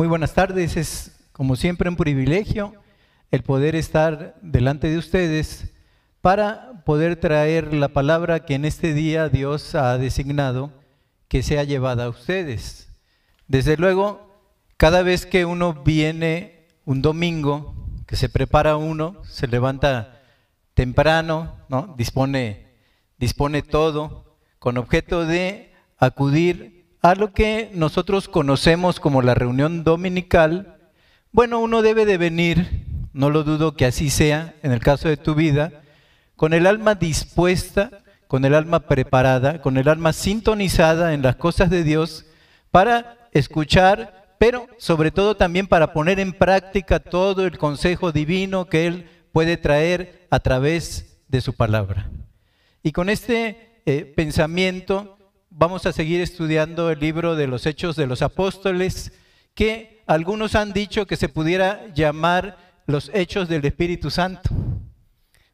Muy 0.00 0.08
buenas 0.08 0.32
tardes, 0.32 0.78
es 0.78 1.12
como 1.30 1.56
siempre 1.56 1.90
un 1.90 1.96
privilegio 1.96 2.72
el 3.30 3.42
poder 3.42 3.76
estar 3.76 4.34
delante 4.40 4.88
de 4.88 4.96
ustedes 4.96 5.74
para 6.22 6.82
poder 6.86 7.16
traer 7.16 7.74
la 7.74 7.88
palabra 7.88 8.46
que 8.46 8.54
en 8.54 8.64
este 8.64 8.94
día 8.94 9.28
Dios 9.28 9.74
ha 9.74 9.98
designado 9.98 10.72
que 11.28 11.42
sea 11.42 11.64
llevada 11.64 12.04
a 12.04 12.08
ustedes. 12.08 12.88
Desde 13.46 13.76
luego, 13.76 14.40
cada 14.78 15.02
vez 15.02 15.26
que 15.26 15.44
uno 15.44 15.74
viene 15.84 16.66
un 16.86 17.02
domingo, 17.02 17.74
que 18.06 18.16
se 18.16 18.30
prepara 18.30 18.78
uno, 18.78 19.22
se 19.24 19.48
levanta 19.48 20.22
temprano, 20.72 21.58
¿no? 21.68 21.94
dispone, 21.98 22.72
dispone 23.18 23.60
todo 23.60 24.38
con 24.58 24.78
objeto 24.78 25.26
de 25.26 25.74
acudir 25.98 26.79
a 27.02 27.14
lo 27.14 27.32
que 27.32 27.70
nosotros 27.74 28.28
conocemos 28.28 29.00
como 29.00 29.22
la 29.22 29.34
reunión 29.34 29.84
dominical, 29.84 30.76
bueno, 31.32 31.60
uno 31.60 31.82
debe 31.82 32.04
de 32.04 32.18
venir, 32.18 32.84
no 33.12 33.30
lo 33.30 33.42
dudo 33.42 33.74
que 33.74 33.86
así 33.86 34.10
sea 34.10 34.54
en 34.62 34.72
el 34.72 34.80
caso 34.80 35.08
de 35.08 35.16
tu 35.16 35.34
vida, 35.34 35.82
con 36.36 36.52
el 36.52 36.66
alma 36.66 36.94
dispuesta, 36.94 37.90
con 38.26 38.44
el 38.44 38.54
alma 38.54 38.80
preparada, 38.80 39.62
con 39.62 39.76
el 39.76 39.88
alma 39.88 40.12
sintonizada 40.12 41.14
en 41.14 41.22
las 41.22 41.36
cosas 41.36 41.70
de 41.70 41.84
Dios 41.84 42.26
para 42.70 43.28
escuchar, 43.32 44.34
pero 44.38 44.66
sobre 44.78 45.10
todo 45.10 45.36
también 45.36 45.66
para 45.66 45.92
poner 45.92 46.20
en 46.20 46.32
práctica 46.32 47.00
todo 47.00 47.46
el 47.46 47.58
consejo 47.58 48.12
divino 48.12 48.66
que 48.66 48.86
Él 48.86 49.08
puede 49.32 49.56
traer 49.56 50.26
a 50.30 50.40
través 50.40 51.18
de 51.28 51.40
su 51.40 51.54
palabra. 51.54 52.10
Y 52.82 52.92
con 52.92 53.08
este 53.08 53.82
eh, 53.86 54.04
pensamiento 54.04 55.18
vamos 55.50 55.84
a 55.84 55.92
seguir 55.92 56.20
estudiando 56.20 56.90
el 56.90 57.00
libro 57.00 57.34
de 57.34 57.46
los 57.46 57.66
Hechos 57.66 57.96
de 57.96 58.06
los 58.06 58.22
Apóstoles, 58.22 59.12
que 59.54 60.02
algunos 60.06 60.54
han 60.54 60.72
dicho 60.72 61.06
que 61.06 61.16
se 61.16 61.28
pudiera 61.28 61.92
llamar 61.92 62.56
los 62.86 63.10
Hechos 63.12 63.48
del 63.48 63.64
Espíritu 63.64 64.10
Santo. 64.10 64.50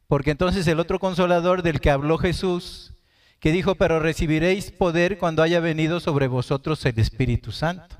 Porque 0.07 0.31
entonces 0.31 0.65
el 0.67 0.79
otro 0.79 0.99
consolador 0.99 1.63
del 1.63 1.81
que 1.81 1.89
habló 1.89 2.17
Jesús, 2.17 2.93
que 3.39 3.51
dijo, 3.51 3.75
pero 3.75 3.99
recibiréis 3.99 4.71
poder 4.71 5.17
cuando 5.17 5.43
haya 5.43 5.59
venido 5.59 5.99
sobre 5.99 6.27
vosotros 6.27 6.85
el 6.85 6.97
Espíritu 6.99 7.51
Santo. 7.51 7.97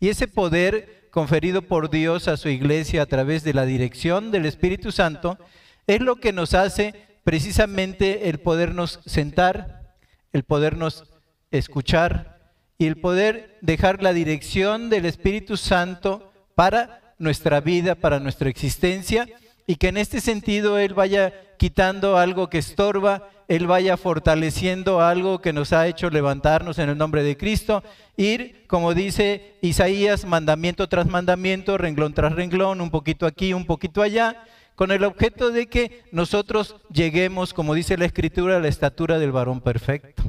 Y 0.00 0.08
ese 0.08 0.26
poder 0.26 1.08
conferido 1.10 1.62
por 1.62 1.90
Dios 1.90 2.26
a 2.26 2.36
su 2.36 2.48
iglesia 2.48 3.02
a 3.02 3.06
través 3.06 3.44
de 3.44 3.54
la 3.54 3.66
dirección 3.66 4.30
del 4.30 4.46
Espíritu 4.46 4.90
Santo 4.90 5.38
es 5.86 6.00
lo 6.00 6.16
que 6.16 6.32
nos 6.32 6.54
hace 6.54 6.94
precisamente 7.22 8.28
el 8.28 8.40
podernos 8.40 9.00
sentar, 9.06 9.94
el 10.32 10.42
podernos 10.42 11.13
escuchar 11.58 12.38
y 12.78 12.86
el 12.86 12.96
poder 12.96 13.58
dejar 13.60 14.02
la 14.02 14.12
dirección 14.12 14.90
del 14.90 15.06
Espíritu 15.06 15.56
Santo 15.56 16.32
para 16.54 17.14
nuestra 17.18 17.60
vida, 17.60 17.94
para 17.94 18.20
nuestra 18.20 18.48
existencia, 18.48 19.28
y 19.66 19.76
que 19.76 19.88
en 19.88 19.96
este 19.96 20.20
sentido 20.20 20.78
Él 20.78 20.94
vaya 20.94 21.32
quitando 21.56 22.18
algo 22.18 22.50
que 22.50 22.58
estorba, 22.58 23.28
Él 23.48 23.66
vaya 23.66 23.96
fortaleciendo 23.96 25.00
algo 25.00 25.40
que 25.40 25.52
nos 25.52 25.72
ha 25.72 25.86
hecho 25.86 26.10
levantarnos 26.10 26.78
en 26.78 26.90
el 26.90 26.98
nombre 26.98 27.22
de 27.22 27.36
Cristo, 27.36 27.82
ir, 28.16 28.66
como 28.66 28.92
dice 28.92 29.54
Isaías, 29.62 30.24
mandamiento 30.24 30.88
tras 30.88 31.06
mandamiento, 31.06 31.78
renglón 31.78 32.12
tras 32.12 32.34
renglón, 32.34 32.80
un 32.80 32.90
poquito 32.90 33.26
aquí, 33.26 33.54
un 33.54 33.64
poquito 33.64 34.02
allá, 34.02 34.44
con 34.74 34.90
el 34.90 35.04
objeto 35.04 35.50
de 35.50 35.68
que 35.68 36.02
nosotros 36.10 36.76
lleguemos, 36.92 37.54
como 37.54 37.74
dice 37.74 37.96
la 37.96 38.06
Escritura, 38.06 38.56
a 38.56 38.60
la 38.60 38.68
estatura 38.68 39.18
del 39.18 39.30
varón 39.30 39.60
perfecto. 39.60 40.23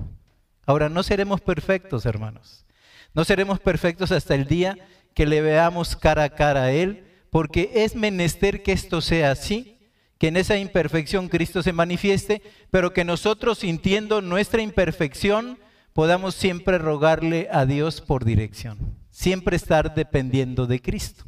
Ahora, 0.65 0.89
no 0.89 1.03
seremos 1.03 1.41
perfectos, 1.41 2.05
hermanos. 2.05 2.65
No 3.13 3.23
seremos 3.23 3.59
perfectos 3.59 4.11
hasta 4.11 4.35
el 4.35 4.45
día 4.45 4.77
que 5.13 5.25
le 5.25 5.41
veamos 5.41 5.95
cara 5.95 6.23
a 6.23 6.29
cara 6.29 6.63
a 6.63 6.71
Él, 6.71 7.05
porque 7.29 7.71
es 7.73 7.95
menester 7.95 8.63
que 8.63 8.71
esto 8.71 9.01
sea 9.01 9.31
así, 9.31 9.77
que 10.17 10.27
en 10.27 10.37
esa 10.37 10.57
imperfección 10.57 11.29
Cristo 11.29 11.63
se 11.63 11.73
manifieste, 11.73 12.41
pero 12.71 12.93
que 12.93 13.03
nosotros 13.03 13.59
sintiendo 13.59 14.21
nuestra 14.21 14.61
imperfección 14.61 15.59
podamos 15.93 16.35
siempre 16.35 16.77
rogarle 16.77 17.47
a 17.51 17.65
Dios 17.65 18.01
por 18.01 18.25
dirección, 18.25 18.97
siempre 19.09 19.55
estar 19.55 19.95
dependiendo 19.95 20.67
de 20.67 20.81
Cristo. 20.81 21.25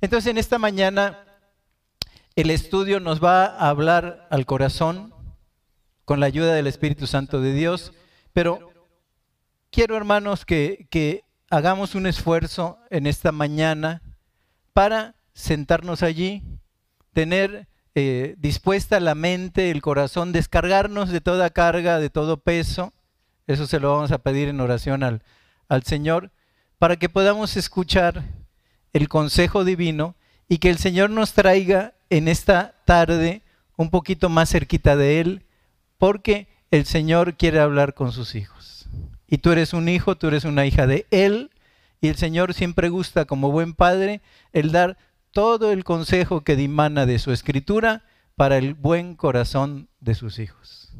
Entonces 0.00 0.30
en 0.30 0.38
esta 0.38 0.58
mañana 0.58 1.24
el 2.34 2.50
estudio 2.50 3.00
nos 3.00 3.22
va 3.22 3.46
a 3.46 3.68
hablar 3.68 4.26
al 4.30 4.46
corazón 4.46 5.12
con 6.04 6.20
la 6.20 6.26
ayuda 6.26 6.54
del 6.54 6.66
Espíritu 6.66 7.06
Santo 7.06 7.40
de 7.40 7.52
Dios. 7.52 7.92
Pero 8.32 8.70
quiero, 9.70 9.96
hermanos, 9.96 10.44
que, 10.44 11.24
hagamos 11.50 11.94
un 11.94 12.06
esfuerzo 12.06 12.78
en 12.90 13.06
esta 13.06 13.30
mañana 13.30 14.00
para 14.72 15.16
sentarnos 15.34 16.02
allí, 16.02 16.42
tener 17.12 17.68
eh, 17.94 18.36
dispuesta 18.38 19.00
la 19.00 19.14
mente, 19.14 19.70
el 19.70 19.82
corazón, 19.82 20.32
descargarnos 20.32 21.10
de 21.10 21.20
toda 21.20 21.50
carga, 21.50 21.98
de 21.98 22.08
todo 22.08 22.38
peso. 22.38 22.92
Eso 23.46 23.66
se 23.66 23.80
lo 23.80 23.92
vamos 23.92 24.12
a 24.12 24.18
pedir 24.18 24.48
en 24.48 24.60
oración 24.60 25.02
al, 25.02 25.22
al 25.68 25.82
Señor, 25.82 26.30
para 26.78 26.96
que 26.96 27.08
podamos 27.08 27.56
escuchar 27.56 28.24
el 28.92 29.08
consejo 29.08 29.64
divino 29.64 30.16
y 30.48 30.58
que 30.58 30.70
el 30.70 30.78
Señor 30.78 31.10
nos 31.10 31.32
traiga 31.32 31.94
en 32.10 32.28
esta 32.28 32.74
tarde 32.84 33.42
un 33.76 33.90
poquito 33.90 34.28
más 34.28 34.50
cerquita 34.50 34.96
de 34.96 35.20
Él 35.20 35.46
porque 36.02 36.48
el 36.72 36.84
Señor 36.84 37.36
quiere 37.36 37.60
hablar 37.60 37.94
con 37.94 38.10
sus 38.10 38.34
hijos. 38.34 38.88
Y 39.28 39.38
tú 39.38 39.52
eres 39.52 39.72
un 39.72 39.88
hijo, 39.88 40.16
tú 40.16 40.26
eres 40.26 40.44
una 40.44 40.66
hija 40.66 40.88
de 40.88 41.06
Él, 41.12 41.52
y 42.00 42.08
el 42.08 42.16
Señor 42.16 42.54
siempre 42.54 42.88
gusta, 42.88 43.24
como 43.24 43.52
buen 43.52 43.72
padre, 43.72 44.20
el 44.52 44.72
dar 44.72 44.98
todo 45.30 45.70
el 45.70 45.84
consejo 45.84 46.40
que 46.40 46.56
dimana 46.56 47.06
de 47.06 47.20
su 47.20 47.30
escritura 47.30 48.02
para 48.34 48.58
el 48.58 48.74
buen 48.74 49.14
corazón 49.14 49.90
de 50.00 50.16
sus 50.16 50.40
hijos. 50.40 50.92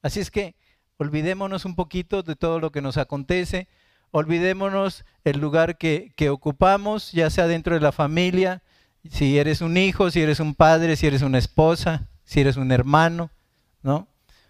Así 0.00 0.20
es 0.20 0.30
que 0.30 0.54
olvidémonos 0.96 1.66
un 1.66 1.74
poquito 1.74 2.22
de 2.22 2.34
todo 2.34 2.58
lo 2.58 2.72
que 2.72 2.80
nos 2.80 2.96
acontece, 2.96 3.68
olvidémonos 4.10 5.04
el 5.24 5.38
lugar 5.38 5.76
que, 5.76 6.14
que 6.16 6.30
ocupamos, 6.30 7.12
ya 7.12 7.28
sea 7.28 7.46
dentro 7.46 7.74
de 7.74 7.80
la 7.82 7.92
familia, 7.92 8.62
si 9.10 9.38
eres 9.38 9.60
un 9.60 9.76
hijo, 9.76 10.10
si 10.10 10.22
eres 10.22 10.40
un 10.40 10.54
padre, 10.54 10.96
si 10.96 11.06
eres 11.06 11.20
una 11.20 11.36
esposa, 11.36 12.08
si 12.24 12.40
eres 12.40 12.56
un 12.56 12.72
hermano, 12.72 13.30
¿no? 13.82 14.08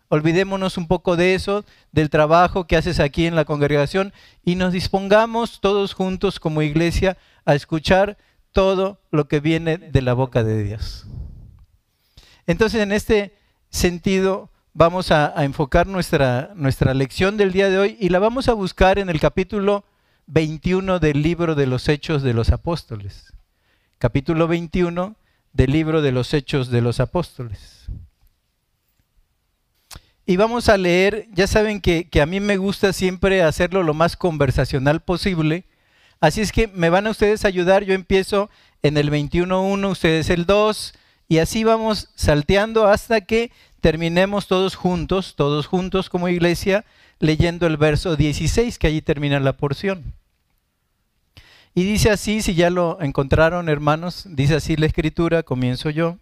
Olvidémonos 0.09 0.79
un 0.79 0.87
poco 0.87 1.17
de 1.17 1.35
eso, 1.35 1.65
del 1.93 2.11
trabajo 2.11 2.67
que 2.67 2.77
haces 2.77 3.01
aquí 3.01 3.27
en 3.27 3.35
la 3.35 3.45
congregación 3.45 4.13
y 4.45 4.55
nos 4.55 4.73
dispongamos 4.73 5.61
todos 5.61 5.95
juntos 5.95 6.39
como 6.39 6.63
iglesia 6.63 7.17
a 7.45 7.55
escuchar 7.55 8.17
todo 8.53 9.01
lo 9.11 9.29
que 9.29 9.41
viene 9.41 9.79
de 9.79 10.03
la 10.03 10.15
boca 10.15 10.45
de 10.45 10.63
Dios. 10.63 11.07
Entonces, 12.47 12.81
en 12.81 12.93
este 12.93 13.37
sentido, 13.71 14.51
vamos 14.73 15.11
a, 15.11 15.35
enfocar 15.45 15.87
nuestra, 15.87 16.53
nuestra 16.55 16.95
lección 16.95 17.37
del 17.37 17.53
día 17.53 17.69
de 17.69 17.79
hoy 17.79 17.97
y 17.99 18.11
la 18.11 18.19
vamos 18.19 18.49
a 18.49 18.53
buscar 18.53 18.99
en 18.99 19.09
el 19.09 19.19
capítulo 19.19 19.85
21 20.27 20.99
del 20.99 21.23
libro 21.23 21.55
de 21.55 21.67
los 21.67 21.89
Hechos 21.89 22.23
de 22.23 22.35
los 22.35 22.51
Apóstoles. 22.51 23.33
Capítulo 23.99 24.47
21 24.47 25.17
del 25.53 25.73
libro 25.73 26.03
de 26.03 26.13
los 26.13 26.35
Hechos 26.35 26.71
de 26.71 26.83
los 26.83 27.01
Apóstoles. 27.01 27.87
Y 30.29 30.37
vamos 30.37 30.69
a 30.69 30.77
leer, 30.77 31.29
ya 31.33 31.47
saben 31.47 31.81
que, 31.81 32.09
a 32.21 32.27
mí 32.27 32.41
me 32.41 32.57
gusta 32.57 32.93
siempre 32.93 33.43
hacerlo 33.43 33.85
lo 33.85 33.95
más 33.95 34.17
conversacional 34.17 35.01
posible. 35.01 35.65
Así 36.21 36.41
es 36.41 36.51
que 36.51 36.67
me 36.67 36.91
van 36.91 37.07
a 37.07 37.11
ustedes 37.11 37.45
ayudar. 37.45 37.85
Yo 37.85 37.95
empiezo 37.95 38.51
en 38.83 38.97
el 38.97 39.13
21.1, 39.13 39.89
ustedes 39.89 40.29
el 40.31 40.45
2, 40.45 40.95
y 41.29 41.39
así 41.39 41.63
vamos 41.63 42.11
salteando 42.17 42.89
hasta 42.89 43.21
que 43.21 43.53
terminemos 43.81 44.49
todos 44.49 44.75
juntos, 44.75 45.35
todos 45.37 45.69
juntos 45.69 46.11
como 46.11 46.29
iglesia, 46.29 46.85
leyendo 47.21 47.69
el 47.69 47.77
verso 47.77 48.17
16, 48.17 48.81
que 48.81 48.89
allí 48.89 49.03
termina 49.03 49.39
la 49.39 49.57
porción. 49.57 50.13
Y 51.73 51.85
dice 51.85 52.11
así, 52.11 52.43
si 52.43 52.55
ya 52.57 52.71
lo 52.71 53.01
encontraron 53.01 53.69
hermanos, 53.69 54.27
dice 54.29 54.57
así 54.57 54.77
la 54.77 54.87
escritura, 54.87 55.45
comienzo 55.45 55.91
yo. 55.91 56.19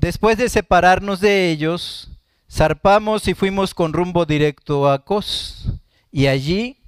Después 0.00 0.38
de 0.38 0.48
separarnos 0.48 1.20
de 1.20 1.50
ellos, 1.50 2.08
zarpamos 2.50 3.28
y 3.28 3.34
fuimos 3.34 3.74
con 3.74 3.92
rumbo 3.92 4.24
directo 4.24 4.90
a 4.90 5.04
Cos, 5.04 5.74
y 6.10 6.26
allí, 6.26 6.78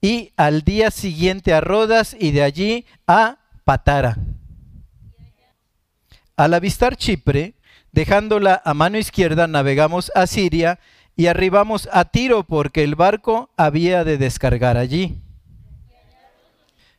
y 0.00 0.32
al 0.36 0.62
día 0.62 0.92
siguiente 0.92 1.52
a 1.52 1.60
Rodas, 1.60 2.16
y 2.16 2.30
de 2.30 2.44
allí 2.44 2.86
a 3.08 3.38
Patara. 3.64 4.18
Al 6.36 6.54
avistar 6.54 6.94
Chipre, 6.94 7.54
dejándola 7.90 8.62
a 8.64 8.72
mano 8.72 8.98
izquierda, 8.98 9.48
navegamos 9.48 10.12
a 10.14 10.28
Siria 10.28 10.78
y 11.16 11.26
arribamos 11.26 11.88
a 11.92 12.04
Tiro 12.04 12.44
porque 12.44 12.84
el 12.84 12.94
barco 12.94 13.50
había 13.56 14.04
de 14.04 14.16
descargar 14.16 14.76
allí. 14.76 15.18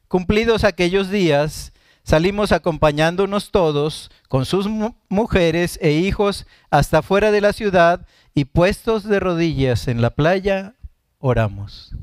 Cumplidos 0.10 0.66
aquellos 0.66 1.10
días, 1.10 1.72
Salimos 2.06 2.52
acompañándonos 2.52 3.50
todos 3.50 4.12
con 4.30 4.46
sus 4.46 4.68
mujeres 5.10 5.80
e 5.82 5.94
hijos 5.94 6.46
hasta 6.70 7.02
fuera 7.02 7.32
de 7.32 7.42
la 7.42 7.52
ciudad 7.52 8.06
y 8.36 8.46
puestos 8.46 9.06
de 9.06 9.20
rodillas 9.20 9.88
en 9.88 10.04
la 10.04 10.12
playa, 10.12 10.76
oramos. 11.18 11.96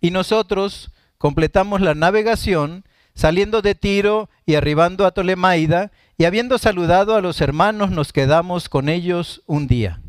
Y 0.00 0.12
nosotros 0.12 0.92
completamos 1.18 1.80
la 1.80 1.96
navegación 1.96 2.84
saliendo 3.12 3.60
de 3.60 3.74
Tiro 3.74 4.30
y 4.46 4.54
arribando 4.54 5.04
a 5.04 5.10
Tolemaida, 5.10 5.90
y 6.16 6.24
habiendo 6.24 6.58
saludado 6.58 7.16
a 7.16 7.20
los 7.20 7.40
hermanos 7.40 7.90
nos 7.90 8.12
quedamos 8.12 8.68
con 8.68 8.88
ellos 8.88 9.42
un 9.46 9.66
día. 9.66 10.00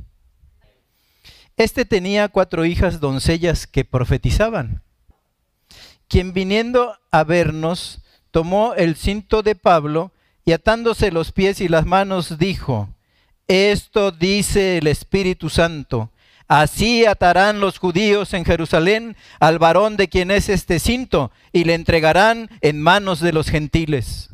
Este 1.57 1.83
tenía 1.83 2.27
cuatro 2.27 2.63
hijas 2.63 2.99
doncellas 2.99 3.65
que 3.65 3.85
profetizaban, 3.85 4.83
quien 6.07 6.31
viniendo 6.31 6.99
a 7.09 7.23
vernos 7.23 8.04
tomó 8.35 8.73
el 8.73 8.97
cinto 8.97 9.43
de 9.43 9.55
Pablo 9.55 10.11
y 10.43 10.51
atándose 10.51 11.09
los 11.09 11.31
pies 11.31 11.61
y 11.61 11.69
las 11.69 11.85
manos 11.85 12.37
dijo, 12.37 12.89
esto 13.47 14.11
dice 14.11 14.79
el 14.79 14.87
Espíritu 14.87 15.49
Santo, 15.49 16.11
así 16.49 17.05
atarán 17.05 17.61
los 17.61 17.77
judíos 17.77 18.33
en 18.33 18.43
Jerusalén 18.43 19.15
al 19.39 19.57
varón 19.57 19.95
de 19.95 20.09
quien 20.09 20.31
es 20.31 20.49
este 20.49 20.79
cinto 20.79 21.31
y 21.53 21.63
le 21.63 21.75
entregarán 21.75 22.49
en 22.59 22.81
manos 22.81 23.21
de 23.21 23.31
los 23.31 23.49
gentiles. 23.49 24.27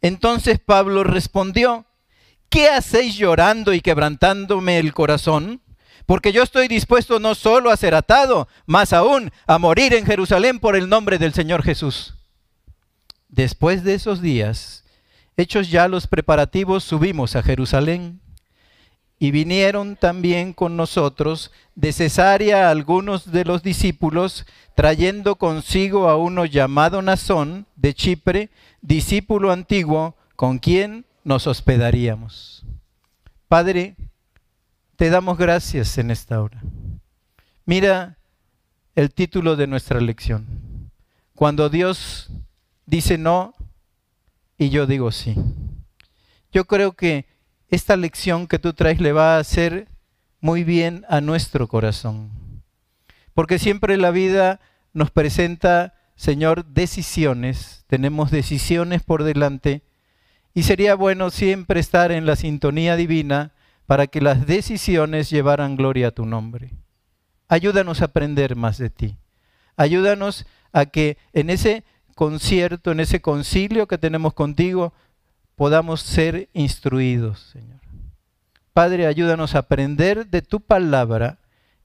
Entonces 0.00 0.58
Pablo 0.58 1.04
respondió, 1.04 1.84
¿qué 2.48 2.70
hacéis 2.70 3.14
llorando 3.14 3.74
y 3.74 3.82
quebrantándome 3.82 4.78
el 4.78 4.94
corazón? 4.94 5.60
Porque 6.06 6.32
yo 6.32 6.42
estoy 6.42 6.66
dispuesto 6.66 7.20
no 7.20 7.34
solo 7.34 7.70
a 7.70 7.76
ser 7.76 7.94
atado, 7.94 8.48
más 8.64 8.94
aún 8.94 9.32
a 9.46 9.58
morir 9.58 9.92
en 9.92 10.06
Jerusalén 10.06 10.58
por 10.58 10.76
el 10.76 10.88
nombre 10.88 11.18
del 11.18 11.34
Señor 11.34 11.62
Jesús. 11.62 12.14
Después 13.30 13.84
de 13.84 13.94
esos 13.94 14.20
días, 14.20 14.84
hechos 15.36 15.70
ya 15.70 15.86
los 15.88 16.06
preparativos, 16.08 16.82
subimos 16.84 17.36
a 17.36 17.42
Jerusalén. 17.42 18.20
Y 19.22 19.30
vinieron 19.32 19.96
también 19.96 20.54
con 20.54 20.76
nosotros 20.76 21.52
de 21.74 21.92
Cesarea 21.92 22.70
algunos 22.70 23.30
de 23.30 23.44
los 23.44 23.62
discípulos, 23.62 24.46
trayendo 24.74 25.36
consigo 25.36 26.08
a 26.08 26.16
uno 26.16 26.46
llamado 26.46 27.02
Nazón 27.02 27.66
de 27.76 27.92
Chipre, 27.92 28.48
discípulo 28.80 29.52
antiguo, 29.52 30.16
con 30.36 30.58
quien 30.58 31.04
nos 31.22 31.46
hospedaríamos. 31.46 32.64
Padre, 33.46 33.94
te 34.96 35.10
damos 35.10 35.36
gracias 35.36 35.98
en 35.98 36.10
esta 36.10 36.40
hora. 36.40 36.62
Mira 37.66 38.16
el 38.94 39.12
título 39.12 39.54
de 39.54 39.66
nuestra 39.66 40.00
lección. 40.00 40.90
Cuando 41.34 41.68
Dios 41.68 42.30
dice 42.90 43.18
no 43.18 43.54
y 44.58 44.70
yo 44.70 44.86
digo 44.86 45.12
sí. 45.12 45.36
Yo 46.52 46.66
creo 46.66 46.92
que 46.92 47.26
esta 47.68 47.96
lección 47.96 48.48
que 48.48 48.58
tú 48.58 48.72
traes 48.72 49.00
le 49.00 49.12
va 49.12 49.36
a 49.36 49.38
hacer 49.38 49.86
muy 50.40 50.64
bien 50.64 51.06
a 51.08 51.20
nuestro 51.20 51.68
corazón. 51.68 52.30
Porque 53.32 53.60
siempre 53.60 53.96
la 53.96 54.10
vida 54.10 54.60
nos 54.92 55.12
presenta, 55.12 55.94
Señor, 56.16 56.64
decisiones. 56.66 57.84
Tenemos 57.86 58.32
decisiones 58.32 59.02
por 59.02 59.22
delante. 59.22 59.82
Y 60.52 60.64
sería 60.64 60.96
bueno 60.96 61.30
siempre 61.30 61.78
estar 61.78 62.10
en 62.10 62.26
la 62.26 62.34
sintonía 62.34 62.96
divina 62.96 63.52
para 63.86 64.08
que 64.08 64.20
las 64.20 64.46
decisiones 64.46 65.30
llevaran 65.30 65.76
gloria 65.76 66.08
a 66.08 66.10
tu 66.10 66.26
nombre. 66.26 66.74
Ayúdanos 67.48 68.02
a 68.02 68.06
aprender 68.06 68.56
más 68.56 68.78
de 68.78 68.90
ti. 68.90 69.16
Ayúdanos 69.76 70.46
a 70.72 70.86
que 70.86 71.18
en 71.32 71.50
ese 71.50 71.84
concierto, 72.20 72.90
en 72.90 73.00
ese 73.00 73.22
concilio 73.22 73.88
que 73.88 73.96
tenemos 73.96 74.34
contigo, 74.34 74.92
podamos 75.56 76.02
ser 76.02 76.50
instruidos, 76.52 77.48
Señor. 77.50 77.80
Padre, 78.74 79.06
ayúdanos 79.06 79.54
a 79.54 79.60
aprender 79.60 80.26
de 80.26 80.42
tu 80.42 80.60
palabra 80.60 81.38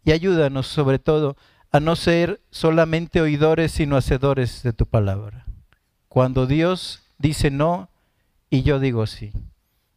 y 0.04 0.12
ayúdanos 0.12 0.68
sobre 0.68 1.00
todo 1.00 1.38
a 1.72 1.80
no 1.80 1.96
ser 1.96 2.42
solamente 2.52 3.22
oidores, 3.22 3.72
sino 3.72 3.96
hacedores 3.96 4.62
de 4.62 4.74
tu 4.74 4.86
palabra. 4.86 5.46
Cuando 6.10 6.48
Dios 6.48 7.04
dice 7.18 7.50
no 7.50 7.90
y 8.50 8.64
yo 8.64 8.82
digo 8.82 9.08
sí. 9.08 9.32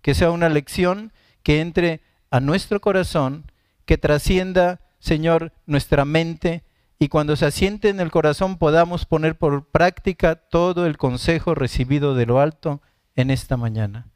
Que 0.02 0.14
sea 0.14 0.30
una 0.30 0.48
lección 0.48 1.12
que 1.42 1.60
entre 1.60 2.00
a 2.30 2.38
nuestro 2.38 2.80
corazón, 2.80 3.50
que 3.86 3.98
trascienda, 3.98 4.82
Señor, 5.00 5.52
nuestra 5.66 6.04
mente 6.04 6.62
y 6.98 7.08
cuando 7.08 7.36
se 7.36 7.46
asiente 7.46 7.88
en 7.88 8.00
el 8.00 8.10
corazón 8.10 8.58
podamos 8.58 9.06
poner 9.06 9.38
por 9.38 9.66
práctica 9.66 10.34
todo 10.34 10.86
el 10.86 10.96
consejo 10.96 11.54
recibido 11.54 12.14
de 12.14 12.26
lo 12.26 12.40
alto 12.40 12.82
en 13.14 13.30
esta 13.30 13.56
mañana. 13.56 14.08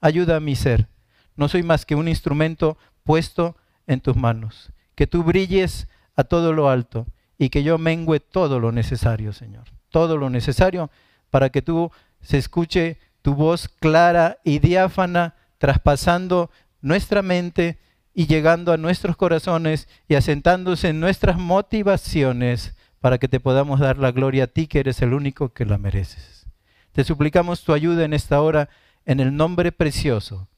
Ayuda 0.00 0.36
a 0.36 0.40
mi 0.40 0.56
ser. 0.56 0.88
No 1.36 1.48
soy 1.48 1.62
más 1.62 1.86
que 1.86 1.94
un 1.94 2.08
instrumento 2.08 2.76
puesto 3.04 3.56
en 3.86 4.00
tus 4.00 4.16
manos. 4.16 4.72
Que 4.94 5.06
tú 5.06 5.22
brilles 5.22 5.88
a 6.16 6.24
todo 6.24 6.52
lo 6.52 6.68
alto 6.68 7.06
y 7.38 7.50
que 7.50 7.62
yo 7.62 7.78
mengüe 7.78 8.20
todo 8.20 8.58
lo 8.58 8.72
necesario, 8.72 9.32
Señor. 9.32 9.64
Todo 9.90 10.16
lo 10.16 10.28
necesario 10.28 10.90
para 11.30 11.50
que 11.50 11.62
tú 11.62 11.90
se 12.20 12.38
escuche 12.38 12.98
tu 13.22 13.34
voz 13.34 13.68
clara 13.68 14.38
y 14.44 14.58
diáfana 14.58 15.34
traspasando 15.58 16.50
nuestra 16.80 17.22
mente 17.22 17.78
y 18.14 18.26
llegando 18.26 18.72
a 18.72 18.76
nuestros 18.76 19.16
corazones 19.16 19.88
y 20.08 20.14
asentándose 20.14 20.88
en 20.88 21.00
nuestras 21.00 21.36
motivaciones 21.36 22.76
para 23.00 23.18
que 23.18 23.28
te 23.28 23.40
podamos 23.40 23.80
dar 23.80 23.98
la 23.98 24.12
gloria 24.12 24.44
a 24.44 24.46
ti 24.46 24.68
que 24.68 24.78
eres 24.78 25.02
el 25.02 25.12
único 25.12 25.52
que 25.52 25.66
la 25.66 25.76
mereces. 25.76 26.46
Te 26.92 27.02
suplicamos 27.04 27.64
tu 27.64 27.72
ayuda 27.72 28.04
en 28.04 28.14
esta 28.14 28.40
hora 28.40 28.68
en 29.04 29.18
el 29.18 29.36
nombre 29.36 29.72
precioso 29.72 30.48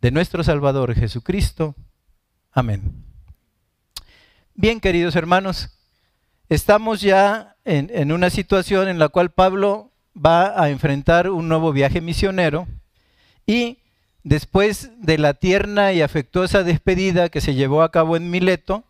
de 0.00 0.10
nuestro 0.10 0.42
Salvador 0.42 0.94
Jesucristo. 0.94 1.76
Amén. 2.50 3.04
Bien, 4.54 4.80
queridos 4.80 5.14
hermanos, 5.14 5.78
estamos 6.48 7.02
ya 7.02 7.56
en, 7.64 7.90
en 7.92 8.10
una 8.10 8.30
situación 8.30 8.88
en 8.88 8.98
la 8.98 9.10
cual 9.10 9.30
Pablo 9.30 9.92
va 10.16 10.60
a 10.60 10.70
enfrentar 10.70 11.30
un 11.30 11.48
nuevo 11.48 11.72
viaje 11.72 12.00
misionero 12.00 12.66
y 13.46 13.81
Después 14.24 14.90
de 14.98 15.18
la 15.18 15.34
tierna 15.34 15.92
y 15.92 16.00
afectuosa 16.00 16.62
despedida 16.62 17.28
que 17.28 17.40
se 17.40 17.54
llevó 17.54 17.82
a 17.82 17.90
cabo 17.90 18.16
en 18.16 18.30
Mileto, 18.30 18.84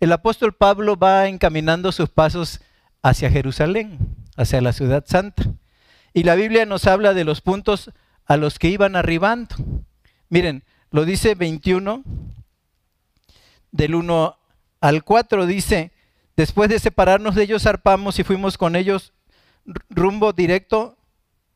el 0.00 0.12
apóstol 0.12 0.54
Pablo 0.54 0.96
va 0.96 1.28
encaminando 1.28 1.92
sus 1.92 2.08
pasos 2.08 2.60
hacia 3.02 3.30
Jerusalén, 3.30 3.98
hacia 4.36 4.62
la 4.62 4.72
ciudad 4.72 5.04
santa. 5.06 5.44
Y 6.14 6.22
la 6.22 6.36
Biblia 6.36 6.64
nos 6.64 6.86
habla 6.86 7.12
de 7.12 7.24
los 7.24 7.42
puntos 7.42 7.90
a 8.24 8.36
los 8.38 8.58
que 8.58 8.68
iban 8.68 8.96
arribando. 8.96 9.56
Miren, 10.30 10.64
lo 10.90 11.04
dice 11.04 11.34
21, 11.34 12.02
del 13.70 13.94
1 13.94 14.38
al 14.80 15.04
4, 15.04 15.46
dice, 15.46 15.92
después 16.34 16.70
de 16.70 16.78
separarnos 16.78 17.34
de 17.34 17.42
ellos 17.42 17.64
zarpamos 17.64 18.18
y 18.18 18.24
fuimos 18.24 18.56
con 18.56 18.74
ellos 18.74 19.12
rumbo 19.90 20.32
directo 20.32 20.96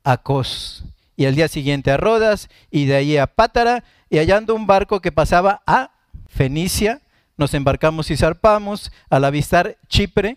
a 0.04 0.18
Cos 0.18 0.84
y 1.16 1.26
al 1.26 1.34
día 1.34 1.48
siguiente 1.48 1.90
a 1.90 1.96
Rodas, 1.96 2.48
y 2.70 2.86
de 2.86 2.96
ahí 2.96 3.16
a 3.16 3.26
Pátara, 3.26 3.84
y 4.10 4.18
hallando 4.18 4.54
un 4.54 4.66
barco 4.66 5.00
que 5.00 5.12
pasaba 5.12 5.62
a 5.66 5.92
Fenicia, 6.26 7.00
nos 7.36 7.54
embarcamos 7.54 8.10
y 8.10 8.16
zarpamos, 8.16 8.92
al 9.10 9.24
avistar 9.24 9.78
Chipre, 9.88 10.36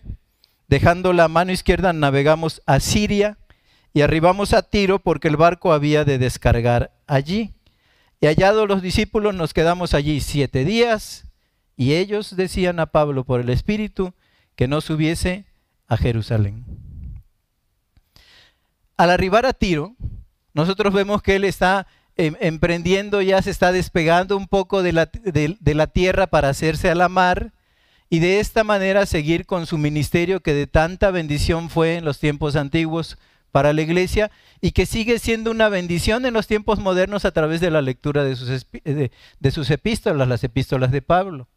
dejando 0.68 1.12
la 1.12 1.28
mano 1.28 1.52
izquierda 1.52 1.92
navegamos 1.92 2.62
a 2.66 2.80
Siria, 2.80 3.38
y 3.92 4.02
arribamos 4.02 4.52
a 4.52 4.62
Tiro 4.62 4.98
porque 4.98 5.28
el 5.28 5.38
barco 5.38 5.72
había 5.72 6.04
de 6.04 6.18
descargar 6.18 6.92
allí. 7.06 7.54
Y 8.20 8.26
hallados 8.26 8.68
los 8.68 8.82
discípulos 8.82 9.34
nos 9.34 9.54
quedamos 9.54 9.94
allí 9.94 10.20
siete 10.20 10.64
días, 10.64 11.24
y 11.76 11.94
ellos 11.94 12.36
decían 12.36 12.80
a 12.80 12.86
Pablo 12.86 13.24
por 13.24 13.40
el 13.40 13.48
Espíritu 13.48 14.12
que 14.54 14.68
no 14.68 14.80
subiese 14.80 15.44
a 15.88 15.96
Jerusalén. 15.96 16.64
Al 18.96 19.10
arribar 19.10 19.44
a 19.46 19.52
Tiro, 19.52 19.94
nosotros 20.56 20.94
vemos 20.94 21.20
que 21.20 21.36
él 21.36 21.44
está 21.44 21.86
em, 22.16 22.34
emprendiendo, 22.40 23.20
ya 23.20 23.42
se 23.42 23.50
está 23.50 23.72
despegando 23.72 24.38
un 24.38 24.48
poco 24.48 24.82
de 24.82 24.94
la, 24.94 25.86
tierra 25.86 26.28
para 26.28 26.48
hacerse 26.48 26.88
a 26.88 26.94
la 26.94 27.10
mar 27.10 27.52
y 28.08 28.20
de 28.20 28.40
esta 28.40 28.64
manera 28.64 29.04
seguir 29.04 29.44
con 29.44 29.66
su 29.66 29.76
ministerio 29.76 30.40
que 30.40 30.54
de 30.54 30.66
tanta 30.66 31.10
bendición 31.10 31.68
fue 31.68 31.96
en 31.96 32.06
los 32.06 32.18
tiempos 32.20 32.56
antiguos 32.56 33.18
para 33.52 33.74
la 33.74 33.82
iglesia 33.82 34.30
y 34.62 34.70
que 34.70 34.86
sigue 34.86 35.18
siendo 35.18 35.50
una 35.50 35.68
bendición 35.68 36.24
en 36.24 36.32
los 36.32 36.46
tiempos 36.46 36.78
modernos 36.78 37.26
a 37.26 37.32
través 37.32 37.60
de 37.60 37.70
la 37.70 37.82
lectura 37.82 38.24
de 38.24 38.34
sus 39.50 39.70
epístolas, 39.70 40.26
las 40.26 40.42
epístolas 40.42 40.90
de 40.90 41.02
Pablo. 41.02 41.48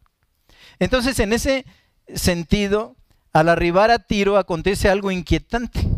Entonces, 0.78 1.18
en 1.20 1.32
ese 1.32 1.64
sentido, 2.14 2.96
al 3.32 3.48
arribar 3.48 3.90
a 3.90 3.98
Tiro 3.98 4.36
acontece 4.36 4.90
algo 4.90 5.10
inquietante. 5.10 5.88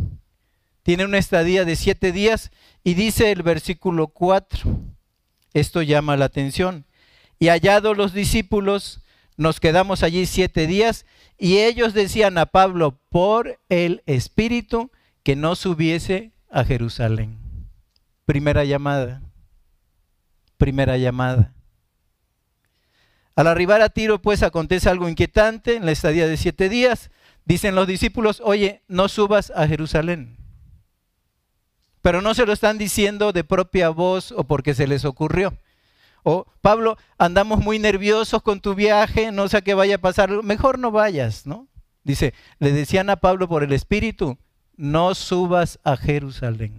Tiene 0.82 1.04
una 1.04 1.18
estadía 1.18 1.64
de 1.64 1.76
siete 1.76 2.10
días 2.10 2.50
y 2.84 2.94
dice 2.94 3.30
el 3.30 3.42
versículo 3.42 4.08
4, 4.08 4.70
esto 5.54 5.82
llama 5.82 6.16
la 6.16 6.26
atención. 6.26 6.86
Y 7.38 7.48
hallados 7.48 7.96
los 7.96 8.12
discípulos, 8.12 9.02
nos 9.36 9.60
quedamos 9.60 10.02
allí 10.02 10.26
siete 10.26 10.66
días 10.66 11.06
y 11.38 11.58
ellos 11.58 11.94
decían 11.94 12.38
a 12.38 12.46
Pablo 12.46 13.00
por 13.08 13.58
el 13.68 14.02
Espíritu 14.06 14.90
que 15.22 15.36
no 15.36 15.56
subiese 15.56 16.32
a 16.50 16.64
Jerusalén. 16.64 17.38
Primera 18.24 18.64
llamada. 18.64 19.22
Primera 20.56 20.96
llamada. 20.96 21.52
Al 23.34 23.46
arribar 23.46 23.80
a 23.80 23.88
Tiro, 23.88 24.20
pues 24.20 24.42
acontece 24.42 24.88
algo 24.88 25.08
inquietante 25.08 25.76
en 25.76 25.86
la 25.86 25.92
estadía 25.92 26.26
de 26.26 26.36
siete 26.36 26.68
días. 26.68 27.10
dicen 27.44 27.74
los 27.74 27.88
discípulos, 27.88 28.40
oye, 28.44 28.82
no 28.86 29.08
subas 29.08 29.50
a 29.56 29.66
Jerusalén. 29.66 30.41
Pero 32.02 32.20
no 32.20 32.34
se 32.34 32.44
lo 32.44 32.52
están 32.52 32.78
diciendo 32.78 33.32
de 33.32 33.44
propia 33.44 33.88
voz 33.88 34.32
o 34.32 34.44
porque 34.44 34.74
se 34.74 34.86
les 34.86 35.04
ocurrió. 35.04 35.56
O 36.24 36.46
Pablo, 36.60 36.98
andamos 37.18 37.60
muy 37.60 37.78
nerviosos 37.78 38.42
con 38.42 38.60
tu 38.60 38.74
viaje, 38.74 39.32
no 39.32 39.48
sé 39.48 39.62
qué 39.62 39.74
vaya 39.74 39.96
a 39.96 39.98
pasar, 39.98 40.42
mejor 40.42 40.78
no 40.78 40.90
vayas, 40.90 41.46
¿no? 41.46 41.68
Dice, 42.04 42.34
le 42.58 42.72
decían 42.72 43.10
a 43.10 43.16
Pablo 43.16 43.48
por 43.48 43.62
el 43.62 43.72
Espíritu, 43.72 44.36
no 44.76 45.14
subas 45.14 45.78
a 45.84 45.96
Jerusalén. 45.96 46.74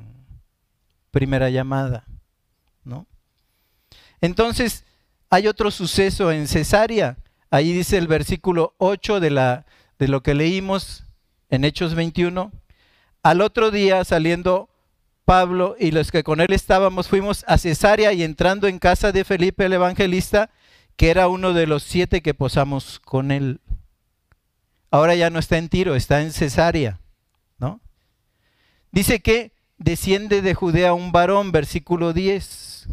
Primera 1.11 1.49
llamada, 1.49 2.05
¿no? 2.83 3.05
Entonces, 4.19 4.85
hay 5.29 5.47
otro 5.47 5.71
suceso 5.71 6.31
en 6.31 6.47
Cesarea. 6.47 7.17
Ahí 7.49 7.71
dice 7.71 7.97
el 7.97 8.07
versículo 8.07 8.73
8 8.77 9.19
de, 9.19 9.29
la, 9.29 9.65
de 9.99 10.07
lo 10.07 10.23
que 10.23 10.33
leímos 10.33 11.05
en 11.49 11.65
Hechos 11.65 11.95
21. 11.95 12.51
Al 13.21 13.41
otro 13.41 13.71
día, 13.71 14.03
saliendo 14.05 14.69
Pablo 15.25 15.75
y 15.79 15.91
los 15.91 16.11
que 16.11 16.23
con 16.23 16.41
él 16.41 16.51
estábamos, 16.51 17.07
fuimos 17.07 17.45
a 17.47 17.57
Cesarea 17.57 18.13
y 18.13 18.23
entrando 18.23 18.67
en 18.67 18.79
casa 18.79 19.11
de 19.11 19.23
Felipe 19.23 19.65
el 19.65 19.73
evangelista, 19.73 20.49
que 20.95 21.09
era 21.09 21.27
uno 21.27 21.53
de 21.53 21.67
los 21.67 21.83
siete 21.83 22.21
que 22.21 22.33
posamos 22.33 22.99
con 22.99 23.31
él. 23.31 23.61
Ahora 24.91 25.15
ya 25.15 25.29
no 25.29 25.39
está 25.39 25.57
en 25.57 25.69
Tiro, 25.69 25.95
está 25.95 26.21
en 26.21 26.31
Cesarea, 26.31 26.99
¿no? 27.57 27.81
Dice 28.91 29.21
que 29.21 29.53
desciende 29.77 30.41
de 30.41 30.53
Judea 30.53 30.93
un 30.93 31.11
varón, 31.11 31.51
versículo 31.51 32.13
10. 32.13 32.87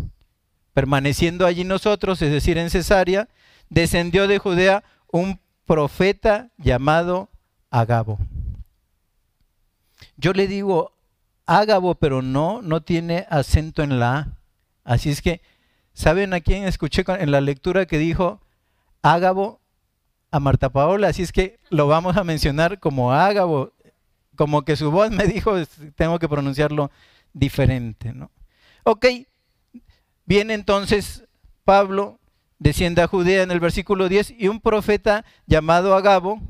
Permaneciendo 0.72 1.46
allí 1.46 1.64
nosotros, 1.64 2.22
es 2.22 2.30
decir, 2.30 2.56
en 2.56 2.70
Cesarea, 2.70 3.28
descendió 3.68 4.28
de 4.28 4.38
Judea 4.38 4.82
un 5.08 5.40
profeta 5.66 6.50
llamado 6.56 7.28
Agabo. 7.70 8.18
Yo 10.16 10.32
le 10.32 10.46
digo 10.46 10.92
Ágabo, 11.50 11.96
pero 11.96 12.22
no, 12.22 12.62
no 12.62 12.80
tiene 12.80 13.26
acento 13.28 13.82
en 13.82 13.98
la 13.98 14.16
A. 14.16 14.28
Así 14.84 15.10
es 15.10 15.20
que, 15.20 15.42
¿saben 15.92 16.32
a 16.32 16.40
quién 16.40 16.62
escuché 16.62 17.02
en 17.06 17.32
la 17.32 17.40
lectura 17.40 17.86
que 17.86 17.98
dijo 17.98 18.40
Ágabo 19.02 19.60
a 20.30 20.38
Marta 20.38 20.70
Paola? 20.70 21.08
Así 21.08 21.22
es 21.22 21.32
que 21.32 21.58
lo 21.68 21.88
vamos 21.88 22.16
a 22.16 22.22
mencionar 22.22 22.78
como 22.78 23.12
Ágabo, 23.12 23.72
como 24.36 24.62
que 24.62 24.76
su 24.76 24.92
voz 24.92 25.10
me 25.10 25.26
dijo, 25.26 25.56
tengo 25.96 26.20
que 26.20 26.28
pronunciarlo 26.28 26.92
diferente, 27.32 28.12
¿no? 28.12 28.30
Ok, 28.84 29.06
viene 30.26 30.54
entonces 30.54 31.24
Pablo, 31.64 32.20
desciende 32.60 33.02
a 33.02 33.08
Judea 33.08 33.42
en 33.42 33.50
el 33.50 33.58
versículo 33.58 34.08
10, 34.08 34.34
y 34.38 34.46
un 34.46 34.60
profeta 34.60 35.24
llamado 35.48 35.96
Agabo, 35.96 36.40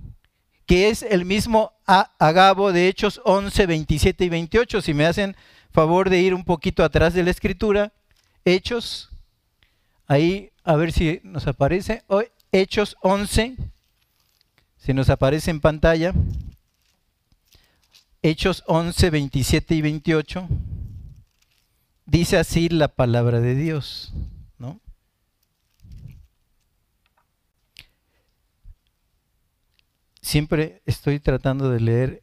que 0.70 0.88
es 0.88 1.02
el 1.02 1.24
mismo 1.24 1.72
Agabo 1.84 2.72
de 2.72 2.86
Hechos 2.86 3.20
11, 3.24 3.66
27 3.66 4.26
y 4.26 4.28
28. 4.28 4.80
Si 4.80 4.94
me 4.94 5.04
hacen 5.04 5.34
favor 5.72 6.08
de 6.08 6.20
ir 6.20 6.32
un 6.32 6.44
poquito 6.44 6.84
atrás 6.84 7.12
de 7.12 7.24
la 7.24 7.32
escritura, 7.32 7.92
Hechos, 8.44 9.10
ahí 10.06 10.52
a 10.62 10.76
ver 10.76 10.92
si 10.92 11.20
nos 11.24 11.48
aparece, 11.48 12.04
Hechos 12.52 12.96
11, 13.02 13.56
si 14.78 14.94
nos 14.94 15.10
aparece 15.10 15.50
en 15.50 15.58
pantalla, 15.58 16.14
Hechos 18.22 18.62
11, 18.68 19.10
27 19.10 19.74
y 19.74 19.82
28, 19.82 20.48
dice 22.06 22.38
así 22.38 22.68
la 22.68 22.86
palabra 22.86 23.40
de 23.40 23.56
Dios. 23.56 24.12
Siempre 30.30 30.80
estoy 30.86 31.18
tratando 31.18 31.70
de 31.70 31.80
leer 31.80 32.22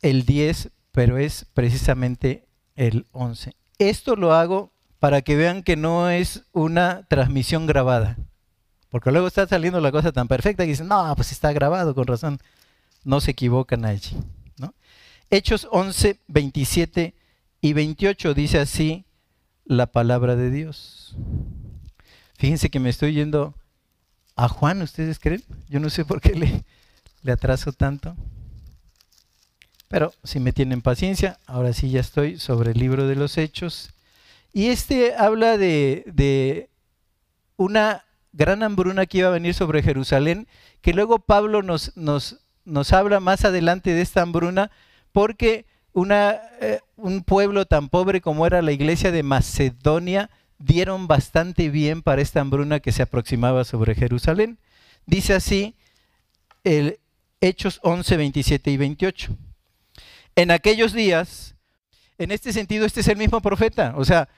el 0.00 0.24
10, 0.24 0.70
pero 0.90 1.18
es 1.18 1.44
precisamente 1.52 2.48
el 2.76 3.06
11. 3.12 3.54
Esto 3.78 4.16
lo 4.16 4.32
hago 4.32 4.72
para 4.98 5.20
que 5.20 5.36
vean 5.36 5.62
que 5.62 5.76
no 5.76 6.08
es 6.08 6.44
una 6.52 7.06
transmisión 7.08 7.66
grabada. 7.66 8.16
Porque 8.88 9.12
luego 9.12 9.26
está 9.26 9.46
saliendo 9.46 9.80
la 9.80 9.92
cosa 9.92 10.12
tan 10.12 10.28
perfecta 10.28 10.64
que 10.64 10.70
dicen, 10.70 10.88
no, 10.88 11.14
pues 11.14 11.30
está 11.30 11.52
grabado, 11.52 11.94
con 11.94 12.06
razón. 12.06 12.38
No 13.04 13.20
se 13.20 13.32
equivocan 13.32 13.84
allí. 13.84 14.16
¿no? 14.56 14.74
Hechos 15.30 15.68
11, 15.70 16.20
27 16.26 17.14
y 17.60 17.72
28 17.74 18.32
dice 18.32 18.58
así 18.58 19.04
la 19.66 19.88
palabra 19.92 20.36
de 20.36 20.50
Dios. 20.50 21.16
Fíjense 22.38 22.70
que 22.70 22.80
me 22.80 22.88
estoy 22.88 23.12
yendo 23.12 23.54
a 24.36 24.48
Juan, 24.48 24.82
¿ustedes 24.82 25.18
creen? 25.18 25.42
Yo 25.68 25.80
no 25.80 25.90
sé 25.90 26.04
por 26.04 26.20
qué 26.20 26.34
le, 26.34 26.64
le 27.22 27.32
atraso 27.32 27.72
tanto. 27.72 28.16
Pero 29.88 30.12
si 30.24 30.40
me 30.40 30.52
tienen 30.52 30.80
paciencia, 30.80 31.38
ahora 31.46 31.72
sí 31.72 31.90
ya 31.90 32.00
estoy 32.00 32.38
sobre 32.38 32.72
el 32.72 32.78
libro 32.78 33.06
de 33.06 33.16
los 33.16 33.36
hechos. 33.36 33.90
Y 34.52 34.68
este 34.68 35.14
habla 35.14 35.58
de, 35.58 36.04
de 36.06 36.70
una 37.56 38.04
gran 38.32 38.62
hambruna 38.62 39.06
que 39.06 39.18
iba 39.18 39.28
a 39.28 39.32
venir 39.32 39.54
sobre 39.54 39.82
Jerusalén, 39.82 40.48
que 40.80 40.94
luego 40.94 41.18
Pablo 41.18 41.62
nos, 41.62 41.96
nos, 41.96 42.38
nos 42.64 42.92
habla 42.92 43.20
más 43.20 43.44
adelante 43.44 43.92
de 43.92 44.00
esta 44.00 44.22
hambruna, 44.22 44.70
porque 45.12 45.66
una, 45.92 46.40
eh, 46.60 46.80
un 46.96 47.22
pueblo 47.22 47.66
tan 47.66 47.88
pobre 47.88 48.20
como 48.20 48.46
era 48.46 48.62
la 48.62 48.72
iglesia 48.72 49.12
de 49.12 49.22
Macedonia, 49.22 50.30
dieron 50.64 51.08
bastante 51.08 51.68
bien 51.68 52.02
para 52.02 52.22
esta 52.22 52.40
hambruna 52.40 52.80
que 52.80 52.92
se 52.92 53.02
aproximaba 53.02 53.64
sobre 53.64 53.94
Jerusalén. 53.94 54.58
Dice 55.06 55.34
así 55.34 55.74
el 56.64 57.00
Hechos 57.40 57.80
11, 57.82 58.16
27 58.16 58.70
y 58.70 58.76
28. 58.76 59.36
En 60.36 60.50
aquellos 60.50 60.92
días, 60.92 61.56
en 62.18 62.30
este 62.30 62.52
sentido, 62.52 62.86
este 62.86 63.00
es 63.00 63.08
el 63.08 63.16
mismo 63.16 63.40
profeta. 63.40 63.94
O 63.96 64.04
sea, 64.04 64.28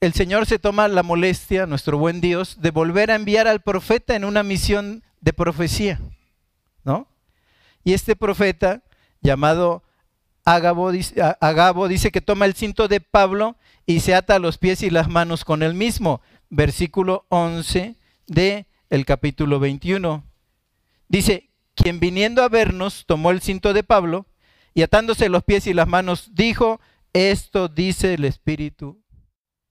el 0.00 0.12
Señor 0.12 0.46
se 0.46 0.58
toma 0.58 0.88
la 0.88 1.04
molestia, 1.04 1.66
nuestro 1.66 1.96
buen 1.96 2.20
Dios, 2.20 2.60
de 2.60 2.72
volver 2.72 3.10
a 3.10 3.14
enviar 3.14 3.46
al 3.46 3.60
profeta 3.60 4.16
en 4.16 4.24
una 4.24 4.42
misión 4.42 5.04
de 5.20 5.32
profecía. 5.32 6.00
¿No? 6.82 7.06
Y 7.84 7.92
este 7.92 8.16
profeta, 8.16 8.82
llamado 9.22 9.83
Agabo 10.44 10.92
dice, 10.92 12.10
que 12.12 12.20
toma 12.20 12.44
el 12.44 12.54
cinto 12.54 12.86
de 12.86 13.00
Pablo 13.00 13.56
y 13.86 14.00
se 14.00 14.14
ata 14.14 14.38
los 14.38 14.58
pies 14.58 14.82
y 14.82 14.90
las 14.90 15.08
manos 15.08 15.44
con 15.44 15.62
él 15.62 15.74
mismo. 15.74 16.20
Versículo 16.50 17.24
11 17.30 17.96
de 18.26 18.66
el 18.90 19.06
capítulo 19.06 19.58
21. 19.58 20.22
Dice, 21.08 21.50
quien 21.74 21.98
viniendo 21.98 22.42
a 22.42 22.48
vernos 22.48 23.04
tomó 23.06 23.30
el 23.30 23.40
cinto 23.40 23.72
de 23.72 23.82
Pablo 23.82 24.26
y 24.74 24.82
atándose 24.82 25.30
los 25.30 25.44
pies 25.44 25.66
y 25.66 25.72
las 25.72 25.88
manos 25.88 26.30
dijo, 26.34 26.78
esto 27.14 27.68
dice 27.68 28.14
el 28.14 28.24
Espíritu. 28.26 29.00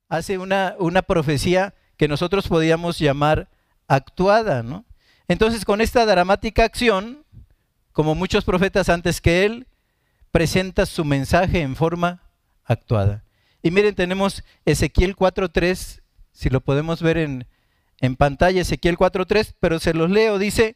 Hace 0.09 0.39
una, 0.39 0.75
una 0.79 1.03
profecía 1.03 1.75
que 1.97 2.07
nosotros 2.07 2.47
podíamos 2.47 2.97
llamar 2.97 3.47
actuada, 3.87 4.63
¿no? 4.63 4.85
Entonces 5.27 5.65
con 5.65 5.81
esta 5.81 6.05
dramática 6.05 6.63
acción, 6.63 7.25
como 7.91 8.15
muchos 8.15 8.43
profetas 8.43 8.89
antes 8.89 9.21
que 9.21 9.45
él, 9.45 9.67
presenta 10.33 10.87
su 10.87 11.05
mensaje 11.05 11.61
en 11.61 11.75
forma 11.75 12.23
actuada. 12.65 13.23
Y 13.61 13.69
miren, 13.69 13.93
tenemos 13.93 14.43
Ezequiel 14.65 15.15
4.3, 15.15 16.01
si 16.31 16.49
lo 16.49 16.59
podemos 16.59 17.03
ver 17.03 17.19
en, 17.19 17.45
en 18.01 18.15
pantalla, 18.15 18.61
Ezequiel 18.61 18.97
4.3, 18.97 19.53
pero 19.59 19.79
se 19.79 19.93
los 19.93 20.09
leo, 20.09 20.39
dice, 20.39 20.75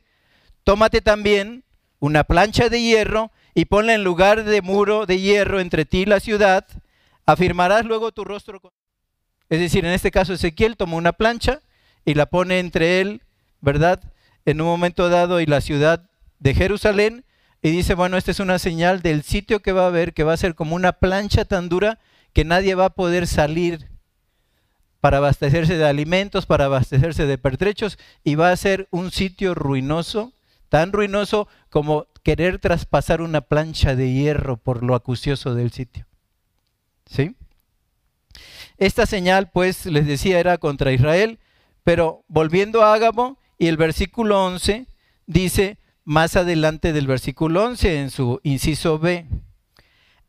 tómate 0.64 1.02
también 1.02 1.64
una 2.00 2.24
plancha 2.24 2.70
de 2.70 2.84
hierro 2.84 3.32
y 3.56 3.66
ponla 3.66 3.96
en 3.96 4.04
lugar 4.04 4.44
de 4.44 4.62
muro 4.62 5.08
de 5.08 5.20
hierro 5.20 5.60
entre 5.60 5.86
ti 5.86 6.02
y 6.02 6.06
la 6.06 6.20
ciudad, 6.20 6.68
afirmarás 7.26 7.84
luego 7.84 8.12
tu 8.12 8.24
rostro. 8.24 8.60
Con... 8.62 8.70
Es 9.50 9.60
decir, 9.60 9.84
en 9.86 9.92
este 9.92 10.12
caso 10.12 10.34
Ezequiel 10.34 10.78
tomó 10.78 10.98
una 10.98 11.14
plancha 11.14 11.62
y 12.06 12.14
la 12.14 12.28
pone 12.28 12.60
entre 12.60 13.02
él, 13.02 13.24
¿verdad? 13.62 14.04
En 14.46 14.62
un 14.62 14.68
momento 14.68 15.10
dado 15.10 15.42
y 15.42 15.48
la 15.48 15.62
ciudad 15.62 16.08
de 16.38 16.54
Jerusalén 16.54 17.26
y 17.62 17.72
dice, 17.72 17.96
bueno, 17.96 18.18
esta 18.18 18.32
es 18.32 18.40
una 18.40 18.60
señal 18.60 19.02
del 19.02 19.24
sitio 19.24 19.62
que 19.62 19.72
va 19.72 19.84
a 19.84 19.88
haber, 19.88 20.14
que 20.14 20.24
va 20.24 20.34
a 20.34 20.38
ser 20.38 20.56
como 20.56 20.76
una 20.76 20.94
plancha 20.94 21.46
tan 21.46 21.70
dura 21.70 22.00
que 22.34 22.46
nadie 22.46 22.76
va 22.76 22.86
a 22.86 22.90
poder 22.92 23.28
salir 23.28 23.90
para 25.02 25.18
abastecerse 25.18 25.78
de 25.78 25.86
alimentos, 25.86 26.46
para 26.46 26.66
abastecerse 26.66 27.26
de 27.26 27.38
pertrechos, 27.38 27.98
y 28.24 28.36
va 28.36 28.52
a 28.52 28.58
ser 28.58 28.88
un 28.92 29.12
sitio 29.12 29.56
ruinoso, 29.56 30.34
tan 30.70 30.92
ruinoso 30.92 31.48
como 31.70 32.08
querer 32.24 32.60
traspasar 32.60 33.22
una 33.22 33.42
plancha 33.42 33.96
de 33.96 34.12
hierro 34.12 34.58
por 34.58 34.84
lo 34.84 34.96
acucioso 34.96 35.56
del 35.56 35.72
sitio. 35.72 36.06
¿Sí? 37.06 37.36
Esta 38.78 39.06
señal, 39.06 39.50
pues, 39.50 39.86
les 39.86 40.06
decía, 40.06 40.40
era 40.40 40.58
contra 40.58 40.92
Israel, 40.92 41.40
pero 41.84 42.24
volviendo 42.28 42.84
a 42.84 42.94
Ágabo, 42.94 43.40
y 43.58 43.68
el 43.68 43.78
versículo 43.78 44.46
11 44.46 44.88
dice, 45.26 45.78
más 46.08 46.38
adelante 46.38 46.94
del 46.94 47.06
versículo 47.06 47.66
11, 47.66 48.00
en 48.00 48.12
su 48.12 48.40
inciso 48.44 48.98
B. 48.98 49.26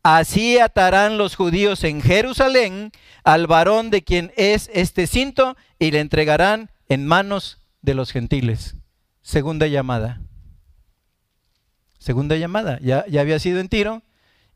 Así 0.03 0.59
atarán 0.59 1.17
los 1.17 1.37
judíos 1.37 1.85
en 1.85 2.01
Jerusalén 2.01 2.91
al 3.23 3.47
varón 3.47 3.89
de 3.89 4.03
quien 4.03 4.33
es 4.35 4.69
este 4.73 5.07
cinto 5.07 5.55
y 5.79 5.91
le 5.91 6.01
entregarán 6.01 6.69
en 6.89 7.07
manos 7.07 7.59
de 7.81 7.93
los 7.93 8.11
gentiles. 8.11 8.75
Segunda 9.21 9.67
llamada. 9.67 10.19
segunda 11.97 12.35
llamada. 12.35 12.77
Ya, 12.81 13.05
ya 13.07 13.21
había 13.21 13.39
sido 13.39 13.61
en 13.61 13.69
Tiro 13.69 14.01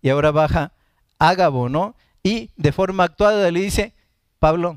y 0.02 0.10
ahora 0.10 0.32
baja 0.32 0.74
Ágabo, 1.20 1.70
¿no? 1.70 1.96
Y 2.22 2.50
de 2.58 2.74
forma 2.74 3.06
actuada 3.06 3.50
le 3.50 3.62
dice, 3.62 3.94
Pablo, 4.40 4.76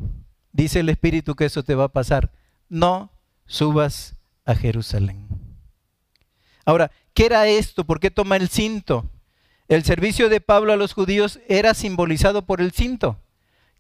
dice 0.53 0.79
el 0.79 0.91
Espíritu 0.91 1.35
que 1.35 1.47
eso 1.47 1.65
te 1.65 1.75
va 1.75 1.85
a 1.85 1.93
pasar. 1.93 2.31
No 2.69 3.11
subas 3.47 4.15
a 4.45 4.55
Jerusalén. 4.55 5.46
Ahora, 6.67 6.91
¿qué 7.15 7.25
era 7.27 7.47
esto? 7.47 7.85
¿Por 7.85 8.01
qué 8.01 8.11
toma 8.11 8.37
el 8.37 8.51
cinto? 8.51 9.09
El 9.69 9.85
servicio 9.85 10.29
de 10.29 10.41
Pablo 10.41 10.73
a 10.73 10.77
los 10.77 10.93
judíos 10.93 11.41
era 11.49 11.73
simbolizado 11.75 12.43
por 12.43 12.61
el 12.61 12.73
cinto. 12.73 13.19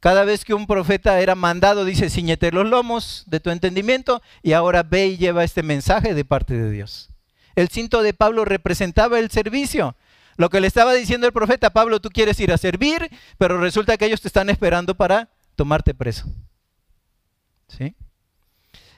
Cada 0.00 0.24
vez 0.24 0.44
que 0.44 0.54
un 0.54 0.66
profeta 0.66 1.20
era 1.20 1.34
mandado, 1.34 1.84
dice, 1.84 2.10
ciñete 2.10 2.52
los 2.52 2.66
lomos 2.66 3.24
de 3.26 3.40
tu 3.40 3.50
entendimiento 3.50 4.22
y 4.42 4.52
ahora 4.52 4.84
ve 4.84 5.08
y 5.08 5.16
lleva 5.16 5.42
este 5.42 5.62
mensaje 5.62 6.14
de 6.14 6.24
parte 6.24 6.54
de 6.54 6.70
Dios. 6.70 7.10
El 7.56 7.68
cinto 7.68 8.02
de 8.02 8.14
Pablo 8.14 8.44
representaba 8.44 9.18
el 9.18 9.30
servicio. 9.30 9.96
Lo 10.36 10.48
que 10.48 10.60
le 10.60 10.66
estaba 10.68 10.94
diciendo 10.94 11.26
el 11.26 11.32
profeta, 11.32 11.70
Pablo, 11.70 12.00
tú 12.00 12.10
quieres 12.10 12.38
ir 12.40 12.52
a 12.52 12.58
servir, 12.58 13.10
pero 13.38 13.58
resulta 13.58 13.96
que 13.96 14.04
ellos 14.04 14.20
te 14.20 14.28
están 14.28 14.48
esperando 14.50 14.94
para 14.94 15.30
tomarte 15.56 15.94
preso. 15.94 16.26
¿Sí? 17.68 17.96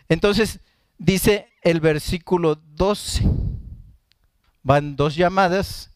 Entonces, 0.08 0.60
dice 0.98 1.48
el 1.62 1.80
versículo 1.80 2.56
12, 2.56 3.24
van 4.68 4.96
dos 4.96 5.16
llamadas, 5.16 5.92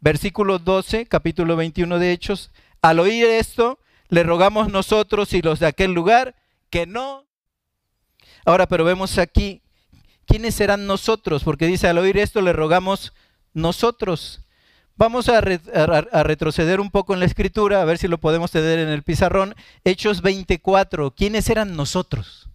versículo 0.00 0.58
12, 0.58 1.06
capítulo 1.06 1.54
21 1.54 2.00
de 2.00 2.10
Hechos, 2.10 2.50
al 2.80 2.98
oír 2.98 3.24
esto, 3.24 3.78
le 4.08 4.24
rogamos 4.24 4.72
nosotros 4.72 5.32
y 5.34 5.40
los 5.40 5.60
de 5.60 5.66
aquel 5.68 5.92
lugar 5.92 6.34
que 6.68 6.84
no. 6.84 7.26
Ahora, 8.44 8.66
pero 8.66 8.82
vemos 8.82 9.18
aquí, 9.18 9.62
¿quiénes 10.26 10.56
serán 10.56 10.88
nosotros? 10.88 11.44
Porque 11.44 11.68
dice, 11.68 11.86
al 11.86 11.96
oír 11.96 12.18
esto 12.18 12.42
le 12.42 12.52
rogamos 12.52 13.12
nosotros. 13.54 14.40
Vamos 14.96 15.28
a, 15.28 15.40
retroceder 15.40 16.80
un 16.80 16.90
poco 16.90 17.14
en 17.14 17.20
la 17.20 17.26
escritura, 17.26 17.82
a 17.82 17.84
ver 17.84 17.98
si 17.98 18.08
lo 18.08 18.18
podemos 18.18 18.50
tener 18.50 18.80
en 18.80 18.88
el 18.88 19.04
pizarrón. 19.04 19.54
Hechos 19.84 20.22
24, 20.22 21.12
¿quiénes 21.14 21.48
eran 21.48 21.76
nosotros? 21.76 22.50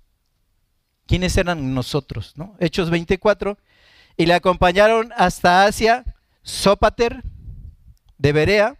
¿Quiénes 1.06 1.38
eran 1.38 1.74
nosotros? 1.74 2.34
¿no? 2.36 2.58
Hechos 2.60 2.90
24. 2.90 3.58
Y 4.18 4.26
le 4.26 4.34
acompañaron 4.34 5.14
hasta 5.16 5.66
Asia 5.66 6.04
Sópater 6.42 7.24
de 8.18 8.32
Berea, 8.32 8.76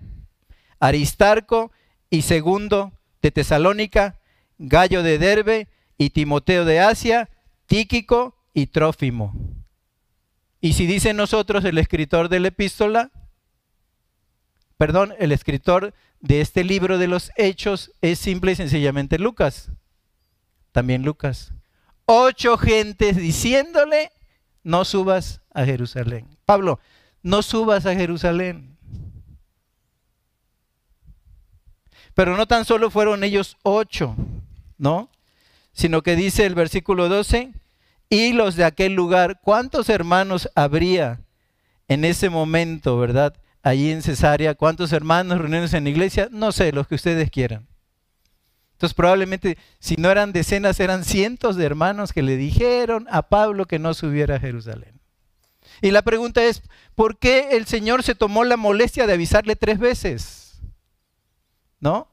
Aristarco 0.80 1.72
y 2.10 2.24
segundo 2.24 2.92
de 3.22 3.32
Tesalónica, 3.32 4.20
Gallo 4.58 5.04
de 5.04 5.20
Derbe 5.20 5.68
y 5.98 6.10
Timoteo 6.10 6.66
de 6.66 6.80
Asia, 6.80 7.30
Tíquico 7.68 8.36
y 8.54 8.68
Trófimo. 8.68 9.34
Y 10.60 10.74
si 10.74 10.88
dice 10.88 11.14
nosotros 11.14 11.64
el 11.66 11.78
escritor 11.78 12.30
de 12.30 12.40
la 12.40 12.48
epístola, 12.48 13.12
perdón, 14.78 15.14
el 15.20 15.32
escritor 15.32 15.94
de 16.20 16.42
este 16.42 16.64
libro 16.64 16.98
de 16.98 17.08
los 17.08 17.32
hechos 17.36 17.92
es 18.02 18.18
simple 18.20 18.54
y 18.54 18.56
sencillamente 18.56 19.20
Lucas. 19.20 19.72
También 20.72 21.04
Lucas. 21.04 21.54
Ocho 22.06 22.58
gentes 22.58 23.18
diciéndole, 23.18 24.12
no 24.68 24.84
subas 24.84 25.40
a 25.54 25.64
Jerusalén. 25.64 26.28
Pablo, 26.46 26.82
no 27.24 27.42
subas 27.42 27.86
a 27.86 27.96
Jerusalén. 27.96 28.78
Pero 32.14 32.36
no 32.36 32.48
tan 32.48 32.66
solo 32.66 32.92
fueron 32.92 33.24
ellos 33.24 33.56
ocho, 33.64 34.14
¿no? 34.78 35.10
Sino 35.72 36.04
que 36.04 36.18
dice 36.18 36.46
el 36.46 36.54
versículo 36.54 37.08
12, 37.08 37.54
y 38.10 38.34
los 38.34 38.58
de 38.58 38.66
aquel 38.66 38.94
lugar, 38.94 39.40
¿cuántos 39.42 39.88
hermanos 39.88 40.50
habría 40.54 41.22
en 41.88 42.04
ese 42.04 42.30
momento, 42.30 42.98
verdad? 42.98 43.38
Allí 43.64 43.90
en 43.92 44.02
Cesarea, 44.02 44.56
¿cuántos 44.56 44.92
hermanos 44.92 45.40
reunidos 45.40 45.74
en 45.76 45.86
la 45.86 45.92
iglesia? 45.92 46.28
No 46.30 46.52
sé, 46.52 46.74
los 46.74 46.90
que 46.90 46.96
ustedes 46.96 47.32
quieran. 47.32 47.68
Entonces 48.78 48.94
probablemente 48.94 49.58
si 49.80 49.96
no 49.96 50.12
eran 50.12 50.34
decenas, 50.34 50.80
eran 50.80 51.04
cientos 51.04 51.56
de 51.56 51.66
hermanos 51.66 52.14
que 52.14 52.22
le 52.22 52.38
dijeron 52.38 53.08
a 53.10 53.24
Pablo 53.24 53.66
que 53.66 53.80
no 53.80 53.96
subiera 53.96 54.36
a 54.36 54.40
Jerusalén. 54.40 55.02
Y 55.82 55.90
la 55.90 56.04
pregunta 56.04 56.44
es, 56.44 56.62
¿por 56.94 57.18
qué 57.18 57.50
el 57.54 57.66
Señor 57.66 58.04
se 58.04 58.14
tomó 58.14 58.44
la 58.44 58.56
molestia 58.56 59.08
de 59.08 59.14
avisarle 59.14 59.56
tres 59.56 59.80
veces? 59.80 60.62
¿No? 61.80 62.08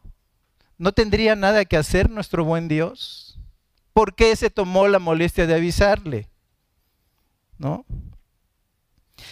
¿No 0.79 0.93
tendría 0.93 1.37
nada 1.37 1.67
que 1.67 1.77
hacer 1.77 2.09
nuestro 2.09 2.47
buen 2.47 2.67
Dios? 2.67 3.39
¿Por 3.93 4.15
qué 4.15 4.35
se 4.35 4.49
tomó 4.49 4.89
la 4.89 4.99
molestia 4.99 5.47
de 5.47 5.57
avisarle? 5.57 6.31
¿No? 7.59 7.85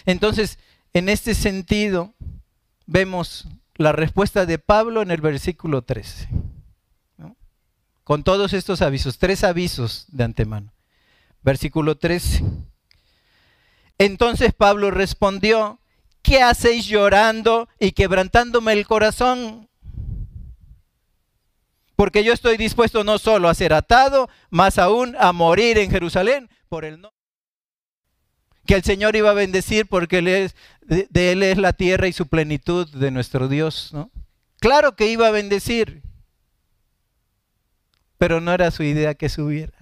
Entonces, 0.05 0.59
en 0.93 1.09
este 1.09 1.33
sentido, 1.33 2.13
vemos 2.85 3.47
la 3.73 3.91
respuesta 3.91 4.45
de 4.45 4.59
Pablo 4.59 5.01
en 5.01 5.09
el 5.09 5.21
versículo 5.21 5.81
13. 5.81 6.29
Con 8.03 8.23
todos 8.23 8.53
estos 8.53 8.81
avisos, 8.81 9.17
tres 9.17 9.43
avisos 9.43 10.05
de 10.09 10.23
antemano. 10.25 10.73
Versículo 11.41 11.97
13. 11.97 12.43
Entonces 13.97 14.53
Pablo 14.53 14.91
respondió, 14.91 15.79
¿qué 16.21 16.41
hacéis 16.41 16.85
llorando 16.85 17.69
y 17.79 17.91
quebrantándome 17.91 18.73
el 18.73 18.85
corazón? 18.85 19.69
Porque 21.95 22.23
yo 22.23 22.33
estoy 22.33 22.57
dispuesto 22.57 23.03
no 23.03 23.17
solo 23.17 23.47
a 23.47 23.53
ser 23.53 23.73
atado, 23.73 24.29
más 24.49 24.77
aún 24.77 25.15
a 25.19 25.31
morir 25.31 25.77
en 25.77 25.91
Jerusalén 25.91 26.49
por 26.67 26.85
el 26.85 26.99
no. 26.99 27.13
Que 28.65 28.75
el 28.75 28.83
Señor 28.83 29.15
iba 29.15 29.29
a 29.29 29.33
bendecir 29.33 29.87
porque 29.87 30.19
él 30.19 30.27
es, 30.27 30.55
de, 30.81 31.31
Él 31.31 31.43
es 31.43 31.57
la 31.57 31.73
tierra 31.73 32.07
y 32.07 32.13
su 32.13 32.27
plenitud 32.27 32.89
de 32.89 33.11
nuestro 33.11 33.47
Dios. 33.47 33.93
Claro 34.59 34.95
que 34.95 35.07
iba 35.07 35.27
a 35.27 35.31
bendecir, 35.31 36.02
pero 38.23 38.39
no 38.39 38.53
era 38.53 38.71
su 38.71 38.83
idea 38.83 39.15
que 39.15 39.27
subiera. 39.27 39.73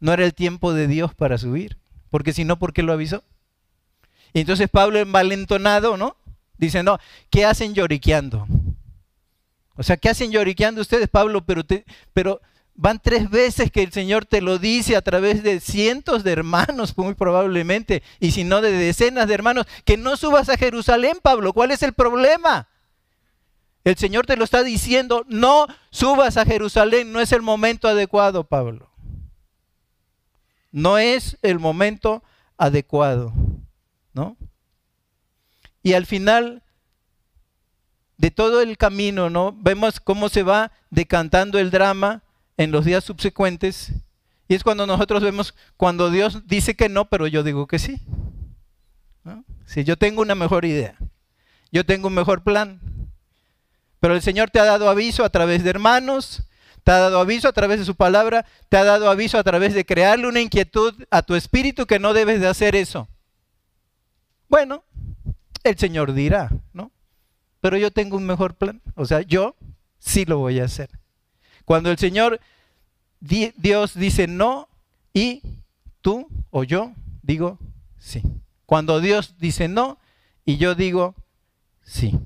No 0.00 0.14
era 0.14 0.24
el 0.24 0.32
tiempo 0.32 0.72
de 0.72 0.86
Dios 0.86 1.14
para 1.14 1.36
subir, 1.36 1.76
porque 2.08 2.32
si 2.32 2.44
no, 2.46 2.58
¿por 2.58 2.72
qué 2.72 2.82
lo 2.82 2.94
avisó? 2.94 3.22
Y 4.32 4.40
entonces 4.40 4.70
Pablo 4.70 4.98
envalentonado, 4.98 5.98
¿no? 5.98 6.16
Dice, 6.56 6.82
no, 6.82 6.98
¿qué 7.28 7.44
hacen 7.44 7.74
lloriqueando? 7.74 8.46
O 9.76 9.82
sea, 9.82 9.98
¿qué 9.98 10.08
hacen 10.08 10.32
lloriqueando 10.32 10.80
ustedes, 10.80 11.06
Pablo? 11.10 11.44
Pero, 11.44 11.60
pero 12.14 12.40
van 12.74 12.98
tres 12.98 13.28
veces 13.28 13.70
que 13.70 13.82
el 13.82 13.92
Señor 13.92 14.24
te 14.24 14.40
lo 14.40 14.58
dice 14.58 14.96
a 14.96 15.02
través 15.02 15.42
de 15.42 15.60
cientos 15.60 16.24
de 16.24 16.32
hermanos, 16.32 16.96
muy 16.96 17.12
probablemente, 17.12 18.02
y 18.18 18.30
si 18.30 18.44
no 18.44 18.62
de 18.62 18.72
decenas 18.72 19.28
de 19.28 19.34
hermanos, 19.34 19.66
que 19.84 19.98
no 19.98 20.16
subas 20.16 20.48
a 20.48 20.56
Jerusalén, 20.56 21.18
Pablo. 21.20 21.52
¿Cuál 21.52 21.70
es 21.70 21.82
el 21.82 21.92
problema? 21.92 22.66
El 23.84 23.96
Señor 23.96 24.24
te 24.26 24.36
lo 24.36 24.44
está 24.44 24.62
diciendo, 24.62 25.24
no 25.28 25.66
subas 25.90 26.38
a 26.38 26.46
Jerusalén, 26.46 27.12
no 27.12 27.20
es 27.20 27.32
el 27.32 27.42
momento 27.42 27.86
adecuado, 27.86 28.44
Pablo. 28.44 28.90
No 30.72 30.98
es 30.98 31.38
el 31.42 31.58
momento 31.58 32.22
adecuado, 32.56 33.32
¿no? 34.14 34.36
Y 35.82 35.92
al 35.92 36.06
final 36.06 36.62
de 38.16 38.30
todo 38.30 38.62
el 38.62 38.78
camino, 38.78 39.28
¿no? 39.28 39.54
Vemos 39.60 40.00
cómo 40.00 40.30
se 40.30 40.42
va 40.42 40.72
decantando 40.90 41.58
el 41.58 41.70
drama 41.70 42.22
en 42.56 42.70
los 42.72 42.86
días 42.86 43.04
subsecuentes. 43.04 43.92
Y 44.48 44.54
es 44.54 44.64
cuando 44.64 44.86
nosotros 44.86 45.22
vemos 45.22 45.54
cuando 45.76 46.10
Dios 46.10 46.46
dice 46.46 46.74
que 46.74 46.88
no, 46.88 47.04
pero 47.06 47.26
yo 47.26 47.42
digo 47.42 47.66
que 47.66 47.78
sí. 47.78 48.00
Si 49.66 49.84
yo 49.84 49.96
tengo 49.96 50.22
una 50.22 50.34
mejor 50.34 50.64
idea, 50.64 50.96
yo 51.72 51.84
tengo 51.84 52.08
un 52.08 52.14
mejor 52.14 52.42
plan. 52.42 52.80
Pero 54.04 54.16
el 54.16 54.20
Señor 54.20 54.50
te 54.50 54.60
ha 54.60 54.66
dado 54.66 54.90
aviso 54.90 55.24
a 55.24 55.30
través 55.30 55.64
de 55.64 55.70
hermanos, 55.70 56.42
te 56.82 56.90
ha 56.90 56.98
dado 56.98 57.18
aviso 57.18 57.48
a 57.48 57.54
través 57.54 57.78
de 57.78 57.86
su 57.86 57.94
palabra, 57.94 58.44
te 58.68 58.76
ha 58.76 58.84
dado 58.84 59.08
aviso 59.08 59.38
a 59.38 59.42
través 59.42 59.72
de 59.72 59.86
crearle 59.86 60.28
una 60.28 60.42
inquietud 60.42 60.92
a 61.10 61.22
tu 61.22 61.34
espíritu 61.34 61.86
que 61.86 61.98
no 61.98 62.12
debes 62.12 62.38
de 62.38 62.46
hacer 62.46 62.76
eso. 62.76 63.08
Bueno, 64.46 64.84
el 65.62 65.78
Señor 65.78 66.12
dirá, 66.12 66.50
¿no? 66.74 66.90
pero 67.62 67.78
yo 67.78 67.90
tengo 67.90 68.18
un 68.18 68.26
mejor 68.26 68.56
plan. 68.56 68.82
O 68.94 69.06
sea, 69.06 69.22
yo 69.22 69.56
sí 69.98 70.26
lo 70.26 70.36
voy 70.36 70.60
a 70.60 70.66
hacer. 70.66 70.90
Cuando 71.64 71.90
el 71.90 71.96
Señor, 71.96 72.40
Dios 73.20 73.94
dice 73.94 74.26
no 74.26 74.68
y 75.14 75.40
tú 76.02 76.28
o 76.50 76.62
yo 76.62 76.92
digo 77.22 77.58
sí. 77.96 78.20
Cuando 78.66 79.00
Dios 79.00 79.36
dice 79.38 79.66
no 79.66 79.96
y 80.44 80.58
yo 80.58 80.74
digo 80.74 81.14
sí. 81.80 82.20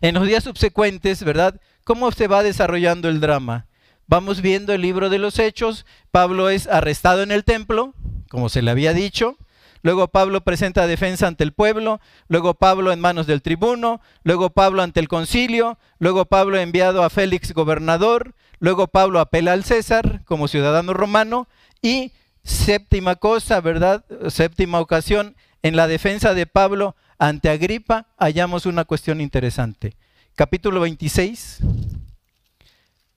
En 0.00 0.14
los 0.14 0.26
días 0.26 0.44
subsecuentes, 0.44 1.22
¿verdad? 1.24 1.60
¿Cómo 1.84 2.10
se 2.12 2.28
va 2.28 2.42
desarrollando 2.42 3.08
el 3.08 3.20
drama? 3.20 3.66
Vamos 4.06 4.42
viendo 4.42 4.72
el 4.72 4.82
libro 4.82 5.10
de 5.10 5.18
los 5.18 5.38
hechos. 5.38 5.86
Pablo 6.10 6.50
es 6.50 6.66
arrestado 6.66 7.22
en 7.22 7.30
el 7.30 7.44
templo, 7.44 7.94
como 8.28 8.48
se 8.48 8.62
le 8.62 8.70
había 8.70 8.92
dicho. 8.92 9.36
Luego 9.82 10.08
Pablo 10.08 10.40
presenta 10.42 10.86
defensa 10.86 11.26
ante 11.26 11.44
el 11.44 11.52
pueblo, 11.52 12.00
luego 12.28 12.54
Pablo 12.54 12.90
en 12.90 13.00
manos 13.00 13.26
del 13.26 13.42
tribuno, 13.42 14.00
luego 14.22 14.48
Pablo 14.48 14.82
ante 14.82 14.98
el 14.98 15.08
concilio, 15.08 15.78
luego 15.98 16.24
Pablo 16.24 16.56
enviado 16.56 17.02
a 17.02 17.10
Félix 17.10 17.52
gobernador, 17.52 18.34
luego 18.60 18.88
Pablo 18.88 19.20
apela 19.20 19.52
al 19.52 19.62
César 19.62 20.22
como 20.24 20.48
ciudadano 20.48 20.94
romano 20.94 21.48
y 21.82 22.12
séptima 22.44 23.16
cosa, 23.16 23.60
¿verdad? 23.60 24.06
Séptima 24.28 24.80
ocasión 24.80 25.36
en 25.62 25.76
la 25.76 25.86
defensa 25.86 26.32
de 26.32 26.46
Pablo 26.46 26.96
ante 27.28 27.48
Agripa, 27.48 28.06
hallamos 28.18 28.66
una 28.66 28.84
cuestión 28.84 29.22
interesante. 29.22 29.96
Capítulo 30.34 30.80
26, 30.80 31.60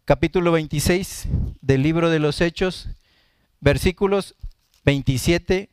capítulo 0.06 0.54
26 0.54 1.28
del 1.60 1.84
libro 1.84 2.10
de 2.10 2.20
los 2.20 2.40
Hechos, 2.40 2.88
versículos 3.60 4.36
27 4.86 5.70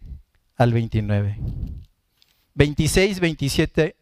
al 0.56 0.72
29. 0.72 1.38
26, 2.54 3.20
27 3.20 3.94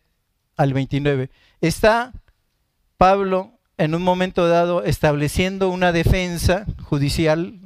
al 0.57 0.73
29. 0.73 1.29
Está 1.61 2.14
Pablo 2.97 3.59
en 3.77 3.95
un 3.95 4.03
momento 4.03 4.49
dado 4.49 4.83
estableciendo 4.83 5.68
una 5.68 5.92
defensa 5.92 6.64
judicial 6.81 7.61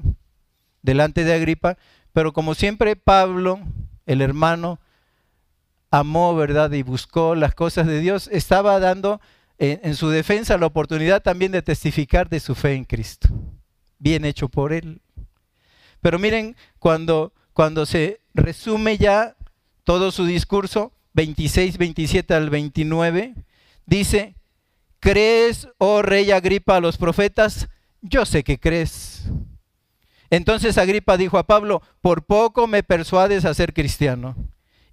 delante 0.83 1.23
de 1.23 1.35
Agripa, 1.35 1.79
pero 2.13 2.33
como 2.33 2.57
siempre 2.57 2.97
Pablo, 2.97 3.61
el 4.07 4.21
hermano, 4.21 4.81
amó, 5.91 6.35
¿verdad? 6.35 6.73
Y 6.73 6.83
buscó 6.83 7.35
las 7.35 7.55
cosas 7.55 7.87
de 7.87 8.01
Dios, 8.01 8.29
estaba 8.33 8.79
dando 8.79 9.21
en, 9.59 9.81
en, 9.83 9.95
su 9.95 10.09
defensa 10.09 10.59
la 10.59 10.67
oportunidad 10.67 11.23
también 11.23 11.53
de 11.53 11.63
testificar 11.63 12.29
de 12.29 12.41
su 12.41 12.55
fe 12.55 12.75
en 12.75 12.85
Cristo. 12.85 13.29
Bien 13.99 14.25
hecho 14.25 14.49
por 14.49 14.73
él. 14.73 15.01
Pero 16.01 16.19
miren, 16.19 16.57
cuando, 16.79 17.33
cuando 17.53 17.87
se 17.87 18.21
resume 18.35 18.99
ya 18.99 19.37
todo 19.85 20.11
su 20.11 20.27
discurso, 20.27 20.93
26, 21.15 21.79
27 21.79 22.35
al 22.35 22.51
29, 22.51 23.35
dice, 23.87 24.35
¿crees, 25.01 25.69
oh 25.79 26.03
rey 26.03 26.31
Agripa, 26.31 26.77
a 26.77 26.81
los 26.81 26.99
profetas? 26.99 27.69
Yo 28.03 28.27
sé 28.27 28.45
que 28.45 28.61
crees. 28.61 29.25
Entonces 30.29 30.77
Agripa 30.77 31.17
dijo 31.17 31.39
a 31.39 31.47
Pablo, 31.47 31.83
por 32.01 32.25
poco 32.25 32.67
me 32.67 32.83
persuades 32.83 33.45
a 33.45 33.55
ser 33.55 33.73
cristiano. 33.73 34.37